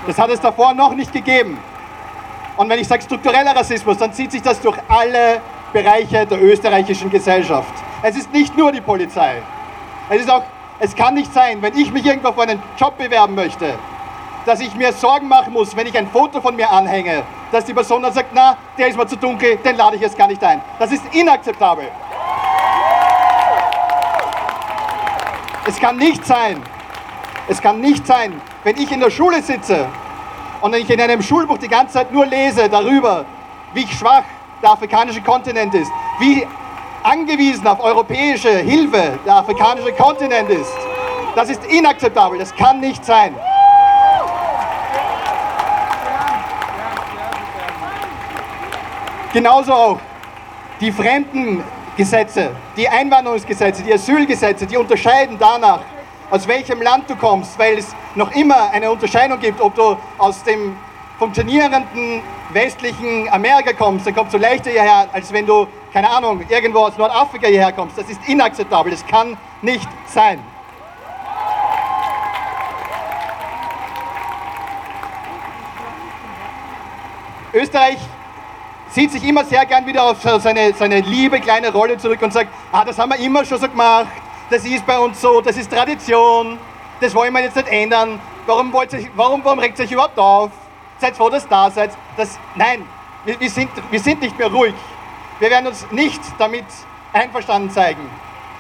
das 0.05 0.17
hat 0.19 0.29
es 0.29 0.39
davor 0.39 0.73
noch 0.73 0.93
nicht 0.93 1.11
gegeben. 1.11 1.57
Und 2.55 2.69
wenn 2.69 2.79
ich 2.79 2.87
sage 2.87 3.01
struktureller 3.03 3.55
Rassismus, 3.55 3.97
dann 3.97 4.13
zieht 4.13 4.31
sich 4.31 4.41
das 4.41 4.59
durch 4.61 4.77
alle 4.87 5.41
Bereiche 5.73 6.25
der 6.25 6.41
österreichischen 6.43 7.09
Gesellschaft. 7.09 7.73
Es 8.01 8.15
ist 8.15 8.31
nicht 8.31 8.55
nur 8.57 8.71
die 8.71 8.81
Polizei. 8.81 9.41
Es 10.09 10.21
ist 10.21 10.31
auch, 10.31 10.43
es 10.79 10.95
kann 10.95 11.15
nicht 11.15 11.33
sein, 11.33 11.61
wenn 11.61 11.75
ich 11.75 11.91
mich 11.91 12.05
irgendwo 12.05 12.31
für 12.31 12.43
einen 12.43 12.61
Job 12.77 12.97
bewerben 12.97 13.35
möchte, 13.35 13.73
dass 14.45 14.59
ich 14.59 14.73
mir 14.75 14.93
Sorgen 14.93 15.27
machen 15.27 15.53
muss, 15.53 15.75
wenn 15.75 15.87
ich 15.87 15.97
ein 15.97 16.07
Foto 16.07 16.39
von 16.39 16.55
mir 16.55 16.69
anhänge, 16.69 17.23
dass 17.51 17.65
die 17.65 17.73
Person 17.73 18.03
dann 18.03 18.13
sagt, 18.13 18.29
na, 18.33 18.57
der 18.77 18.87
ist 18.87 18.97
mir 18.97 19.07
zu 19.07 19.17
dunkel, 19.17 19.57
den 19.57 19.75
lade 19.75 19.95
ich 19.95 20.01
jetzt 20.01 20.17
gar 20.17 20.27
nicht 20.27 20.43
ein. 20.43 20.61
Das 20.79 20.91
ist 20.91 21.03
inakzeptabel. 21.13 21.85
Es 25.67 25.77
kann 25.79 25.97
nicht 25.97 26.25
sein, 26.25 26.61
es 27.49 27.61
kann 27.61 27.81
nicht 27.81 28.07
sein, 28.07 28.39
wenn 28.63 28.77
ich 28.77 28.89
in 28.91 29.01
der 29.01 29.09
Schule 29.09 29.41
sitze 29.41 29.85
und 30.61 30.73
ich 30.75 30.89
in 30.89 31.01
einem 31.01 31.21
Schulbuch 31.21 31.57
die 31.57 31.67
ganze 31.67 31.95
Zeit 31.95 32.11
nur 32.11 32.25
lese 32.25 32.69
darüber, 32.69 33.25
wie 33.73 33.85
schwach 33.87 34.23
der 34.61 34.71
afrikanische 34.71 35.21
Kontinent 35.21 35.73
ist, 35.73 35.91
wie 36.19 36.47
angewiesen 37.07 37.65
auf 37.65 37.79
europäische 37.79 38.49
Hilfe 38.49 39.17
der 39.25 39.35
afrikanische 39.35 39.93
Kontinent 39.93 40.49
ist. 40.49 40.73
Das 41.35 41.49
ist 41.49 41.63
inakzeptabel, 41.65 42.37
das 42.37 42.53
kann 42.53 42.79
nicht 42.79 43.05
sein. 43.05 43.33
Genauso 49.31 49.73
auch 49.73 49.99
die 50.81 50.91
Fremdengesetze, 50.91 52.49
die 52.75 52.89
Einwanderungsgesetze, 52.89 53.83
die 53.83 53.93
Asylgesetze, 53.93 54.65
die 54.65 54.77
unterscheiden 54.77 55.37
danach, 55.39 55.81
aus 56.29 56.47
welchem 56.47 56.81
Land 56.81 57.09
du 57.09 57.15
kommst, 57.15 57.57
weil 57.57 57.77
es 57.77 57.95
noch 58.15 58.31
immer 58.31 58.69
eine 58.71 58.91
Unterscheidung 58.91 59.39
gibt, 59.39 59.61
ob 59.61 59.75
du 59.75 59.95
aus 60.17 60.43
dem 60.43 60.75
funktionierenden 61.17 62.21
westlichen 62.51 63.27
Amerika 63.29 63.73
kommst, 63.73 64.05
dann 64.05 64.15
kommst 64.15 64.33
du 64.33 64.37
leichter 64.37 64.69
hierher, 64.69 65.07
als 65.11 65.31
wenn 65.33 65.45
du, 65.45 65.67
keine 65.91 66.09
Ahnung, 66.09 66.43
irgendwo 66.47 66.79
aus 66.79 66.97
Nordafrika 66.97 67.47
hierher 67.47 67.71
kommst. 67.71 67.97
Das 67.97 68.09
ist 68.09 68.27
inakzeptabel, 68.27 68.91
das 68.91 69.05
kann 69.05 69.37
nicht 69.61 69.87
sein. 70.05 70.39
Österreich 77.53 77.97
zieht 78.89 79.11
sich 79.11 79.23
immer 79.27 79.43
sehr 79.43 79.65
gern 79.65 79.85
wieder 79.85 80.03
auf 80.03 80.21
seine, 80.21 80.73
seine 80.73 80.99
liebe 81.01 81.39
kleine 81.39 81.71
Rolle 81.71 81.97
zurück 81.97 82.21
und 82.21 82.31
sagt, 82.31 82.49
ah, 82.71 82.85
das 82.85 82.99
haben 82.99 83.09
wir 83.09 83.19
immer 83.19 83.43
schon 83.45 83.59
so 83.59 83.67
gemacht, 83.67 84.07
das 84.49 84.63
ist 84.63 84.85
bei 84.85 84.99
uns 84.99 85.19
so, 85.19 85.41
das 85.41 85.57
ist 85.57 85.71
Tradition, 85.71 86.59
das 87.01 87.15
wollen 87.15 87.33
wir 87.33 87.41
jetzt 87.41 87.55
nicht 87.55 87.67
ändern, 87.67 88.19
warum, 88.45 88.71
wollt 88.71 88.93
ihr, 88.93 89.07
warum, 89.15 89.43
warum 89.43 89.59
regt 89.59 89.79
ihr 89.79 89.85
euch 89.85 89.91
überhaupt 89.91 90.19
auf? 90.19 90.51
Seid 90.99 91.15
froh, 91.15 91.29
dass 91.29 91.47
da 91.47 91.69
seid. 91.69 91.91
Das, 92.15 92.39
nein, 92.55 92.87
wir, 93.25 93.39
wir, 93.39 93.49
sind, 93.49 93.69
wir 93.91 93.99
sind 93.99 94.21
nicht 94.21 94.37
mehr 94.37 94.51
ruhig. 94.51 94.73
Wir 95.39 95.49
werden 95.49 95.67
uns 95.67 95.85
nicht 95.91 96.21
damit 96.39 96.65
einverstanden 97.13 97.69
zeigen. 97.69 98.09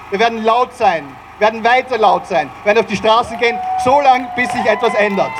Wir 0.09 0.19
werden 0.19 0.43
laut 0.43 0.73
sein, 0.73 1.03
werden 1.39 1.63
weiter 1.63 1.97
laut 1.97 2.27
sein, 2.27 2.49
werden 2.63 2.79
auf 2.79 2.85
die 2.85 2.95
Straßen 2.95 3.37
gehen, 3.39 3.57
so 3.83 3.99
lange, 3.99 4.29
bis 4.35 4.51
sich 4.51 4.65
etwas 4.65 4.93
ändert. 4.93 5.31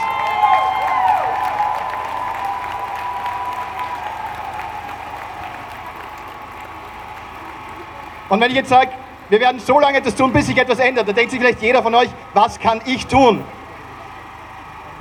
Und 8.29 8.41
wenn 8.41 8.49
ich 8.49 8.57
jetzt 8.57 8.69
sage, 8.69 8.91
wir 9.29 9.39
werden 9.39 9.59
so 9.59 9.79
lange 9.79 9.99
etwas 9.99 10.15
tun, 10.15 10.33
bis 10.33 10.47
sich 10.47 10.57
etwas 10.57 10.79
ändert, 10.79 11.07
dann 11.07 11.15
denkt 11.15 11.31
sich 11.31 11.39
vielleicht 11.39 11.61
jeder 11.61 11.81
von 11.81 11.95
euch, 11.95 12.09
was 12.33 12.59
kann 12.59 12.81
ich 12.85 13.07
tun? 13.07 13.43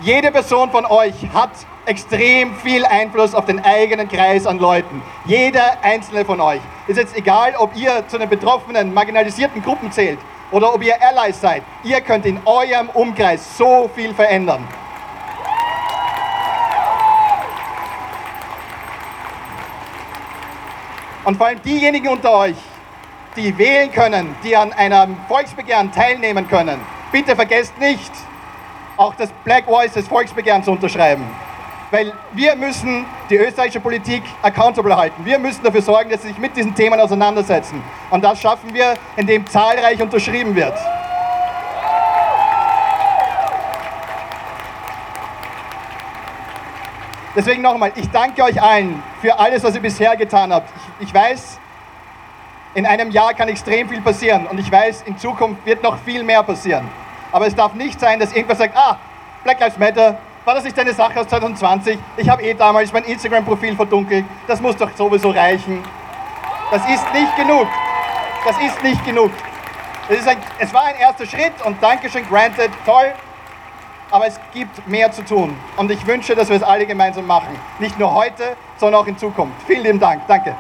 Jede 0.03 0.31
Person 0.31 0.71
von 0.71 0.85
euch 0.85 1.15
hat 1.33 1.53
extrem 1.87 2.55
viel 2.57 2.85
Einfluss 2.85 3.35
auf 3.35 3.47
den 3.47 3.65
eigenen 3.65 4.07
Kreis 4.09 4.47
an 4.47 4.59
Leuten. 4.59 5.01
Jeder 5.25 5.83
einzelne 5.83 6.23
von 6.27 6.39
euch. 6.39 6.61
Ist 6.87 6.99
jetzt 6.99 7.17
egal, 7.17 7.55
ob 7.57 7.75
ihr 7.75 8.07
zu 8.07 8.19
den 8.19 8.29
betroffenen, 8.29 8.93
marginalisierten 8.93 9.63
Gruppen 9.63 9.91
zählt 9.91 10.19
oder 10.51 10.75
ob 10.75 10.85
ihr 10.85 10.97
Allies 11.01 11.41
seid. 11.41 11.63
Ihr 11.83 12.03
könnt 12.03 12.27
in 12.27 12.39
eurem 12.45 12.91
Umkreis 12.91 13.57
so 13.57 13.89
viel 13.95 14.13
verändern. 14.13 14.69
Und 21.25 21.39
vor 21.39 21.47
allem 21.47 21.63
diejenigen 21.63 22.09
unter 22.09 22.35
euch, 22.35 22.57
die 23.35 23.57
wählen 23.57 23.91
können, 23.91 24.37
die 24.45 24.55
an 24.55 24.75
einem 24.75 25.17
Volksbegehren 25.27 25.91
teilnehmen 25.91 26.47
können, 26.49 26.79
bitte 27.13 27.35
vergesst 27.35 27.79
nicht, 27.79 28.13
auch 28.97 29.15
das 29.15 29.31
Black 29.45 29.67
Voices 29.67 30.09
Volksbegehren 30.09 30.63
zu 30.63 30.73
unterschreiben. 30.73 31.25
Weil 31.91 32.13
wir 32.33 32.57
müssen 32.57 33.05
die 33.31 33.37
österreichische 33.37 33.81
Politik 33.81 34.23
accountable 34.43 34.97
halten. 34.97 35.25
Wir 35.25 35.39
müssen 35.39 35.63
dafür 35.63 35.83
sorgen, 35.83 36.11
dass 36.11 36.23
sie 36.23 36.29
sich 36.29 36.39
mit 36.39 36.57
diesen 36.57 36.75
Themen 36.75 36.99
auseinandersetzen. 36.99 37.83
Und 38.11 38.25
das 38.25 38.41
schaffen 38.41 38.75
wir, 38.75 38.95
indem 39.17 39.47
zahlreich 39.47 40.03
unterschrieben 40.03 40.55
wird. 40.57 40.77
Deswegen 47.37 47.61
nochmal, 47.61 47.93
ich 47.95 48.09
danke 48.11 48.43
euch 48.43 48.61
allen 48.61 49.03
für 49.21 49.39
alles, 49.39 49.63
was 49.63 49.75
ihr 49.75 49.83
bisher 49.83 50.17
getan 50.17 50.53
habt. 50.53 50.71
Ich, 50.99 51.09
ich 51.09 51.15
weiß, 51.15 51.61
in 52.75 52.87
einem 52.87 53.11
Jahr 53.11 53.35
kann 53.35 53.49
extrem 53.49 53.89
viel 53.89 54.01
passieren 54.01 54.47
und 54.47 54.59
ich 54.59 54.73
weiß, 54.73 55.03
in 55.03 55.19
Zukunft 55.19 55.65
wird 55.67 55.83
noch 55.83 55.99
viel 55.99 56.25
mehr 56.25 56.43
passieren. 56.43 56.89
Aber 57.37 57.47
es 57.47 57.55
darf 57.55 57.75
nicht 57.75 58.01
sein, 58.01 58.19
dass 58.19 58.33
irgendwer 58.33 58.57
sagt, 58.57 58.75
ah, 58.75 58.97
Black 59.45 59.61
Lives 59.61 59.77
Matter, 59.77 60.17
war 60.47 60.55
das 60.55 60.65
nicht 60.65 60.79
eine 60.79 60.95
Sache 60.95 61.21
aus 61.21 61.29
2020? 61.29 61.99
Ich 62.17 62.31
habe 62.31 62.43
eh 62.43 62.55
damals 62.55 62.91
mein 62.95 63.05
Instagram-Profil 63.05 63.77
verdunkelt, 63.77 64.25
das 64.47 64.59
muss 64.63 64.75
doch 64.75 64.89
sowieso 64.97 65.33
reichen. 65.33 65.85
Das 66.71 66.81
ist 66.89 67.05
nicht 67.13 67.37
genug. 67.37 67.67
Das 68.43 68.57
ist 68.59 68.83
nicht 68.83 69.05
genug. 69.05 69.31
Es, 70.09 70.21
ist 70.21 70.29
ein, 70.29 70.39
es 70.59 70.73
war 70.73 70.85
ein 70.85 70.97
erster 70.97 71.27
Schritt 71.27 71.53
und 71.67 71.77
Dankeschön, 71.83 72.27
granted, 72.27 72.71
toll. 72.87 73.13
Aber 74.11 74.27
es 74.27 74.41
gibt 74.55 74.89
mehr 74.89 75.13
zu 75.13 75.23
tun. 75.23 75.55
Und 75.77 75.91
ich 75.91 76.07
wünsche, 76.07 76.35
dass 76.35 76.49
wir 76.49 76.57
es 76.57 76.63
alle 76.63 76.87
gemeinsam 76.87 77.27
machen. 77.27 77.55
Nicht 77.81 77.99
nur 77.99 78.15
heute, 78.15 78.57
sondern 78.79 79.03
auch 79.03 79.07
in 79.07 79.19
Zukunft. 79.19 79.61
Vielen 79.67 79.83
lieben 79.83 80.01
Dank. 80.01 80.23
Danke. 80.27 80.57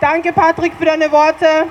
Danke, 0.00 0.32
Patrick, 0.32 0.74
für 0.78 0.84
deine 0.84 1.10
Worte. 1.10 1.66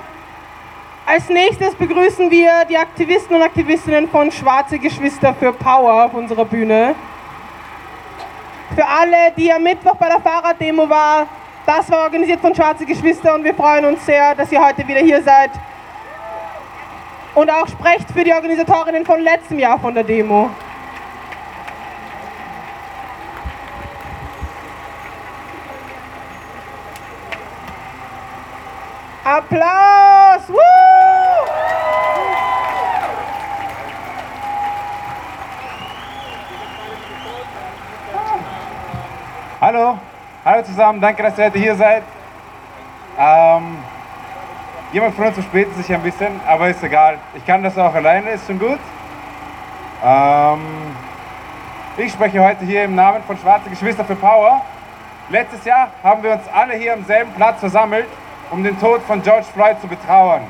Als 1.06 1.30
nächstes 1.30 1.74
begrüßen 1.74 2.30
wir 2.30 2.66
die 2.68 2.76
Aktivisten 2.76 3.34
und 3.34 3.42
Aktivistinnen 3.42 4.06
von 4.10 4.30
Schwarze 4.30 4.78
Geschwister 4.78 5.32
für 5.32 5.50
Power 5.54 6.04
auf 6.04 6.12
unserer 6.12 6.44
Bühne. 6.44 6.94
Für 8.74 8.86
alle, 8.86 9.32
die 9.34 9.50
am 9.50 9.62
Mittwoch 9.62 9.94
bei 9.94 10.10
der 10.10 10.20
Fahrraddemo 10.20 10.90
war, 10.90 11.26
das 11.64 11.90
war 11.90 12.02
organisiert 12.02 12.40
von 12.40 12.54
Schwarze 12.54 12.84
Geschwister 12.84 13.34
und 13.34 13.44
wir 13.44 13.54
freuen 13.54 13.86
uns 13.86 14.04
sehr, 14.04 14.34
dass 14.34 14.52
ihr 14.52 14.62
heute 14.62 14.86
wieder 14.86 15.00
hier 15.00 15.22
seid. 15.22 15.52
Und 17.34 17.50
auch 17.50 17.66
sprecht 17.66 18.10
für 18.10 18.24
die 18.24 18.34
Organisatorinnen 18.34 19.06
von 19.06 19.20
letztem 19.20 19.58
Jahr 19.58 19.78
von 19.78 19.94
der 19.94 20.04
Demo. 20.04 20.50
Applaus! 29.28 30.48
Woo! 30.48 30.56
Hallo, 39.60 39.98
hallo 40.46 40.62
zusammen, 40.62 41.00
danke, 41.02 41.22
dass 41.22 41.36
ihr 41.36 41.44
heute 41.44 41.58
hier 41.58 41.74
seid. 41.74 42.04
Ähm, 43.18 43.76
jemand 44.94 45.14
von 45.14 45.26
uns 45.26 45.34
verspätet 45.34 45.74
sich 45.74 45.92
ein 45.92 46.02
bisschen, 46.02 46.40
aber 46.46 46.70
ist 46.70 46.82
egal. 46.82 47.18
Ich 47.34 47.44
kann 47.44 47.62
das 47.62 47.76
auch 47.76 47.94
alleine, 47.94 48.30
ist 48.30 48.46
schon 48.46 48.58
gut. 48.58 48.78
Ähm, 50.02 50.60
ich 51.98 52.10
spreche 52.10 52.42
heute 52.42 52.64
hier 52.64 52.84
im 52.84 52.94
Namen 52.94 53.22
von 53.24 53.36
Schwarze 53.36 53.68
Geschwister 53.68 54.06
für 54.06 54.16
Power. 54.16 54.62
Letztes 55.28 55.66
Jahr 55.66 55.88
haben 56.02 56.22
wir 56.22 56.32
uns 56.32 56.48
alle 56.50 56.76
hier 56.76 56.94
am 56.94 57.04
selben 57.04 57.30
Platz 57.32 57.60
versammelt, 57.60 58.06
um 58.50 58.64
den 58.64 58.78
Tod 58.80 59.02
von 59.02 59.22
George 59.22 59.46
Floyd 59.52 59.80
zu 59.80 59.88
betrauern. 59.88 60.42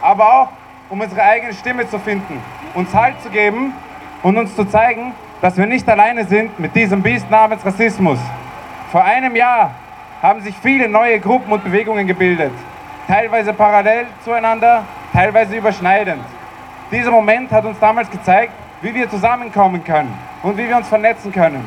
Aber 0.00 0.24
auch, 0.24 0.48
um 0.90 1.00
unsere 1.00 1.22
eigene 1.22 1.52
Stimme 1.54 1.88
zu 1.88 1.98
finden, 1.98 2.40
uns 2.74 2.94
Halt 2.94 3.20
zu 3.22 3.30
geben 3.30 3.74
und 4.22 4.36
uns 4.36 4.54
zu 4.56 4.64
zeigen, 4.64 5.14
dass 5.40 5.56
wir 5.56 5.66
nicht 5.66 5.88
alleine 5.88 6.24
sind 6.24 6.58
mit 6.58 6.74
diesem 6.74 7.02
Biest 7.02 7.30
namens 7.30 7.64
Rassismus. 7.64 8.18
Vor 8.90 9.04
einem 9.04 9.34
Jahr 9.34 9.72
haben 10.22 10.40
sich 10.40 10.54
viele 10.56 10.88
neue 10.88 11.18
Gruppen 11.18 11.52
und 11.52 11.64
Bewegungen 11.64 12.06
gebildet, 12.06 12.52
teilweise 13.08 13.52
parallel 13.52 14.06
zueinander, 14.24 14.84
teilweise 15.12 15.56
überschneidend. 15.56 16.22
Dieser 16.90 17.10
Moment 17.10 17.50
hat 17.50 17.64
uns 17.64 17.78
damals 17.80 18.10
gezeigt, 18.10 18.52
wie 18.82 18.94
wir 18.94 19.08
zusammenkommen 19.08 19.82
können 19.82 20.12
und 20.42 20.56
wie 20.56 20.68
wir 20.68 20.76
uns 20.76 20.88
vernetzen 20.88 21.32
können. 21.32 21.66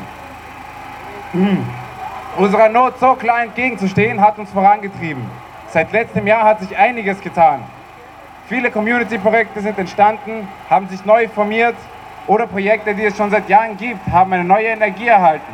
Unserer 2.36 2.68
Not 2.68 2.98
so 2.98 3.14
klar 3.14 3.42
entgegenzustehen, 3.42 4.20
hat 4.20 4.38
uns 4.38 4.50
vorangetrieben. 4.50 5.24
Seit 5.76 5.92
letztem 5.92 6.26
Jahr 6.26 6.44
hat 6.44 6.60
sich 6.60 6.74
einiges 6.74 7.20
getan. 7.20 7.62
Viele 8.48 8.70
Community-Projekte 8.70 9.60
sind 9.60 9.78
entstanden, 9.78 10.48
haben 10.70 10.88
sich 10.88 11.04
neu 11.04 11.28
formiert 11.28 11.74
oder 12.26 12.46
Projekte, 12.46 12.94
die 12.94 13.04
es 13.04 13.14
schon 13.14 13.30
seit 13.30 13.46
Jahren 13.50 13.76
gibt, 13.76 14.00
haben 14.10 14.32
eine 14.32 14.44
neue 14.44 14.68
Energie 14.68 15.06
erhalten. 15.06 15.52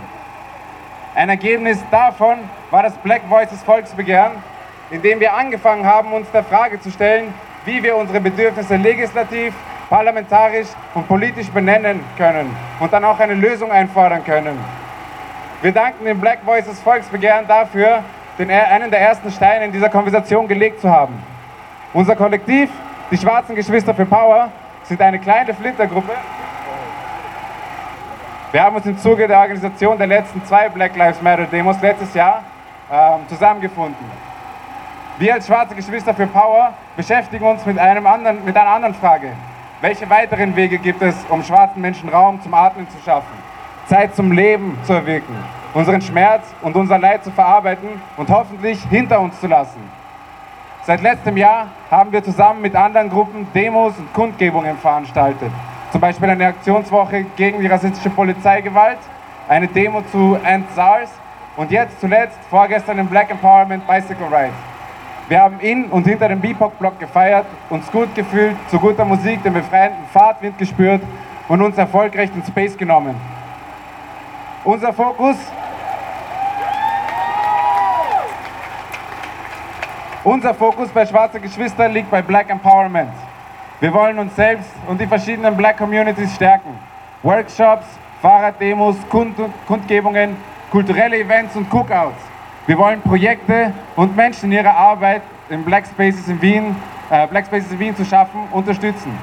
Ein 1.16 1.28
Ergebnis 1.28 1.82
davon 1.90 2.38
war 2.70 2.84
das 2.84 2.96
Black 2.98 3.22
Voices 3.28 3.64
Volksbegehren, 3.64 4.30
in 4.92 5.02
dem 5.02 5.18
wir 5.18 5.34
angefangen 5.34 5.84
haben, 5.84 6.12
uns 6.12 6.30
der 6.30 6.44
Frage 6.44 6.80
zu 6.80 6.92
stellen, 6.92 7.34
wie 7.64 7.82
wir 7.82 7.96
unsere 7.96 8.20
Bedürfnisse 8.20 8.76
legislativ, 8.76 9.52
parlamentarisch 9.90 10.68
und 10.94 11.08
politisch 11.08 11.50
benennen 11.50 11.98
können 12.16 12.54
und 12.78 12.92
dann 12.92 13.04
auch 13.04 13.18
eine 13.18 13.34
Lösung 13.34 13.72
einfordern 13.72 14.22
können. 14.22 14.56
Wir 15.62 15.72
danken 15.72 16.04
dem 16.04 16.20
Black 16.20 16.46
Voices 16.46 16.80
Volksbegehren 16.80 17.48
dafür, 17.48 18.04
den, 18.38 18.50
einen 18.50 18.90
der 18.90 19.00
ersten 19.00 19.30
Steine 19.30 19.66
in 19.66 19.72
dieser 19.72 19.88
Konversation 19.88 20.48
gelegt 20.48 20.80
zu 20.80 20.90
haben. 20.90 21.22
Unser 21.92 22.16
Kollektiv, 22.16 22.70
die 23.10 23.18
Schwarzen 23.18 23.54
Geschwister 23.54 23.94
für 23.94 24.06
Power, 24.06 24.50
sind 24.84 25.00
eine 25.00 25.18
kleine 25.18 25.54
Flintergruppe. 25.54 26.12
Wir 28.52 28.62
haben 28.62 28.76
uns 28.76 28.86
im 28.86 28.98
Zuge 28.98 29.26
der 29.28 29.38
Organisation 29.38 29.96
der 29.96 30.06
letzten 30.06 30.44
zwei 30.44 30.68
Black 30.68 30.96
Lives 30.96 31.22
Matter 31.22 31.46
Demos 31.46 31.80
letztes 31.80 32.12
Jahr 32.14 32.42
ähm, 32.90 33.20
zusammengefunden. 33.28 34.04
Wir 35.18 35.34
als 35.34 35.46
Schwarze 35.46 35.74
Geschwister 35.74 36.14
für 36.14 36.26
Power 36.26 36.72
beschäftigen 36.96 37.44
uns 37.44 37.64
mit, 37.64 37.78
einem 37.78 38.06
anderen, 38.06 38.44
mit 38.44 38.56
einer 38.56 38.70
anderen 38.70 38.94
Frage. 38.94 39.32
Welche 39.80 40.08
weiteren 40.08 40.54
Wege 40.56 40.78
gibt 40.78 41.02
es, 41.02 41.14
um 41.28 41.42
schwarzen 41.42 41.80
Menschen 41.80 42.08
Raum 42.08 42.40
zum 42.42 42.54
Atmen 42.54 42.88
zu 42.88 42.98
schaffen, 43.04 43.36
Zeit 43.86 44.14
zum 44.14 44.32
Leben 44.32 44.78
zu 44.84 44.92
erwirken, 44.92 45.36
unseren 45.74 46.00
Schmerz 46.00 46.44
und 46.62 46.76
unser 46.76 46.98
Leid 46.98 47.24
zu 47.24 47.30
verarbeiten 47.30 47.88
und 48.16 48.30
hoffentlich 48.30 48.82
hinter 48.90 49.20
uns 49.20 49.40
zu 49.40 49.46
lassen? 49.46 49.80
Seit 50.84 51.00
letztem 51.00 51.36
Jahr 51.36 51.68
haben 51.90 52.10
wir 52.12 52.24
zusammen 52.24 52.60
mit 52.60 52.74
anderen 52.74 53.08
Gruppen 53.08 53.46
Demos 53.54 53.96
und 53.98 54.12
Kundgebungen 54.12 54.76
veranstaltet. 54.78 55.50
Zum 55.92 56.00
Beispiel 56.00 56.30
eine 56.30 56.46
Aktionswoche 56.46 57.24
gegen 57.36 57.60
die 57.60 57.66
rassistische 57.66 58.10
Polizeigewalt, 58.10 58.98
eine 59.48 59.68
Demo 59.68 60.02
zu 60.10 60.38
End 60.44 60.66
SARS 60.74 61.10
und 61.56 61.70
jetzt 61.70 62.00
zuletzt 62.00 62.38
vorgestern 62.50 62.98
im 62.98 63.06
Black 63.06 63.30
Empowerment 63.30 63.86
Bicycle 63.86 64.26
Ride. 64.26 64.52
Wir 65.28 65.40
haben 65.40 65.60
in 65.60 65.84
und 65.86 66.06
hinter 66.06 66.28
dem 66.28 66.40
BIPOC-Block 66.40 66.98
gefeiert, 66.98 67.46
uns 67.70 67.90
gut 67.90 68.14
gefühlt, 68.14 68.56
zu 68.68 68.78
guter 68.78 69.04
Musik 69.04 69.42
den 69.42 69.52
befreienden 69.52 70.04
Fahrtwind 70.12 70.58
gespürt 70.58 71.02
und 71.48 71.62
uns 71.62 71.78
erfolgreich 71.78 72.30
den 72.32 72.42
Space 72.44 72.76
genommen. 72.76 73.14
Unser 74.64 74.92
Fokus 74.92 75.36
Unser 80.24 80.54
Fokus 80.54 80.88
bei 80.90 81.04
Schwarze 81.04 81.40
Geschwister 81.40 81.88
liegt 81.88 82.08
bei 82.08 82.22
Black 82.22 82.48
Empowerment. 82.48 83.10
Wir 83.80 83.92
wollen 83.92 84.20
uns 84.20 84.36
selbst 84.36 84.70
und 84.86 85.00
die 85.00 85.06
verschiedenen 85.08 85.56
Black 85.56 85.78
Communities 85.78 86.32
stärken. 86.36 86.78
Workshops, 87.24 87.86
Fahrraddemos, 88.20 88.94
Kund 89.08 89.34
Kundgebungen, 89.66 90.36
kulturelle 90.70 91.18
Events 91.18 91.56
und 91.56 91.68
Cookouts. 91.68 92.22
Wir 92.68 92.78
wollen 92.78 93.02
Projekte 93.02 93.72
und 93.96 94.14
Menschen 94.14 94.52
in 94.52 94.58
ihrer 94.58 94.76
Arbeit 94.76 95.22
in 95.48 95.64
Black 95.64 95.86
Spaces 95.86 96.28
in 96.28 96.40
Wien, 96.40 96.76
äh, 97.10 97.26
Black 97.26 97.46
Spaces 97.46 97.72
in 97.72 97.80
Wien 97.80 97.96
zu 97.96 98.04
schaffen, 98.04 98.42
unterstützen. 98.52 99.18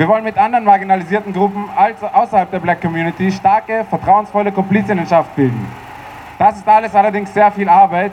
Wir 0.00 0.08
wollen 0.08 0.24
mit 0.24 0.38
anderen 0.38 0.64
marginalisierten 0.64 1.34
Gruppen 1.34 1.68
außerhalb 1.76 2.50
der 2.50 2.60
Black 2.60 2.80
Community 2.80 3.30
starke, 3.30 3.84
vertrauensvolle 3.84 4.50
Komplizinnenschaft 4.50 5.36
bilden. 5.36 5.70
Das 6.38 6.56
ist 6.56 6.66
alles 6.66 6.94
allerdings 6.94 7.34
sehr 7.34 7.52
viel 7.52 7.68
Arbeit, 7.68 8.12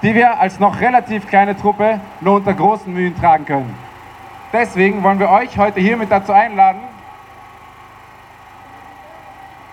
die 0.00 0.14
wir 0.14 0.38
als 0.38 0.60
noch 0.60 0.80
relativ 0.80 1.26
kleine 1.26 1.56
Truppe 1.56 1.98
nur 2.20 2.36
unter 2.36 2.54
großen 2.54 2.94
Mühen 2.94 3.18
tragen 3.18 3.46
können. 3.46 3.74
Deswegen 4.52 5.02
wollen 5.02 5.18
wir 5.18 5.28
euch 5.28 5.58
heute 5.58 5.80
hiermit 5.80 6.12
dazu 6.12 6.30
einladen. 6.30 6.82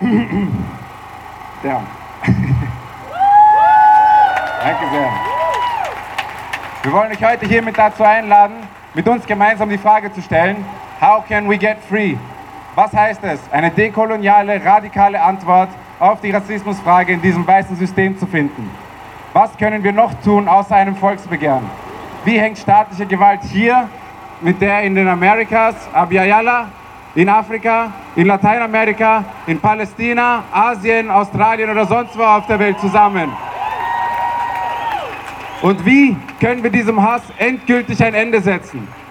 Danke 0.00 1.84
sehr. 4.90 5.12
Wir 6.82 6.92
wollen 6.92 7.12
euch 7.12 7.24
heute 7.24 7.46
hiermit 7.46 7.78
dazu 7.78 8.02
einladen, 8.02 8.56
mit 8.94 9.06
uns 9.06 9.24
gemeinsam 9.24 9.68
die 9.68 9.78
Frage 9.78 10.12
zu 10.12 10.22
stellen, 10.22 10.64
how 11.02 11.20
can 11.20 11.48
we 11.48 11.58
get 11.58 11.82
free? 11.82 12.16
Was 12.76 12.92
heißt 12.92 13.24
es, 13.24 13.40
eine 13.50 13.70
dekoloniale, 13.70 14.64
radikale 14.64 15.20
Antwort 15.20 15.68
auf 15.98 16.20
die 16.20 16.30
Rassismusfrage 16.30 17.12
in 17.12 17.20
diesem 17.20 17.44
weißen 17.44 17.76
System 17.76 18.16
zu 18.16 18.26
finden? 18.26 18.70
Was 19.32 19.56
können 19.58 19.82
wir 19.82 19.92
noch 19.92 20.14
tun 20.22 20.46
außer 20.46 20.76
einem 20.76 20.94
Volksbegehren? 20.94 21.68
Wie 22.24 22.38
hängt 22.38 22.56
staatliche 22.56 23.06
Gewalt 23.06 23.40
hier 23.42 23.88
mit 24.40 24.60
der 24.62 24.82
in 24.82 24.94
den 24.94 25.08
Amerikas, 25.08 25.74
Abiyala, 25.92 26.68
in 27.16 27.28
Afrika, 27.28 27.92
in 28.14 28.28
Lateinamerika, 28.28 29.24
in 29.46 29.60
Palästina, 29.60 30.44
Asien, 30.52 31.10
Australien 31.10 31.68
oder 31.68 31.84
sonst 31.84 32.16
wo 32.16 32.22
auf 32.22 32.46
der 32.46 32.60
Welt 32.60 32.78
zusammen? 32.78 33.32
Und 35.62 35.84
wie 35.84 36.16
können 36.40 36.62
wir 36.62 36.70
diesem 36.70 37.02
Hass 37.02 37.22
endgültig 37.38 38.02
ein 38.04 38.14
Ende 38.14 38.40
setzen? 38.40 39.01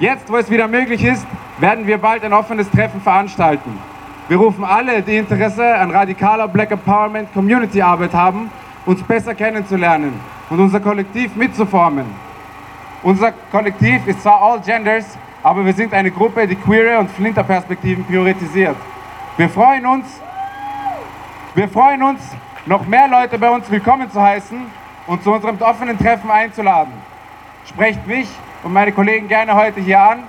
Jetzt, 0.00 0.30
wo 0.30 0.36
es 0.36 0.48
wieder 0.48 0.68
möglich 0.68 1.02
ist, 1.02 1.26
werden 1.58 1.88
wir 1.88 1.98
bald 1.98 2.22
ein 2.22 2.32
offenes 2.32 2.70
Treffen 2.70 3.00
veranstalten. 3.00 3.76
Wir 4.28 4.36
rufen 4.36 4.62
alle, 4.62 5.02
die 5.02 5.16
Interesse 5.16 5.74
an 5.74 5.90
radikaler 5.90 6.46
Black 6.46 6.70
Empowerment 6.70 7.32
Community 7.34 7.82
Arbeit 7.82 8.14
haben, 8.14 8.48
uns 8.86 9.02
besser 9.02 9.34
kennenzulernen 9.34 10.12
und 10.50 10.60
unser 10.60 10.78
Kollektiv 10.78 11.34
mitzuformen. 11.34 12.06
Unser 13.02 13.32
Kollektiv 13.50 14.06
ist 14.06 14.22
zwar 14.22 14.40
all 14.40 14.60
genders, 14.60 15.18
aber 15.42 15.66
wir 15.66 15.72
sind 15.72 15.92
eine 15.92 16.12
Gruppe, 16.12 16.46
die 16.46 16.54
queere 16.54 17.00
und 17.00 17.10
Flinterperspektiven 17.10 18.04
priorisiert. 18.04 18.76
Wir 19.36 19.48
freuen 19.48 19.84
uns, 19.84 20.20
wir 21.56 21.68
freuen 21.68 22.04
uns, 22.04 22.20
noch 22.66 22.86
mehr 22.86 23.08
Leute 23.08 23.36
bei 23.36 23.50
uns 23.50 23.68
willkommen 23.68 24.08
zu 24.12 24.22
heißen 24.22 24.60
und 25.08 25.24
zu 25.24 25.32
unserem 25.32 25.60
offenen 25.60 25.98
Treffen 25.98 26.30
einzuladen. 26.30 26.92
Sprecht 27.66 28.06
mich 28.06 28.28
und 28.62 28.72
meine 28.72 28.92
Kollegen 28.92 29.28
gerne 29.28 29.54
heute 29.54 29.80
hier 29.80 30.00
an 30.00 30.24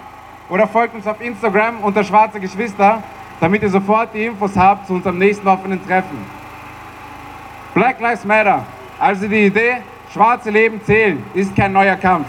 oder 0.49 0.67
folgt 0.67 0.95
uns 0.95 1.07
auf 1.07 1.21
Instagram 1.21 1.79
unter 1.81 2.03
Schwarze 2.03 2.39
Geschwister, 2.39 3.01
damit 3.39 3.61
ihr 3.63 3.69
sofort 3.69 4.13
die 4.13 4.25
Infos 4.25 4.55
habt 4.55 4.87
zu 4.87 4.93
unserem 4.93 5.17
nächsten 5.17 5.47
offenen 5.47 5.85
Treffen. 5.85 6.17
Black 7.73 7.99
Lives 7.99 8.25
Matter, 8.25 8.65
also 8.99 9.27
die 9.27 9.45
Idee, 9.45 9.77
schwarze 10.11 10.49
Leben 10.49 10.83
zählen, 10.83 11.23
ist 11.33 11.55
kein 11.55 11.71
neuer 11.71 11.95
Kampf. 11.95 12.27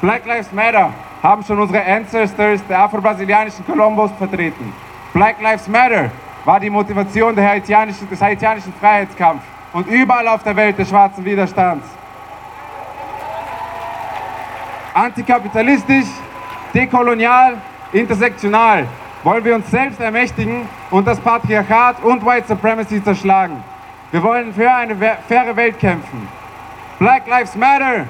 Black 0.00 0.26
Lives 0.26 0.52
Matter 0.52 0.92
haben 1.22 1.42
schon 1.42 1.58
unsere 1.58 1.84
Ancestors 1.84 2.60
der 2.68 2.78
afro-brasilianischen 2.78 3.64
Columbus 3.64 4.10
vertreten. 4.18 4.72
Black 5.12 5.40
Lives 5.40 5.66
Matter 5.66 6.10
war 6.44 6.60
die 6.60 6.70
Motivation 6.70 7.36
haitianischen, 7.36 8.08
des 8.08 8.20
haitianischen 8.20 8.72
Freiheitskampfs 8.74 9.44
und 9.72 9.86
überall 9.88 10.28
auf 10.28 10.42
der 10.42 10.54
Welt 10.54 10.78
des 10.78 10.88
schwarzen 10.88 11.24
Widerstands. 11.24 11.86
Antikapitalistisch, 14.96 16.08
dekolonial, 16.72 17.58
intersektional 17.92 18.86
wollen 19.24 19.44
wir 19.44 19.54
uns 19.54 19.70
selbst 19.70 20.00
ermächtigen 20.00 20.66
und 20.90 21.06
das 21.06 21.20
Patriarchat 21.20 22.02
und 22.02 22.24
White 22.24 22.48
Supremacy 22.48 23.04
zerschlagen. 23.04 23.62
Wir 24.10 24.22
wollen 24.22 24.54
für 24.54 24.72
eine 24.72 24.96
faire 25.28 25.54
Welt 25.54 25.78
kämpfen. 25.78 26.26
Black 26.98 27.26
Lives 27.26 27.54
Matter, 27.54 28.06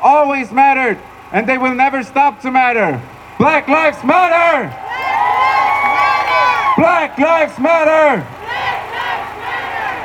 always 0.00 0.52
mattered, 0.52 0.98
and 1.32 1.48
they 1.48 1.60
will 1.60 1.74
never 1.74 2.04
stop 2.04 2.40
to 2.40 2.48
matter. 2.52 3.00
Black 3.36 3.66
Lives 3.66 4.04
Matter! 4.04 4.70
Black 6.76 7.18
Lives 7.18 7.58
Matter! 7.58 8.22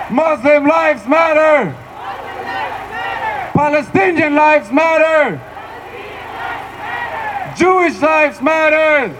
Muslim 0.09 0.65
lives 0.65 1.07
matter! 1.07 1.75
Palestinian 3.53 4.33
lives 4.33 4.71
matter! 4.71 5.39
Jewish 7.55 8.01
lives 8.01 8.41
matter! 8.41 9.15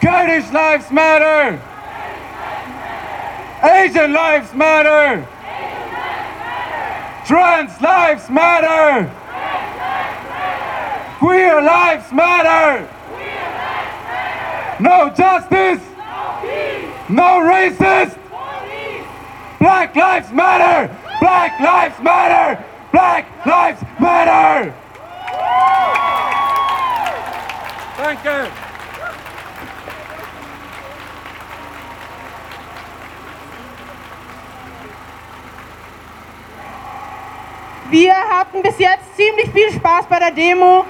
Kurdish 0.00 0.50
lives 0.50 0.90
matter! 0.90 1.60
Asian 3.62 4.12
lives 4.14 4.54
matter! 4.54 5.26
Trans 7.26 7.80
lives 7.82 8.30
matter! 8.30 9.10
Queer 11.18 11.60
lives 11.60 12.12
matter! 12.12 12.88
No 14.80 15.10
justice! 15.10 15.82
No 17.10 17.40
racist! 17.44 18.18
Black 19.58 19.94
lives 19.94 20.32
matter! 20.32 20.96
Black 21.20 21.60
lives 21.60 22.02
matter! 22.02 22.64
Black 22.90 23.46
lives 23.46 23.82
matter! 24.00 24.74
Danke! 27.98 28.46
Wir 37.90 38.14
hatten 38.14 38.62
bis 38.62 38.78
jetzt 38.78 39.16
ziemlich 39.16 39.50
viel 39.50 39.72
Spaß 39.72 40.06
bei 40.08 40.20
der 40.20 40.30
Demo. 40.30 40.84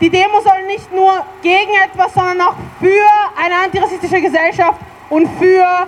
Die 0.00 0.10
Demo 0.10 0.40
soll 0.40 0.66
nicht 0.66 0.92
nur 0.92 1.24
gegen 1.40 1.70
etwas, 1.84 2.14
sondern 2.14 2.40
auch 2.40 2.54
für 2.80 3.06
eine 3.40 3.54
antirassistische 3.66 4.20
Gesellschaft 4.20 4.80
und 5.08 5.28
für 5.38 5.86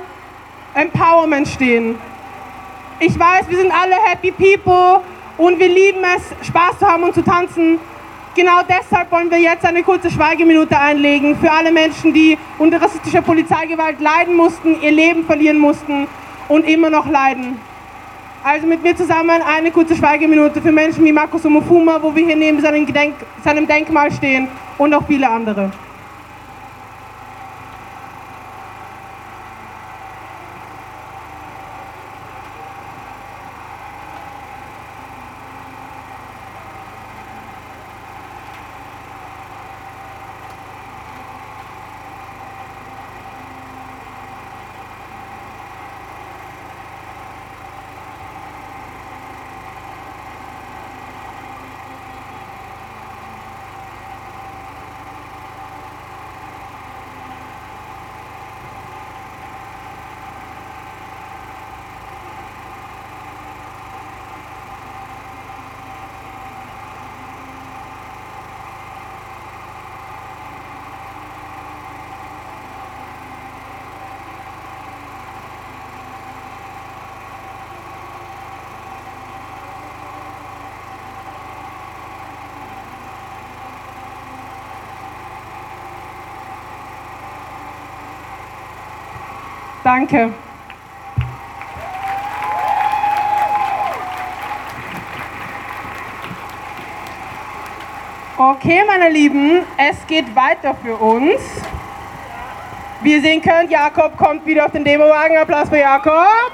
Empowerment 0.75 1.49
stehen. 1.49 1.99
Ich 3.01 3.19
weiß, 3.19 3.49
wir 3.49 3.57
sind 3.57 3.73
alle 3.73 3.97
happy 3.97 4.31
people 4.31 5.01
und 5.39 5.59
wir 5.59 5.69
lieben 5.69 6.05
es, 6.17 6.47
Spaß 6.47 6.79
zu 6.79 6.87
haben 6.87 7.03
und 7.03 7.15
zu 7.15 7.23
tanzen. 7.23 7.81
Genau 8.35 8.63
deshalb 8.67 9.13
wollen 9.13 9.31
wir 9.31 9.39
jetzt 9.39 9.63
eine 9.67 9.83
kurze 9.83 10.11
Schweigeminute 10.11 10.79
einlegen 10.79 11.37
für 11.37 11.53
alle 11.53 11.71
Menschen, 11.71 12.15
die 12.15 12.39
unter 12.57 12.81
rassistischer 12.81 13.21
Polizeigewalt 13.21 14.01
leiden 14.01 14.35
mussten, 14.35 14.81
ihr 14.81 14.91
Leben 14.91 15.27
verlieren 15.27 15.59
mussten 15.59 16.09
und 16.49 16.67
immer 16.67 16.89
noch 16.89 17.07
leiden. 17.07 17.61
Also 18.43 18.67
mit 18.67 18.83
mir 18.83 18.97
zusammen 18.97 19.43
eine 19.43 19.71
kurze 19.71 19.95
Schweigeminute 19.95 20.63
für 20.63 20.73
Menschen 20.73 21.05
wie 21.05 21.13
Markus 21.13 21.45
Omofuma, 21.45 22.03
wo 22.03 22.15
wir 22.17 22.25
hier 22.25 22.37
neben 22.37 22.63
seinem, 22.63 22.87
Gedenk 22.87 23.17
seinem 23.45 23.67
Denkmal 23.67 24.11
stehen 24.11 24.49
und 24.79 24.95
auch 24.95 25.07
viele 25.07 25.29
andere. 25.29 25.71
Danke. 89.85 90.33
Okay, 98.37 98.83
meine 98.87 99.09
Lieben, 99.09 99.63
es 99.77 100.07
geht 100.07 100.35
weiter 100.35 100.75
für 100.75 100.97
uns. 100.97 101.41
Wie 103.01 103.15
ihr 103.15 103.21
sehen 103.21 103.43
könnt, 103.43 103.71
Jakob 103.71 104.17
kommt 104.17 104.47
wieder 104.47 104.67
auf 104.67 104.73
den 104.73 104.85
Demowagen. 104.85 105.37
Applaus 105.37 105.69
für 105.69 105.79
Jakob. 105.79 106.53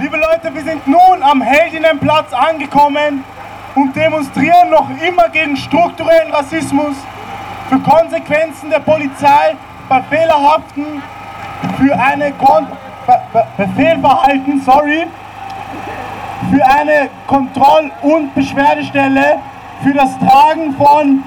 Liebe 0.00 0.16
Leute, 0.16 0.54
wir 0.54 0.62
sind 0.62 0.86
nun 0.86 1.22
am 1.22 1.40
Heldinnenplatz 1.40 2.32
angekommen 2.32 3.24
und 3.74 3.94
demonstrieren 3.94 4.70
noch 4.70 4.88
immer 5.00 5.28
gegen 5.28 5.56
strukturellen 5.56 6.32
Rassismus, 6.32 6.96
für 7.68 7.78
Konsequenzen 7.80 8.70
der 8.70 8.80
Polizei 8.80 9.54
bei 9.88 10.02
fehlerhaften, 10.02 11.02
für 11.76 11.98
eine 11.98 12.32
Kon 12.32 12.66
Be 13.06 13.20
Be 13.32 13.46
Befehlverhalten, 13.56 14.60
sorry, 14.62 15.06
für 16.50 16.64
eine 16.64 17.08
Kontroll- 17.26 17.90
und 18.02 18.34
Beschwerdestelle, 18.34 19.38
für 19.82 19.92
das 19.92 20.10
Tragen 20.18 20.74
von 20.76 21.22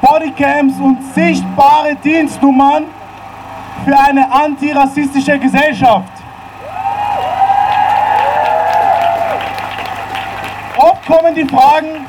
Bodycams 0.00 0.78
und 0.80 1.02
sichtbare 1.14 1.96
Dienstnummern, 1.96 2.84
für 3.84 3.98
eine 3.98 4.30
antirassistische 4.30 5.38
Gesellschaft. 5.38 6.12
Oft 10.76 11.06
kommen 11.06 11.34
die 11.34 11.44
Fragen, 11.44 12.06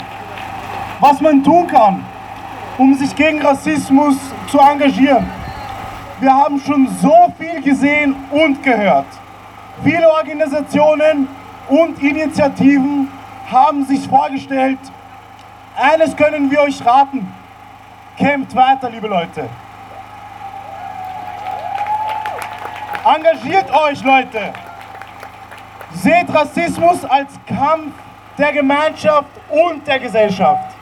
was 1.00 1.22
man 1.22 1.44
tun 1.44 1.68
kann, 1.68 2.04
um 2.78 2.94
sich 2.96 3.16
gegen 3.16 3.42
Rassismus 3.42 4.16
zu 4.48 4.60
engagieren. 4.60 5.26
Wir 6.20 6.34
haben 6.34 6.60
schon 6.60 6.88
so 7.02 7.34
viel 7.38 7.62
gesehen 7.62 8.16
und 8.32 8.62
gehört. 8.64 9.08
Viele 9.84 10.10
Organisationen 10.10 11.28
und 11.68 12.02
Initiativen 12.02 13.10
haben 13.52 13.86
sich 13.86 14.08
vorgestellt, 14.08 14.80
eines 15.78 16.16
können 16.16 16.50
wir 16.50 16.62
euch 16.62 16.86
raten, 16.86 17.32
kämpft 18.18 18.56
weiter, 18.56 18.90
liebe 18.90 19.08
Leute. 19.08 19.50
Engagiert 23.06 23.72
euch, 23.72 24.04
Leute. 24.04 24.54
Seht 25.94 26.34
Rassismus 26.34 27.06
als 27.06 27.32
Kampf 27.46 27.94
der 28.38 28.52
Gemeinschaft 28.52 29.30
und 29.50 29.86
der 29.86 30.00
Gesellschaft. 30.00 30.75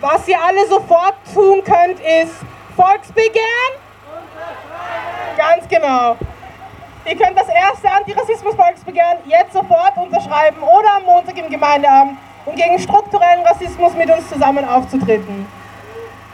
Was 0.00 0.28
ihr 0.28 0.40
alle 0.40 0.64
sofort 0.68 1.14
tun 1.34 1.62
könnt, 1.64 1.98
ist 1.98 2.34
Volksbegehren. 2.76 3.72
Ganz 5.36 5.68
genau. 5.68 6.16
Ihr 7.04 7.16
könnt 7.16 7.36
das 7.36 7.48
erste 7.48 7.90
Antirassismus-Volksbegehren 7.90 9.18
jetzt 9.26 9.52
sofort 9.52 9.96
unterschreiben 9.96 10.62
oder 10.62 10.96
am 10.96 11.04
Montag 11.04 11.36
im 11.38 11.50
Gemeindeabend, 11.50 12.16
um 12.44 12.54
gegen 12.54 12.78
strukturellen 12.78 13.44
Rassismus 13.44 13.94
mit 13.94 14.08
uns 14.10 14.28
zusammen 14.28 14.68
aufzutreten. 14.68 15.48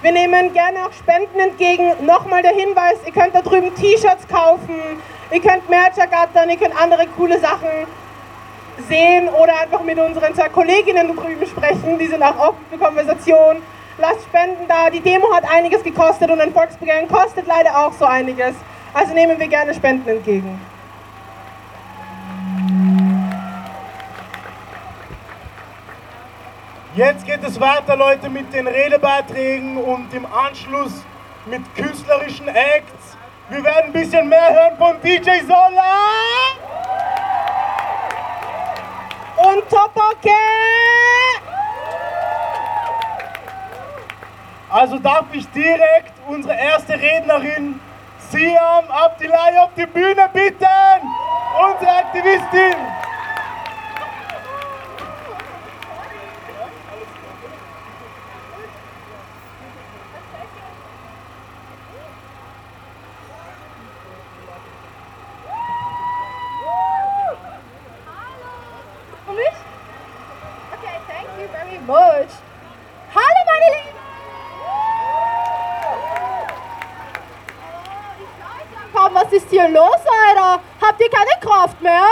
Wir 0.02 0.12
nehmen 0.12 0.52
gerne 0.52 0.84
auch 0.84 0.92
Spenden 0.92 1.40
entgegen. 1.40 2.04
Nochmal 2.04 2.42
der 2.42 2.52
Hinweis, 2.52 2.96
ihr 3.06 3.12
könnt 3.12 3.34
da 3.34 3.40
drüben 3.40 3.74
T-Shirts 3.74 4.28
kaufen, 4.28 5.00
ihr 5.30 5.40
könnt 5.40 5.70
Merch 5.70 5.96
ergattern, 5.96 6.50
ihr 6.50 6.58
könnt 6.58 6.78
andere 6.78 7.06
coole 7.16 7.40
Sachen 7.40 7.86
sehen 8.88 9.28
oder 9.28 9.60
einfach 9.60 9.82
mit 9.82 9.98
unseren 9.98 10.34
zwei 10.34 10.48
Kolleginnen 10.48 11.14
drüben 11.14 11.46
sprechen. 11.46 11.98
Die 11.98 12.06
sind 12.06 12.22
auch 12.22 12.38
offen 12.38 12.64
für 12.70 12.78
Konversation. 12.78 13.62
Lasst 13.98 14.22
Spenden 14.24 14.66
da. 14.68 14.90
Die 14.90 15.00
Demo 15.00 15.32
hat 15.32 15.44
einiges 15.50 15.82
gekostet 15.82 16.30
und 16.30 16.40
ein 16.40 16.52
Volksbegehren 16.52 17.08
kostet 17.08 17.46
leider 17.46 17.86
auch 17.86 17.92
so 17.92 18.04
einiges. 18.04 18.54
Also 18.92 19.14
nehmen 19.14 19.38
wir 19.38 19.48
gerne 19.48 19.74
Spenden 19.74 20.08
entgegen. 20.08 20.60
Jetzt 26.96 27.26
geht 27.26 27.42
es 27.42 27.58
weiter, 27.58 27.96
Leute, 27.96 28.30
mit 28.30 28.52
den 28.54 28.68
Redebeiträgen 28.68 29.78
und 29.78 30.14
im 30.14 30.26
Anschluss 30.26 30.92
mit 31.44 31.62
künstlerischen 31.74 32.46
Acts. 32.46 33.16
Wir 33.48 33.64
werden 33.64 33.86
ein 33.86 33.92
bisschen 33.92 34.28
mehr 34.28 34.48
hören 34.52 34.78
von 34.78 35.00
DJ 35.02 35.40
Sola. 35.44 35.98
Und 39.36 39.43
Topoke! 39.62 40.30
Also 44.70 44.98
darf 44.98 45.26
ich 45.32 45.48
direkt 45.50 46.12
unsere 46.26 46.56
erste 46.56 46.94
Rednerin 46.94 47.80
Siam 48.30 48.90
Abdilay 48.90 49.58
auf 49.58 49.70
die 49.76 49.86
Bühne 49.86 50.28
bitten. 50.32 50.66
Unsere 51.70 51.92
Aktivistin. 51.96 52.74
Für 69.26 69.32
mich? 69.32 69.56
Okay, 70.72 70.98
thank 71.08 71.28
you 71.40 71.48
very 71.48 71.78
much. 71.78 72.32
Hallo 73.14 73.40
meine 73.46 73.68
Lieben! 73.76 73.98
Kaum, 78.92 79.14
was 79.14 79.32
ist 79.32 79.48
hier 79.50 79.68
los, 79.68 80.00
Alter? 80.28 80.60
Habt 80.80 81.00
ihr 81.00 81.10
keine 81.10 81.40
Kraft 81.40 81.80
mehr? 81.80 82.10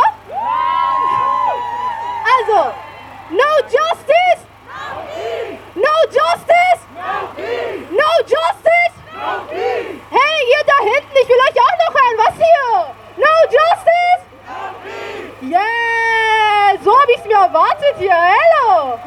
Also, 2.34 2.72
no 3.30 3.50
justice! 3.66 4.46
No 5.74 5.94
justice! 6.08 6.80
No 7.90 8.10
justice! 8.26 8.94
Hey, 10.10 10.38
ihr 10.50 10.64
da 10.66 10.78
hinten, 10.82 11.16
ich 11.22 11.28
will 11.28 11.38
euch 11.38 11.60
auch 11.60 11.76
noch 11.84 11.94
hören. 11.94 12.16
Was 12.18 12.34
hier? 12.34 12.94
No 13.16 13.34
justice! 13.50 14.24
Yeah! 15.42 16.82
So 16.82 16.90
habe 17.00 17.12
ich 17.12 17.18
es 17.18 17.24
mir 17.26 17.36
erwartet 17.36 17.96
hier. 17.98 18.16
Hello! 18.16 18.98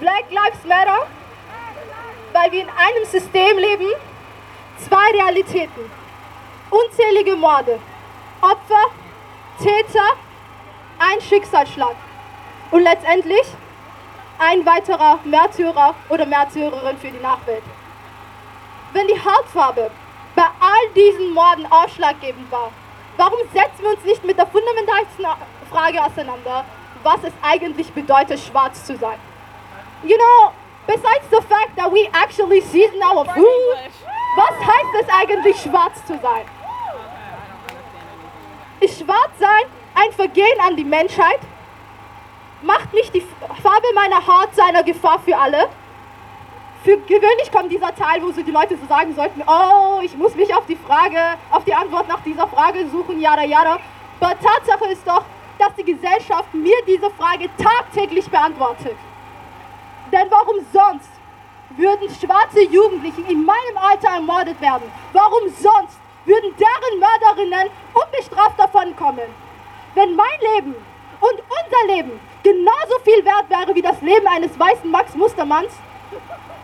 Black 0.00 0.30
Lives 0.30 0.64
Matter, 0.64 1.06
weil 2.32 2.52
wir 2.52 2.62
in 2.62 2.68
einem 2.68 3.04
System 3.06 3.58
leben, 3.58 3.92
zwei 4.86 5.10
Realitäten. 5.12 5.90
Unzählige 6.70 7.36
Morde, 7.36 7.78
Opfer, 8.42 8.90
Täter, 9.62 10.16
ein 10.98 11.20
Schicksalsschlag 11.22 11.96
und 12.70 12.82
letztendlich 12.82 13.46
weiterer 14.84 15.18
Märtyrer 15.24 15.94
oder 16.08 16.26
Märtyrerin 16.26 16.98
für 16.98 17.10
die 17.10 17.20
Nachwelt. 17.20 17.62
Wenn 18.92 19.06
die 19.06 19.18
Hautfarbe 19.18 19.90
bei 20.34 20.42
all 20.42 20.92
diesen 20.94 21.32
Morden 21.32 21.66
ausschlaggebend 21.70 22.50
war, 22.50 22.70
warum 23.16 23.38
setzen 23.52 23.82
wir 23.82 23.90
uns 23.90 24.04
nicht 24.04 24.24
mit 24.24 24.38
der 24.38 24.46
fundamentalsten 24.46 25.26
Frage 25.70 26.02
auseinander, 26.02 26.64
was 27.02 27.18
es 27.24 27.32
eigentlich 27.42 27.92
bedeutet, 27.92 28.40
schwarz 28.40 28.84
zu 28.84 28.96
sein? 28.96 29.18
You 30.02 30.16
know, 30.16 30.52
besides 30.86 31.24
the 31.30 31.40
fact 31.48 31.76
that 31.76 31.90
we 31.90 32.08
actually 32.12 32.60
season 32.60 33.00
our 33.02 33.24
food, 33.24 33.78
was 34.36 34.58
heißt 34.60 35.02
es 35.02 35.08
eigentlich, 35.08 35.60
schwarz 35.60 36.04
zu 36.06 36.18
sein? 36.20 36.44
Ist 38.80 38.98
schwarz 38.98 39.30
sein 39.38 39.64
ein 39.94 40.12
Vergehen 40.12 40.60
an 40.60 40.76
die 40.76 40.84
Menschheit? 40.84 41.40
Macht 42.62 42.92
mich 42.92 43.10
die 43.10 43.20
Farbe 43.64 43.94
meiner 43.94 44.26
Haut 44.26 44.54
zu 44.54 44.62
einer 44.62 44.82
Gefahr 44.82 45.18
für 45.20 45.34
alle? 45.34 45.70
Für 46.84 46.98
gewöhnlich 46.98 47.50
kommt 47.50 47.72
dieser 47.72 47.94
Teil, 47.94 48.22
wo 48.22 48.30
so 48.30 48.42
die 48.42 48.50
Leute 48.50 48.76
so 48.76 48.86
sagen 48.86 49.14
sollten, 49.14 49.42
oh, 49.46 50.00
ich 50.02 50.14
muss 50.18 50.34
mich 50.34 50.54
auf 50.54 50.66
die 50.66 50.76
Frage, 50.76 51.18
auf 51.50 51.64
die 51.64 51.74
Antwort 51.74 52.06
nach 52.06 52.20
dieser 52.20 52.46
Frage 52.46 52.86
suchen, 52.90 53.18
yada 53.22 53.42
yada. 53.42 53.78
Aber 54.20 54.34
Tatsache 54.38 54.92
ist 54.92 55.06
doch, 55.06 55.24
dass 55.58 55.74
die 55.76 55.84
Gesellschaft 55.84 56.52
mir 56.52 56.76
diese 56.86 57.08
Frage 57.12 57.48
tagtäglich 57.56 58.28
beantwortet. 58.30 58.98
Denn 60.12 60.26
warum 60.28 60.56
sonst 60.70 61.08
würden 61.70 62.10
schwarze 62.20 62.64
Jugendliche 62.64 63.22
in 63.22 63.46
meinem 63.46 63.78
Alter 63.80 64.08
ermordet 64.08 64.60
werden? 64.60 64.92
Warum 65.14 65.48
sonst 65.48 65.98
würden 66.26 66.54
deren 66.58 67.00
Mörderinnen 67.00 67.70
unbestraft 67.94 68.58
davonkommen? 68.58 69.30
Wenn 69.94 70.14
mein 70.14 70.40
Leben 70.54 70.74
und 71.20 71.42
unser 71.48 71.94
Leben 71.94 72.20
genauso 72.44 72.98
viel 73.02 73.24
wert 73.24 73.48
wäre 73.48 73.74
wie 73.74 73.82
das 73.82 74.00
Leben 74.02 74.26
eines 74.28 74.56
weißen 74.56 74.88
Max 74.88 75.14
Mustermanns, 75.14 75.72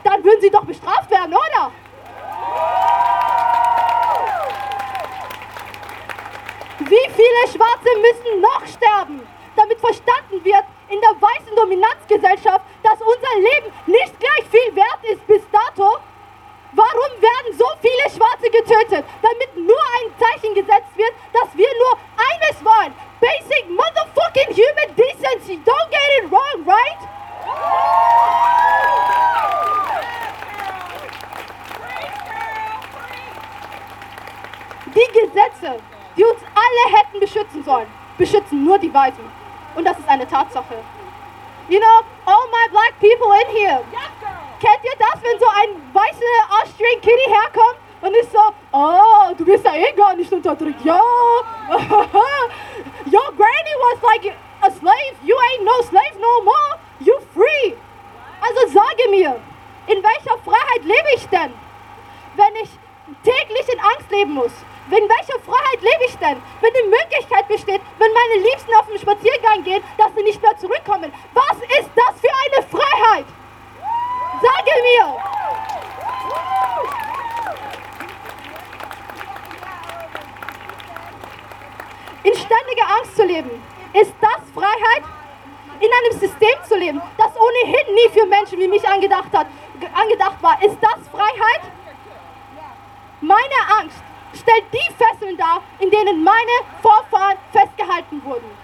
dann 0.04 0.22
würden 0.22 0.40
sie 0.40 0.50
doch 0.50 0.64
bestraft 0.64 1.10
werden, 1.10 1.34
oder? 1.34 1.72
Wie 6.78 7.10
viele 7.10 7.52
Schwarze 7.52 7.88
müssen 8.00 8.40
noch 8.40 8.66
sterben, 8.66 9.26
damit 9.56 9.80
verstanden 9.80 10.44
wird 10.44 10.64
in 10.88 11.00
der 11.00 11.10
weißen 11.10 11.56
Dominanzgesellschaft, 11.56 12.64
dass 12.82 13.00
unser 13.00 13.34
Leben 13.36 13.72
nicht 13.86 14.20
gleich 14.20 14.44
viel 14.50 14.76
wert 14.76 15.00
ist 15.02 15.26
bis 15.26 15.42
dato? 15.50 15.98
Warum 16.72 17.10
werden 17.20 17.58
so 17.58 17.66
viele 17.80 18.08
Schwarze 18.14 18.48
getötet, 18.48 19.04
damit 19.22 19.56
nur 19.56 19.80
ein 19.80 20.14
Zeichen 20.18 20.54
gesetzt 20.54 20.96
wird, 20.96 21.12
dass 21.32 21.48
wir 21.54 21.68
nur 21.78 21.98
eines 22.16 22.64
wollen? 22.64 22.94
Basic 23.20 23.68
motherfucking 23.68 24.54
human 24.54 24.94
decency. 24.94 25.60
Don't 25.64 25.90
get 25.90 26.22
it 26.22 26.30
wrong, 26.30 26.64
right? 26.64 26.98
Die 34.86 35.12
Gesetze, 35.12 35.80
die 36.16 36.24
uns 36.24 36.40
alle 36.54 36.96
hätten 36.96 37.20
beschützen 37.20 37.64
sollen, 37.64 37.88
beschützen 38.16 38.64
nur 38.64 38.78
die 38.78 38.92
Weißen. 38.94 39.24
Und 39.74 39.84
das 39.84 39.98
ist 39.98 40.08
eine 40.08 40.26
Tatsache. 40.26 40.84
You 41.68 41.78
know, 41.78 42.02
all 42.26 42.46
my 42.50 42.68
black 42.70 42.98
people 43.00 43.32
in 43.32 43.56
here. 43.56 43.84
Kennt 44.60 44.84
ihr 44.84 44.96
das, 44.98 45.22
wenn 45.22 45.38
so 45.38 45.46
ein 45.46 45.94
weißer 45.94 46.62
Austrian 46.62 47.00
Kitty 47.00 47.28
herkommt 47.28 47.78
und 48.02 48.14
ist 48.14 48.30
so, 48.30 48.40
oh, 48.72 49.34
du 49.36 49.44
bist 49.44 49.64
ja 49.64 49.74
eh 49.74 49.92
gar 49.92 50.14
nicht 50.14 50.30
unterdrückt. 50.30 50.84
Ja, 50.84 51.00
your 53.06 53.32
granny 53.36 53.74
was 53.80 54.02
like 54.02 54.36
a 54.60 54.70
slave. 54.70 55.16
You 55.24 55.34
ain't 55.34 55.64
no 55.64 55.82
slave 55.82 56.14
no 56.20 56.44
more. 56.44 56.78
You 57.00 57.18
free. 57.32 57.74
Also 58.42 58.68
sage 58.68 59.08
mir, 59.08 59.40
in 59.86 60.02
welcher 60.02 60.36
Freiheit 60.44 60.84
lebe 60.84 61.08
ich 61.16 61.26
denn? 61.28 61.54
Wenn 62.36 62.54
ich 62.62 62.70
täglich 63.24 63.66
in 63.72 63.80
Angst 63.80 64.10
leben 64.10 64.34
muss. 64.34 64.52
In 64.90 65.08
welcher 65.08 65.38
Freiheit 65.40 65.80
lebe 65.80 66.04
ich 66.06 66.16
denn? 66.18 66.36
Wenn 66.60 66.72
die 66.74 66.88
Möglichkeit 66.88 67.48
besteht, 67.48 67.80
wenn 67.98 68.12
meine 68.12 68.42
Liebsten 68.44 68.74
auf 68.74 68.86
den 68.88 68.98
Spaziergang 68.98 69.62
gehen, 69.62 69.82
dass 69.96 70.12
sie 70.14 70.22
nicht 70.22 70.42
mehr 70.42 70.56
zurückkommen. 70.58 71.12
Was 71.32 71.56
ist 71.78 71.90
das 71.94 72.20
für 72.20 72.32
eine 72.44 72.66
Freiheit? 72.66 73.26
Sage 74.38 74.72
mir! 74.82 75.16
In 82.22 82.34
ständiger 82.34 82.86
Angst 82.98 83.16
zu 83.16 83.24
leben, 83.24 83.50
ist 83.92 84.14
das 84.20 84.40
Freiheit? 84.54 85.02
In 85.80 85.88
einem 85.88 86.20
System 86.20 86.56
zu 86.68 86.76
leben, 86.76 87.00
das 87.16 87.32
ohnehin 87.34 87.94
nie 87.94 88.08
für 88.10 88.26
Menschen 88.26 88.58
wie 88.58 88.68
mich 88.68 88.86
angedacht, 88.86 89.32
hat, 89.32 89.46
angedacht 89.94 90.42
war, 90.42 90.62
ist 90.62 90.76
das 90.80 91.08
Freiheit? 91.08 91.62
Meine 93.22 93.80
Angst 93.80 94.02
stellt 94.34 94.64
die 94.72 94.92
Fesseln 94.92 95.36
dar, 95.36 95.62
in 95.78 95.90
denen 95.90 96.22
meine 96.22 96.52
Vorfahren 96.82 97.38
festgehalten 97.52 98.22
wurden. 98.24 98.59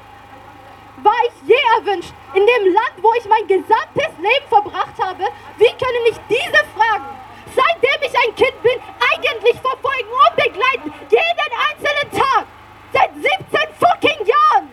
War 1.07 1.23
ich 1.29 1.49
je 1.49 1.55
erwünscht 1.79 2.13
in 2.35 2.45
dem 2.45 2.75
Land, 2.75 2.95
wo 3.01 3.15
ich 3.15 3.25
mein 3.27 3.47
gesamtes 3.47 4.11
Leben 4.19 4.49
verbracht 4.49 4.99
habe? 5.01 5.23
Wie 5.57 5.71
können 5.79 6.03
mich 6.03 6.17
diese 6.29 6.65
Fragen, 6.75 7.07
seitdem 7.55 8.03
ich 8.03 8.19
ein 8.19 8.35
Kind 8.35 8.61
bin, 8.61 8.81
eigentlich 9.15 9.55
verfolgen 9.61 10.11
und 10.11 10.35
begleiten? 10.35 10.93
Jeden 11.09 11.53
einzelnen 11.71 12.11
Tag! 12.11 12.47
Seit 12.93 13.15
17 13.15 13.31
fucking 13.79 14.27
Jahren! 14.27 14.73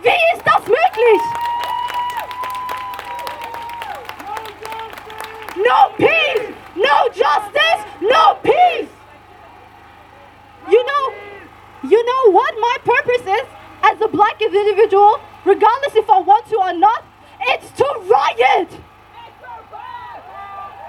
Wie 0.00 0.08
ist 0.34 0.42
das 0.46 0.66
möglich? 0.66 1.22
No 5.56 5.90
peace! 5.98 6.54
No 6.74 7.06
justice! 7.12 7.84
No 8.00 8.34
peace! 8.42 8.88
You 10.70 10.82
know, 10.82 11.12
you 11.82 12.02
know 12.02 12.32
what 12.32 12.54
my 12.58 12.76
purpose 12.82 13.26
is 13.26 13.46
as 13.82 14.00
a 14.00 14.08
black 14.08 14.40
individual, 14.40 15.20
regardless 15.44 15.94
if 15.96 16.08
I 16.08 16.20
want 16.20 16.46
to 16.48 16.56
or 16.56 16.72
not? 16.72 17.04
It's 17.40 17.70
to 17.72 17.84
riot! 17.84 18.70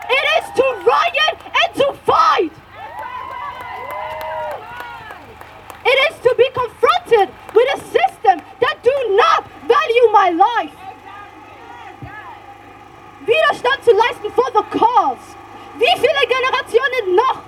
It 0.10 0.26
is 0.38 0.46
to 0.58 0.66
riot 0.86 1.38
and 1.46 1.76
to 1.76 1.94
fight! 2.06 2.52
It 5.86 6.12
is 6.12 6.20
to 6.22 6.36
be 6.38 6.48
confronted 6.54 7.30
with 7.54 7.68
a 7.76 7.80
system 7.80 8.42
that 8.60 8.84
do 8.84 8.96
not 9.16 9.48
value 9.68 10.08
my 10.12 10.30
life. 10.30 10.76
Widerstand 13.26 13.84
zu 13.84 13.92
leisten 13.92 14.32
for 14.32 14.50
the 14.52 14.64
cause. 14.78 15.36
Wie 15.78 15.94
viele 16.00 16.28
Generationen 16.28 17.16
noch 17.16 17.42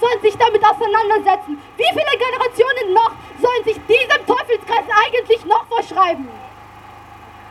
sollen 0.00 0.20
sich 0.20 0.36
damit 0.36 0.62
auseinandersetzen? 0.64 1.62
Wie 1.76 1.90
viele 1.90 2.18
Generationen 2.18 2.92
noch 2.92 3.12
sollen 3.40 3.64
sich 3.64 3.78
diesem 3.86 4.26
Teufelskreis 4.26 4.84
eigentlich 5.04 5.44
noch 5.44 5.66
verschreiben? 5.66 6.28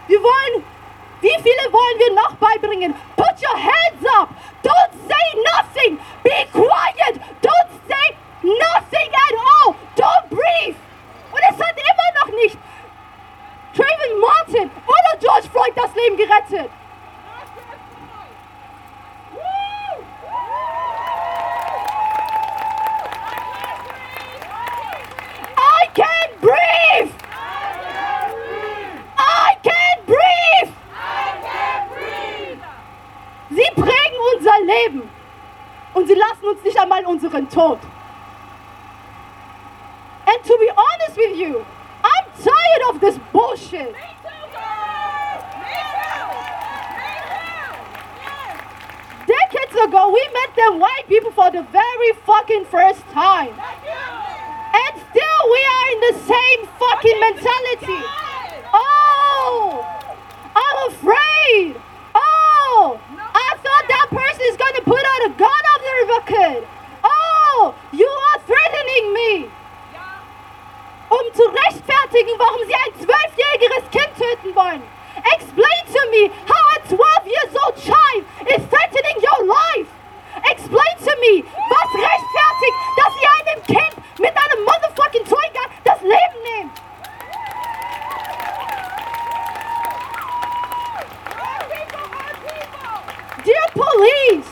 Wir 0.07 0.23
wollen, 0.23 0.63
wie 1.19 1.35
viele 1.43 1.73
wollen 1.73 1.99
wir 1.99 2.13
noch 2.13 2.35
beibringen? 2.35 2.95
Put 3.17 3.41
your 3.41 3.57
hands 3.57 4.05
up! 4.17 4.29
Don't 4.63 4.93
say 5.05 5.25
nothing! 5.53 5.99
Be 6.23 6.47
quiet! 6.53 7.19
Don't 7.41 7.71
say 7.87 8.15
nothing 8.41 9.09
at 9.11 9.35
all! 9.35 9.75
Don't 9.97 10.29
breathe! 10.29 10.75
Und 11.31 11.41
es 11.49 11.59
hat 11.59 11.75
immer 11.75 12.25
noch 12.25 12.31
nicht 12.41 12.57
Trayvon 13.75 14.19
Martin 14.21 14.71
oder 14.87 15.19
George 15.19 15.49
Floyd 15.51 15.73
das 15.75 15.93
Leben 15.95 16.15
gerettet. 16.15 16.71
I 25.57 25.89
can't 25.93 26.41
breathe! 26.41 27.26
Can't 31.41 31.89
breathe! 31.91 32.59
Sie 33.49 33.69
prägen 33.75 34.19
unser 34.35 34.59
Leben 34.65 35.09
und 35.93 36.07
sie 36.07 36.15
lassen 36.15 36.45
uns 36.45 36.63
nicht 36.63 36.79
einmal 36.79 37.05
unseren 37.05 37.49
Tod. 37.49 37.79
And 40.27 40.43
to 40.43 40.57
be 40.59 40.69
honest 40.69 41.17
with 41.17 41.37
you, 41.37 41.65
I'm 42.03 42.25
tired 42.43 42.83
of 42.89 42.99
this 42.99 43.17
bullshit. 43.31 43.95
Decades 49.25 49.75
ago, 49.83 50.09
we 50.11 50.29
met 50.33 50.55
them 50.55 50.79
white 50.79 51.07
people 51.07 51.31
for 51.31 51.51
the 51.51 51.63
very 51.63 52.13
fucking 52.25 52.65
first 52.65 53.01
time. 53.13 53.53
And 54.73 55.01
still 55.09 55.41
we 55.51 55.61
are 55.75 55.87
in 55.93 55.99
the 55.99 56.15
same 56.27 56.67
fucking 56.79 57.19
mentality. 57.19 58.03
Oh, 58.73 59.83
I'm 60.57 60.77
afraid. 60.89 61.77
Oh, 62.15 62.99
I 63.13 63.49
thought 63.61 63.85
that 63.93 64.07
person 64.09 64.43
is 64.49 64.57
gonna 64.57 64.81
put 64.81 65.03
out 65.05 65.21
a 65.29 65.31
gun 65.37 65.63
on 65.73 65.79
their 65.85 66.21
kid. 66.25 66.67
Oh, 67.03 67.75
you 67.93 68.09
are 68.09 68.39
threatening 68.49 69.05
me. 69.13 69.31
Um 71.09 71.25
zu 71.33 71.43
rechtfertigen, 71.43 72.35
warum 72.37 72.61
sie 72.67 72.75
ein 72.75 72.93
zwölfjähriges 72.99 73.85
Kind 73.91 74.11
töten 74.17 74.55
wollen. 74.55 74.83
Explain 75.35 75.83
to 75.93 76.01
me 76.11 76.31
how 76.45 76.63
a 76.75 76.79
12 76.87 77.27
years 77.27 77.53
old 77.63 77.75
child 77.77 78.23
is 78.49 78.61
threatening 78.67 79.17
your 79.21 79.45
life. 79.47 79.89
Explain 80.51 80.95
to 80.99 81.13
me, 81.21 81.43
was 81.69 81.89
rechtfertigt, 81.95 82.77
dass 82.97 83.13
ihr 83.21 83.31
einem 83.39 83.63
Kind 83.63 83.95
mit 84.19 84.33
einem 84.35 84.63
motherfucking 84.65 85.25
Toy 85.25 85.47
das 85.83 86.01
Leben 86.01 86.39
nehmt. 86.43 86.86
Dear 93.47 93.67
police, 93.71 94.49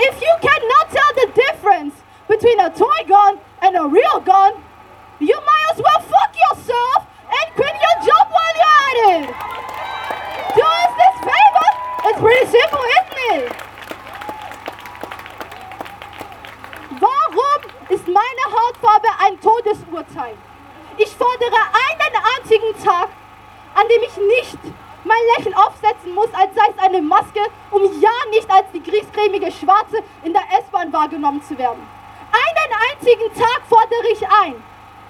if 0.00 0.22
you 0.22 0.34
cannot 0.40 0.88
tell 0.88 1.12
the 1.20 1.32
difference 1.34 1.94
between 2.26 2.58
a 2.60 2.70
toy 2.70 3.04
gun 3.06 3.38
and 3.60 3.76
a 3.76 3.84
real 3.84 4.20
gun, 4.20 4.54
you 5.20 5.38
might 5.44 5.66
as 5.74 5.76
well 5.76 6.00
fuck 6.00 6.34
yourself 6.48 7.06
and 7.28 7.54
quit 7.54 7.76
your 7.76 7.96
job 8.08 8.24
while 8.32 8.54
you're 8.56 8.80
at 8.88 8.96
it. 9.12 9.28
Do 10.56 10.64
us 10.64 10.92
this 11.02 11.16
favor. 11.28 11.68
It's 12.08 12.20
pretty 12.24 12.46
simple, 12.56 12.84
isn't 12.96 13.20
it? 13.36 13.52
Warum 17.04 17.60
ist 17.90 18.08
meine 18.08 18.44
Hautfarbe 18.56 19.08
ein 19.26 19.38
Todesurteil? 19.42 20.38
Ich 20.96 21.14
fordere 21.14 21.60
einen 21.84 22.16
einzigen 22.38 22.82
Tag, 22.82 23.10
an 23.74 23.86
dem 23.88 24.02
ich 24.02 24.16
nicht 24.16 24.58
mein 25.04 25.18
Lächeln 25.36 25.54
aufsetzen 25.54 26.14
muss, 26.14 26.28
als 26.32 26.54
sei 26.54 26.66
es 26.70 26.84
eine 26.84 27.02
Maske, 27.02 27.40
um 27.70 27.82
ja 28.00 28.16
nicht 28.30 28.50
als 28.50 28.66
die 28.72 28.82
griesgrämige 28.82 29.50
Schwarze 29.52 30.02
in 30.22 30.32
der 30.32 30.42
S-Bahn 30.58 30.92
wahrgenommen 30.92 31.42
zu 31.42 31.56
werden. 31.58 31.82
Einen 32.32 32.72
einzigen 32.90 33.32
Tag 33.34 33.62
fordere 33.68 34.08
ich 34.12 34.22
ein, 34.26 34.54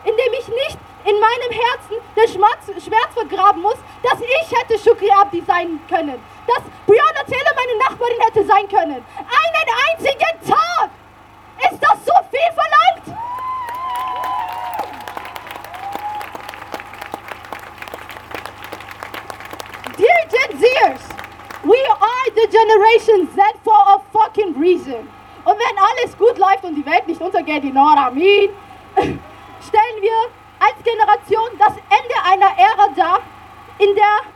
in 0.05 0.17
dem 0.17 0.33
ich 0.33 0.49
nicht 0.49 0.79
in 1.05 1.19
meinem 1.19 1.51
Herzen 1.51 1.97
der 2.17 2.29
Schmerz, 2.29 2.85
Schmerz 2.85 3.13
vergraben 3.15 3.63
muss, 3.63 3.77
dass 4.03 4.21
ich 4.21 4.59
hätte 4.59 4.79
Shukri 4.79 5.11
Abdi 5.11 5.43
sein 5.47 5.81
können, 5.89 6.23
dass 6.47 6.63
Brianna 6.87 7.23
Taylor 7.27 7.55
meine 7.57 7.79
Nachbarin 7.79 8.21
hätte 8.21 8.45
sein 8.45 8.69
können. 8.69 9.05
Einen 9.19 9.69
einzigen 9.89 10.49
Tag! 10.49 10.91
Ist 11.71 11.83
das 11.83 12.05
so 12.05 12.13
viel 12.31 12.53
verlangt? 12.55 13.19
Zers, 20.59 21.01
we 21.65 21.79
are 22.01 22.31
the 22.35 22.49
Generation 22.51 23.29
Z 23.35 23.43
for 23.65 23.75
a 23.75 23.99
fucking 24.13 24.59
reason. 24.59 25.09
Und 25.45 25.59
wenn 25.59 25.79
alles 25.79 26.17
gut 26.17 26.39
läuft 26.39 26.65
und 26.65 26.77
die 26.77 26.87
Welt 26.87 27.07
nicht 27.09 27.21
untergeht, 27.21 27.65
you 27.65 27.71
know 27.71 27.93
I 27.95 28.11
mean, 28.13 28.51
stellen 29.67 29.99
wir 30.01 30.31
als 30.61 30.75
Generation 30.85 31.51
das 31.59 31.75
Ende 31.91 32.15
einer 32.25 32.57
Ära 32.57 32.89
dar, 32.95 33.21
in 33.79 33.95
der 33.97 34.33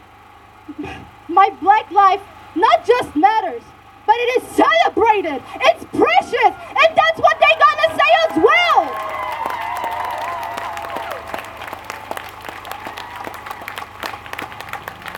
my 1.29 1.51
black 1.61 1.91
life 1.91 2.23
not 2.55 2.85
just 2.85 3.15
matters, 3.15 3.63
but 4.07 4.15
it 4.17 4.43
is 4.43 4.57
celebrated. 4.57 5.43
It's 5.61 5.85
precious, 5.85 6.53
and 6.81 6.97
that's 6.97 7.21
what 7.21 7.37
they 7.39 7.55
gonna 7.59 7.91
say 7.95 8.11
as 8.25 8.37
well. 8.43 9.46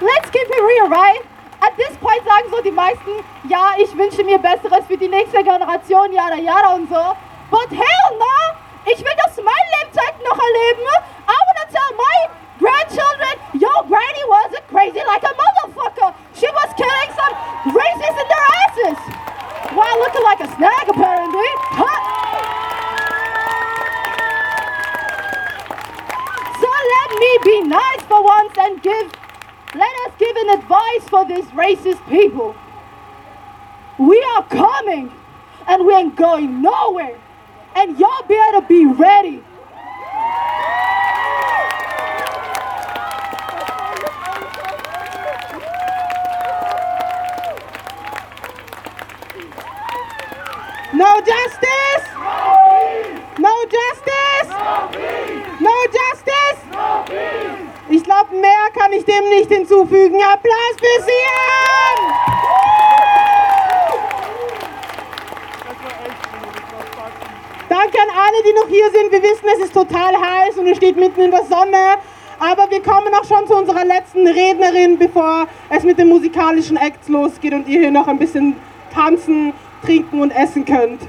Let's 0.01 0.31
keep 0.31 0.47
it 0.47 0.63
real, 0.63 0.89
right? 0.89 1.23
At 1.61 1.77
this 1.77 1.97
point 1.99 2.23
sagen 2.25 2.49
so 2.51 2.63
die 2.63 2.71
meisten, 2.71 3.11
ja, 3.49 3.73
ich 3.79 3.97
wünsche 3.97 4.23
mir 4.23 4.39
Besseres 4.39 4.87
für 4.87 4.97
die 4.97 5.09
nächste 5.09 5.43
Generation, 5.43 6.13
yada 6.13 6.37
yada 6.37 6.75
und 6.75 6.89
so. 6.89 7.17
But 7.51 7.71
hell 7.71 8.19
no! 8.19 8.59
Ich 8.87 8.99
will 9.01 9.17
das 9.25 9.37
meine 9.37 9.69
Lebzeiten 9.83 10.23
noch 10.23 10.39
erleben. 10.39 10.87
I 11.27 11.37
wanna 11.47 11.67
tell 11.73 11.91
my 11.97 12.29
grandchildren, 12.59 13.35
yo, 13.55 13.69
granny 13.89 14.25
wasn't 14.29 14.67
crazy 14.69 15.03
like 15.05 15.25
a 15.25 15.35
motherfucker. 15.35 16.15
She 16.35 16.47
was 16.47 16.71
killing 16.77 17.11
some 17.19 17.35
racists 17.75 18.19
in 18.23 18.29
their 18.29 18.47
asses. 18.63 18.99
While 19.75 19.99
looking 19.99 20.23
like 20.23 20.41
a 20.41 20.49
snag, 20.57 20.89
apparently. 20.89 21.51
Huh? 21.75 21.99
So 26.61 26.69
let 26.95 27.11
me 27.19 27.39
be 27.45 27.69
nice 27.69 28.03
for 28.09 28.23
once 28.23 28.57
and 28.59 28.83
give, 28.83 29.13
let 29.75 29.95
us 30.07 30.13
give 30.19 30.35
an 30.37 30.49
advice 30.59 31.09
for 31.09 31.27
these 31.27 31.45
racist 31.47 32.07
people. 32.09 32.55
We 33.99 34.23
are 34.37 34.45
coming 34.45 35.13
and 35.67 35.87
we 35.87 35.95
ain't 35.95 36.17
going 36.17 36.63
nowhere. 36.63 37.19
And 37.75 37.99
y'all 37.99 38.23
better 38.27 38.63
be 38.63 38.87
ready. 38.87 39.45
No 50.95 51.21
justice. 51.21 52.09
No, 53.39 53.53
no 53.53 53.67
justice? 53.67 54.49
No 55.61 55.87
justice? 55.93 57.68
Ich 57.91 58.05
glaube, 58.05 58.35
mehr 58.35 58.69
kann 58.75 58.93
ich 58.93 59.05
dem 59.05 59.29
nicht 59.31 59.51
hinzufügen. 59.51 60.17
Applaus 60.17 60.77
für 60.79 61.03
Sion! 61.03 62.59
Danke 67.69 67.99
an 67.99 68.09
alle, 68.15 68.43
die 68.47 68.53
noch 68.53 68.69
hier 68.69 68.91
sind. 68.91 69.11
Wir 69.11 69.23
wissen, 69.23 69.47
es 69.57 69.65
ist 69.65 69.73
total 69.73 70.15
heiß 70.15 70.59
und 70.59 70.67
ihr 70.67 70.77
steht 70.77 70.97
mitten 70.97 71.21
in 71.21 71.31
der 71.31 71.45
Sonne. 71.45 71.97
Aber 72.39 72.71
wir 72.71 72.83
kommen 72.83 73.13
auch 73.15 73.25
schon 73.25 73.47
zu 73.47 73.55
unserer 73.55 73.85
letzten 73.85 74.27
Rednerin, 74.27 74.99
bevor 74.99 75.47
es 75.71 75.83
mit 75.83 75.99
den 75.99 76.09
musikalischen 76.09 76.77
Acts 76.77 77.09
losgeht 77.09 77.55
und 77.55 77.67
ihr 77.69 77.81
hier 77.81 77.91
noch 77.91 78.07
ein 78.07 78.19
bisschen 78.19 78.57
tanzen, 78.93 79.55
trinken 79.85 80.21
und 80.21 80.31
essen 80.31 80.65
könnt. 80.65 81.01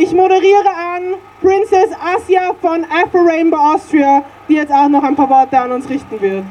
Ich 0.00 0.12
moderiere 0.12 0.68
an 0.68 1.16
Princess 1.42 1.90
Asia 2.00 2.54
von 2.60 2.84
Afro 2.84 3.18
Rainbow 3.18 3.56
Austria, 3.56 4.22
die 4.48 4.54
jetzt 4.54 4.72
auch 4.72 4.88
noch 4.88 5.02
ein 5.02 5.16
paar 5.16 5.28
Worte 5.28 5.58
an 5.58 5.72
uns 5.72 5.88
richten 5.90 6.20
wird. 6.20 6.44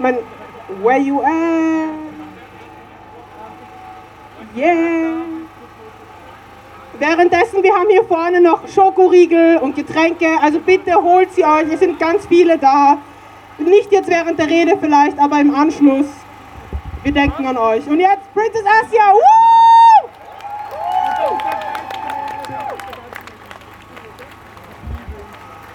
Man, 0.00 0.18
where 0.82 0.98
you 0.98 1.20
at? 1.22 1.92
Yeah. 4.56 5.22
Währenddessen, 6.98 7.62
wir 7.62 7.72
haben 7.72 7.88
hier 7.88 8.04
vorne 8.04 8.40
noch 8.40 8.66
Schokoriegel 8.66 9.58
und 9.58 9.76
Getränke, 9.76 10.26
also 10.42 10.58
bitte 10.58 11.00
holt 11.00 11.32
sie 11.32 11.44
euch, 11.44 11.72
es 11.72 11.78
sind 11.78 12.00
ganz 12.00 12.26
viele 12.26 12.58
da. 12.58 12.98
Nicht 13.64 13.90
jetzt 13.92 14.08
während 14.08 14.38
der 14.38 14.48
Rede 14.48 14.76
vielleicht, 14.78 15.18
aber 15.18 15.40
im 15.40 15.54
Anschluss. 15.54 16.06
Wir 17.02 17.12
denken 17.12 17.46
an 17.46 17.56
euch. 17.56 17.86
Und 17.86 18.00
jetzt 18.00 18.32
Princess 18.34 18.62
Asia. 18.64 19.12
Woo! 19.12 20.08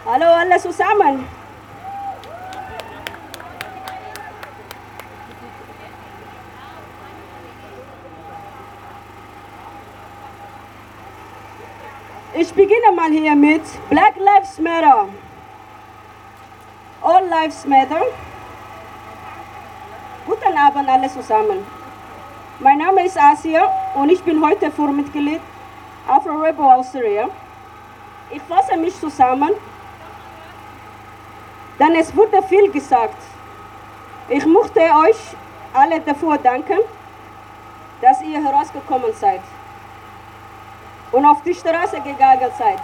Hallo 0.06 0.26
alle 0.26 0.58
zusammen. 0.58 1.28
Ich 12.40 12.54
beginne 12.54 12.92
mal 12.96 13.10
hier 13.12 13.36
mit 13.36 13.64
Black 13.90 14.16
Lives 14.18 14.60
Matter. 14.60 15.10
All 17.02 17.28
Lives 17.28 17.64
Matter. 17.66 18.02
Guten 20.26 20.58
Abend 20.58 20.90
alle 20.90 21.08
zusammen. 21.10 21.66
Mein 22.60 22.80
Name 22.80 23.06
ist 23.06 23.16
Asia 23.16 23.72
und 23.94 24.10
ich 24.10 24.24
bin 24.24 24.44
heute 24.44 24.72
Vormitglied 24.72 25.40
Afro 26.08 26.42
Rainbow 26.42 26.72
Austria. 26.72 27.30
Ich 28.32 28.42
fasse 28.42 28.76
mich 28.78 29.00
zusammen, 29.00 29.52
denn 31.80 31.96
es 31.96 32.16
wurde 32.16 32.42
viel 32.42 32.72
gesagt. 32.72 33.22
Ich 34.28 34.46
möchte 34.48 34.80
euch 34.80 35.18
alle 35.74 36.00
dafür 36.00 36.40
danken, 36.40 36.80
dass 38.02 38.24
ihr 38.24 38.44
herausgekommen 38.44 39.14
seid 39.14 39.42
und 41.12 41.26
auf 41.28 41.44
die 41.44 41.54
Straße 41.54 42.02
gegangen 42.02 42.52
seid. 42.58 42.82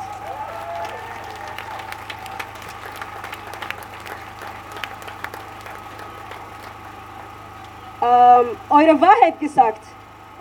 Ähm, 8.03 8.57
eure 8.69 8.99
Wahrheit 8.99 9.39
gesagt, 9.39 9.81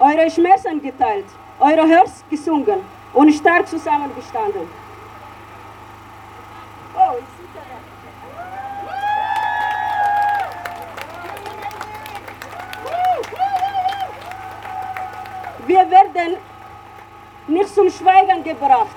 eure 0.01 0.29
Schmerzen 0.29 0.83
geteilt, 0.83 1.27
eure 1.61 1.87
Herz 1.87 2.25
gesungen 2.29 2.81
und 3.13 3.33
stark 3.33 3.69
zusammengestanden. 3.69 4.69
Oh. 6.97 7.19
Wir 15.65 15.89
werden 15.89 16.37
nicht 17.47 17.73
zum 17.73 17.89
Schweigen 17.91 18.43
gebracht. 18.43 18.97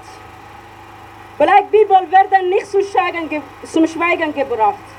Black 1.37 1.69
People 1.69 2.09
werden 2.09 2.49
nicht 2.49 2.65
zum 2.65 2.81
Schweigen, 2.81 3.29
ge 3.29 3.41
zum 3.63 3.85
Schweigen 3.85 4.33
gebracht. 4.33 4.94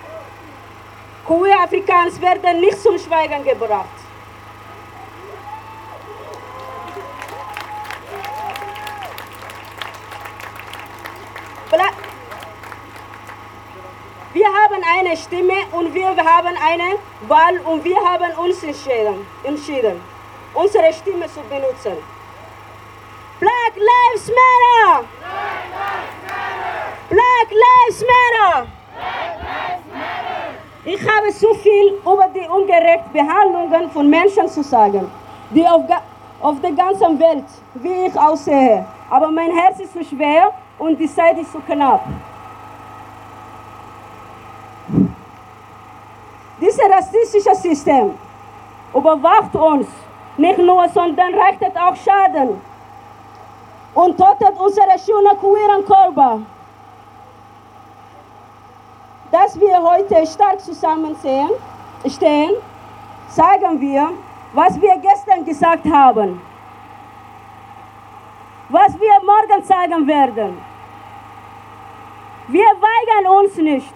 Queer 1.26 1.60
Afrikaans 1.60 2.20
werden 2.20 2.60
nicht 2.60 2.80
zum 2.80 2.98
Schweigen 2.98 3.44
gebracht. 3.44 3.88
Wir 14.36 14.46
haben 14.48 14.82
eine 14.98 15.16
Stimme 15.16 15.54
und 15.72 15.94
wir 15.94 16.08
haben 16.08 16.56
eine 16.62 16.98
Wahl 17.22 17.58
und 17.64 17.82
wir 17.82 17.96
haben 17.96 18.32
uns 18.38 18.62
entschieden, 18.62 19.26
entschieden 19.42 19.98
unsere 20.52 20.92
Stimme 20.92 21.26
zu 21.26 21.40
benutzen. 21.40 21.96
Black 23.40 23.74
Lives 23.76 24.30
Matter! 24.38 25.04
Black 27.08 27.50
Lives 27.50 28.04
Matter! 28.04 28.75
Ich 30.88 31.00
habe 31.00 31.32
so 31.32 31.52
viel 31.54 31.94
über 32.00 32.28
die 32.32 32.48
ungerechten 32.48 33.12
Behandlungen 33.12 33.90
von 33.90 34.08
Menschen 34.08 34.46
zu 34.46 34.62
sagen, 34.62 35.10
die 35.50 35.66
auf, 35.66 35.82
auf 36.40 36.60
der 36.60 36.70
ganzen 36.70 37.18
Welt, 37.18 37.44
wie 37.74 38.06
ich 38.06 38.16
aussehe. 38.16 38.86
Aber 39.10 39.28
mein 39.32 39.50
Herz 39.50 39.80
ist 39.80 39.92
zu 39.94 40.04
schwer 40.04 40.52
und 40.78 40.96
die 40.96 41.12
Zeit 41.12 41.38
ist 41.38 41.50
zu 41.50 41.58
knapp. 41.58 42.04
Dieses 46.60 46.80
rassistische 46.88 47.54
System 47.56 48.14
überwacht 48.94 49.56
uns 49.56 49.88
nicht 50.36 50.58
nur, 50.58 50.88
sondern 50.90 51.34
richtet 51.34 51.76
auch 51.76 51.96
Schaden 51.96 52.60
und 53.92 54.16
tötet 54.16 54.54
unsere 54.56 54.96
schönen 55.04 55.36
queeren 55.36 55.84
Körper. 55.84 56.42
Dass 59.36 59.60
wir 59.60 59.82
heute 59.82 60.26
stark 60.26 60.60
zusammensehen, 60.60 61.50
stehen, 62.08 62.52
sagen 63.28 63.78
wir, 63.78 64.14
was 64.54 64.80
wir 64.80 64.96
gestern 64.96 65.44
gesagt 65.44 65.84
haben, 65.84 66.40
was 68.70 68.98
wir 68.98 69.16
morgen 69.32 69.62
sagen 69.62 70.06
werden. 70.06 70.56
Wir 72.48 72.64
weigern 72.88 73.26
uns 73.38 73.56
nicht. 73.56 73.94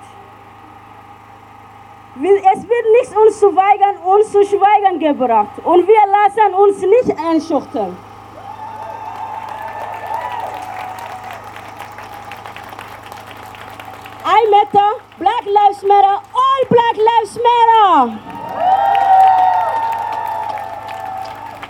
Es 2.16 2.62
wird 2.68 2.86
nicht 3.00 3.16
uns 3.16 3.40
zu 3.40 3.56
weigern, 3.56 3.96
uns 4.04 4.30
zu 4.30 4.44
schweigen 4.44 4.98
gebracht. 4.98 5.58
Und 5.64 5.88
wir 5.88 6.04
lassen 6.16 6.54
uns 6.54 6.82
nicht 6.82 7.18
einschüchtern. 7.18 7.96
I 14.22 14.50
matter, 14.50 15.09
Black 15.20 15.44
Lives 15.44 15.82
Matter, 15.82 16.16
all 16.32 16.62
Black 16.70 16.96
Lives 16.96 17.38
Matter. 17.46 18.18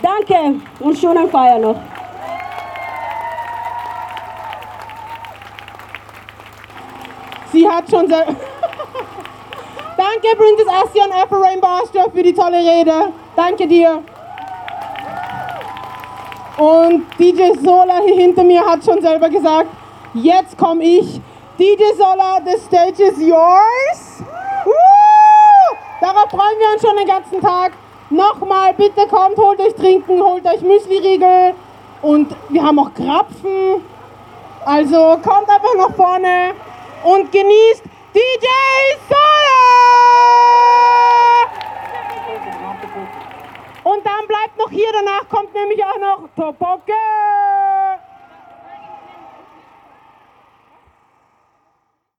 Danke 0.01 0.61
und 0.79 0.97
schönen 0.97 1.29
Feier 1.29 1.59
noch. 1.59 1.75
Sie 7.51 7.67
hat 7.67 7.89
schon 7.89 8.07
sehr. 8.07 8.25
Danke, 9.97 10.37
Princess 10.37 10.67
Asia 10.69 11.03
und 11.03 11.11
Afro 11.11 11.41
Rainbow 11.41 11.67
Austria 11.67 12.05
für 12.09 12.23
die 12.23 12.33
tolle 12.33 12.57
Rede. 12.57 13.11
Danke 13.35 13.67
dir. 13.67 14.01
Und 16.57 17.05
DJ 17.19 17.51
Sola 17.61 17.99
hier 18.05 18.15
hinter 18.15 18.45
mir 18.45 18.65
hat 18.65 18.85
schon 18.85 19.01
selber 19.01 19.27
gesagt, 19.27 19.67
jetzt 20.13 20.57
komme 20.57 20.85
ich. 20.85 21.19
DJ 21.61 21.95
Sola, 21.95 22.41
the 22.43 22.57
stage 22.57 22.99
is 22.99 23.19
yours. 23.19 24.23
Darauf 26.01 26.31
freuen 26.31 26.57
wir 26.57 26.73
uns 26.73 26.81
schon 26.81 26.97
den 26.97 27.05
ganzen 27.05 27.39
Tag. 27.39 27.73
Nochmal, 28.09 28.73
bitte 28.73 29.05
kommt, 29.05 29.37
holt 29.37 29.59
euch 29.59 29.75
Trinken, 29.75 30.19
holt 30.19 30.43
euch 30.47 30.61
Müsli-Riegel 30.61 31.53
und 32.01 32.35
wir 32.49 32.63
haben 32.63 32.79
auch 32.79 32.91
Krapfen. 32.95 33.85
Also 34.65 35.19
kommt 35.23 35.47
einfach 35.49 35.75
nach 35.77 35.93
vorne 35.95 36.55
und 37.03 37.31
genießt 37.31 37.83
DJ 38.15 38.47
Sola! 39.07 39.67
Und 43.83 44.03
dann 44.03 44.27
bleibt 44.27 44.57
noch 44.57 44.71
hier, 44.71 44.91
danach 44.93 45.29
kommt 45.29 45.53
nämlich 45.53 45.85
auch 45.85 45.99
noch 45.99 46.27
Topoke! 46.35 47.50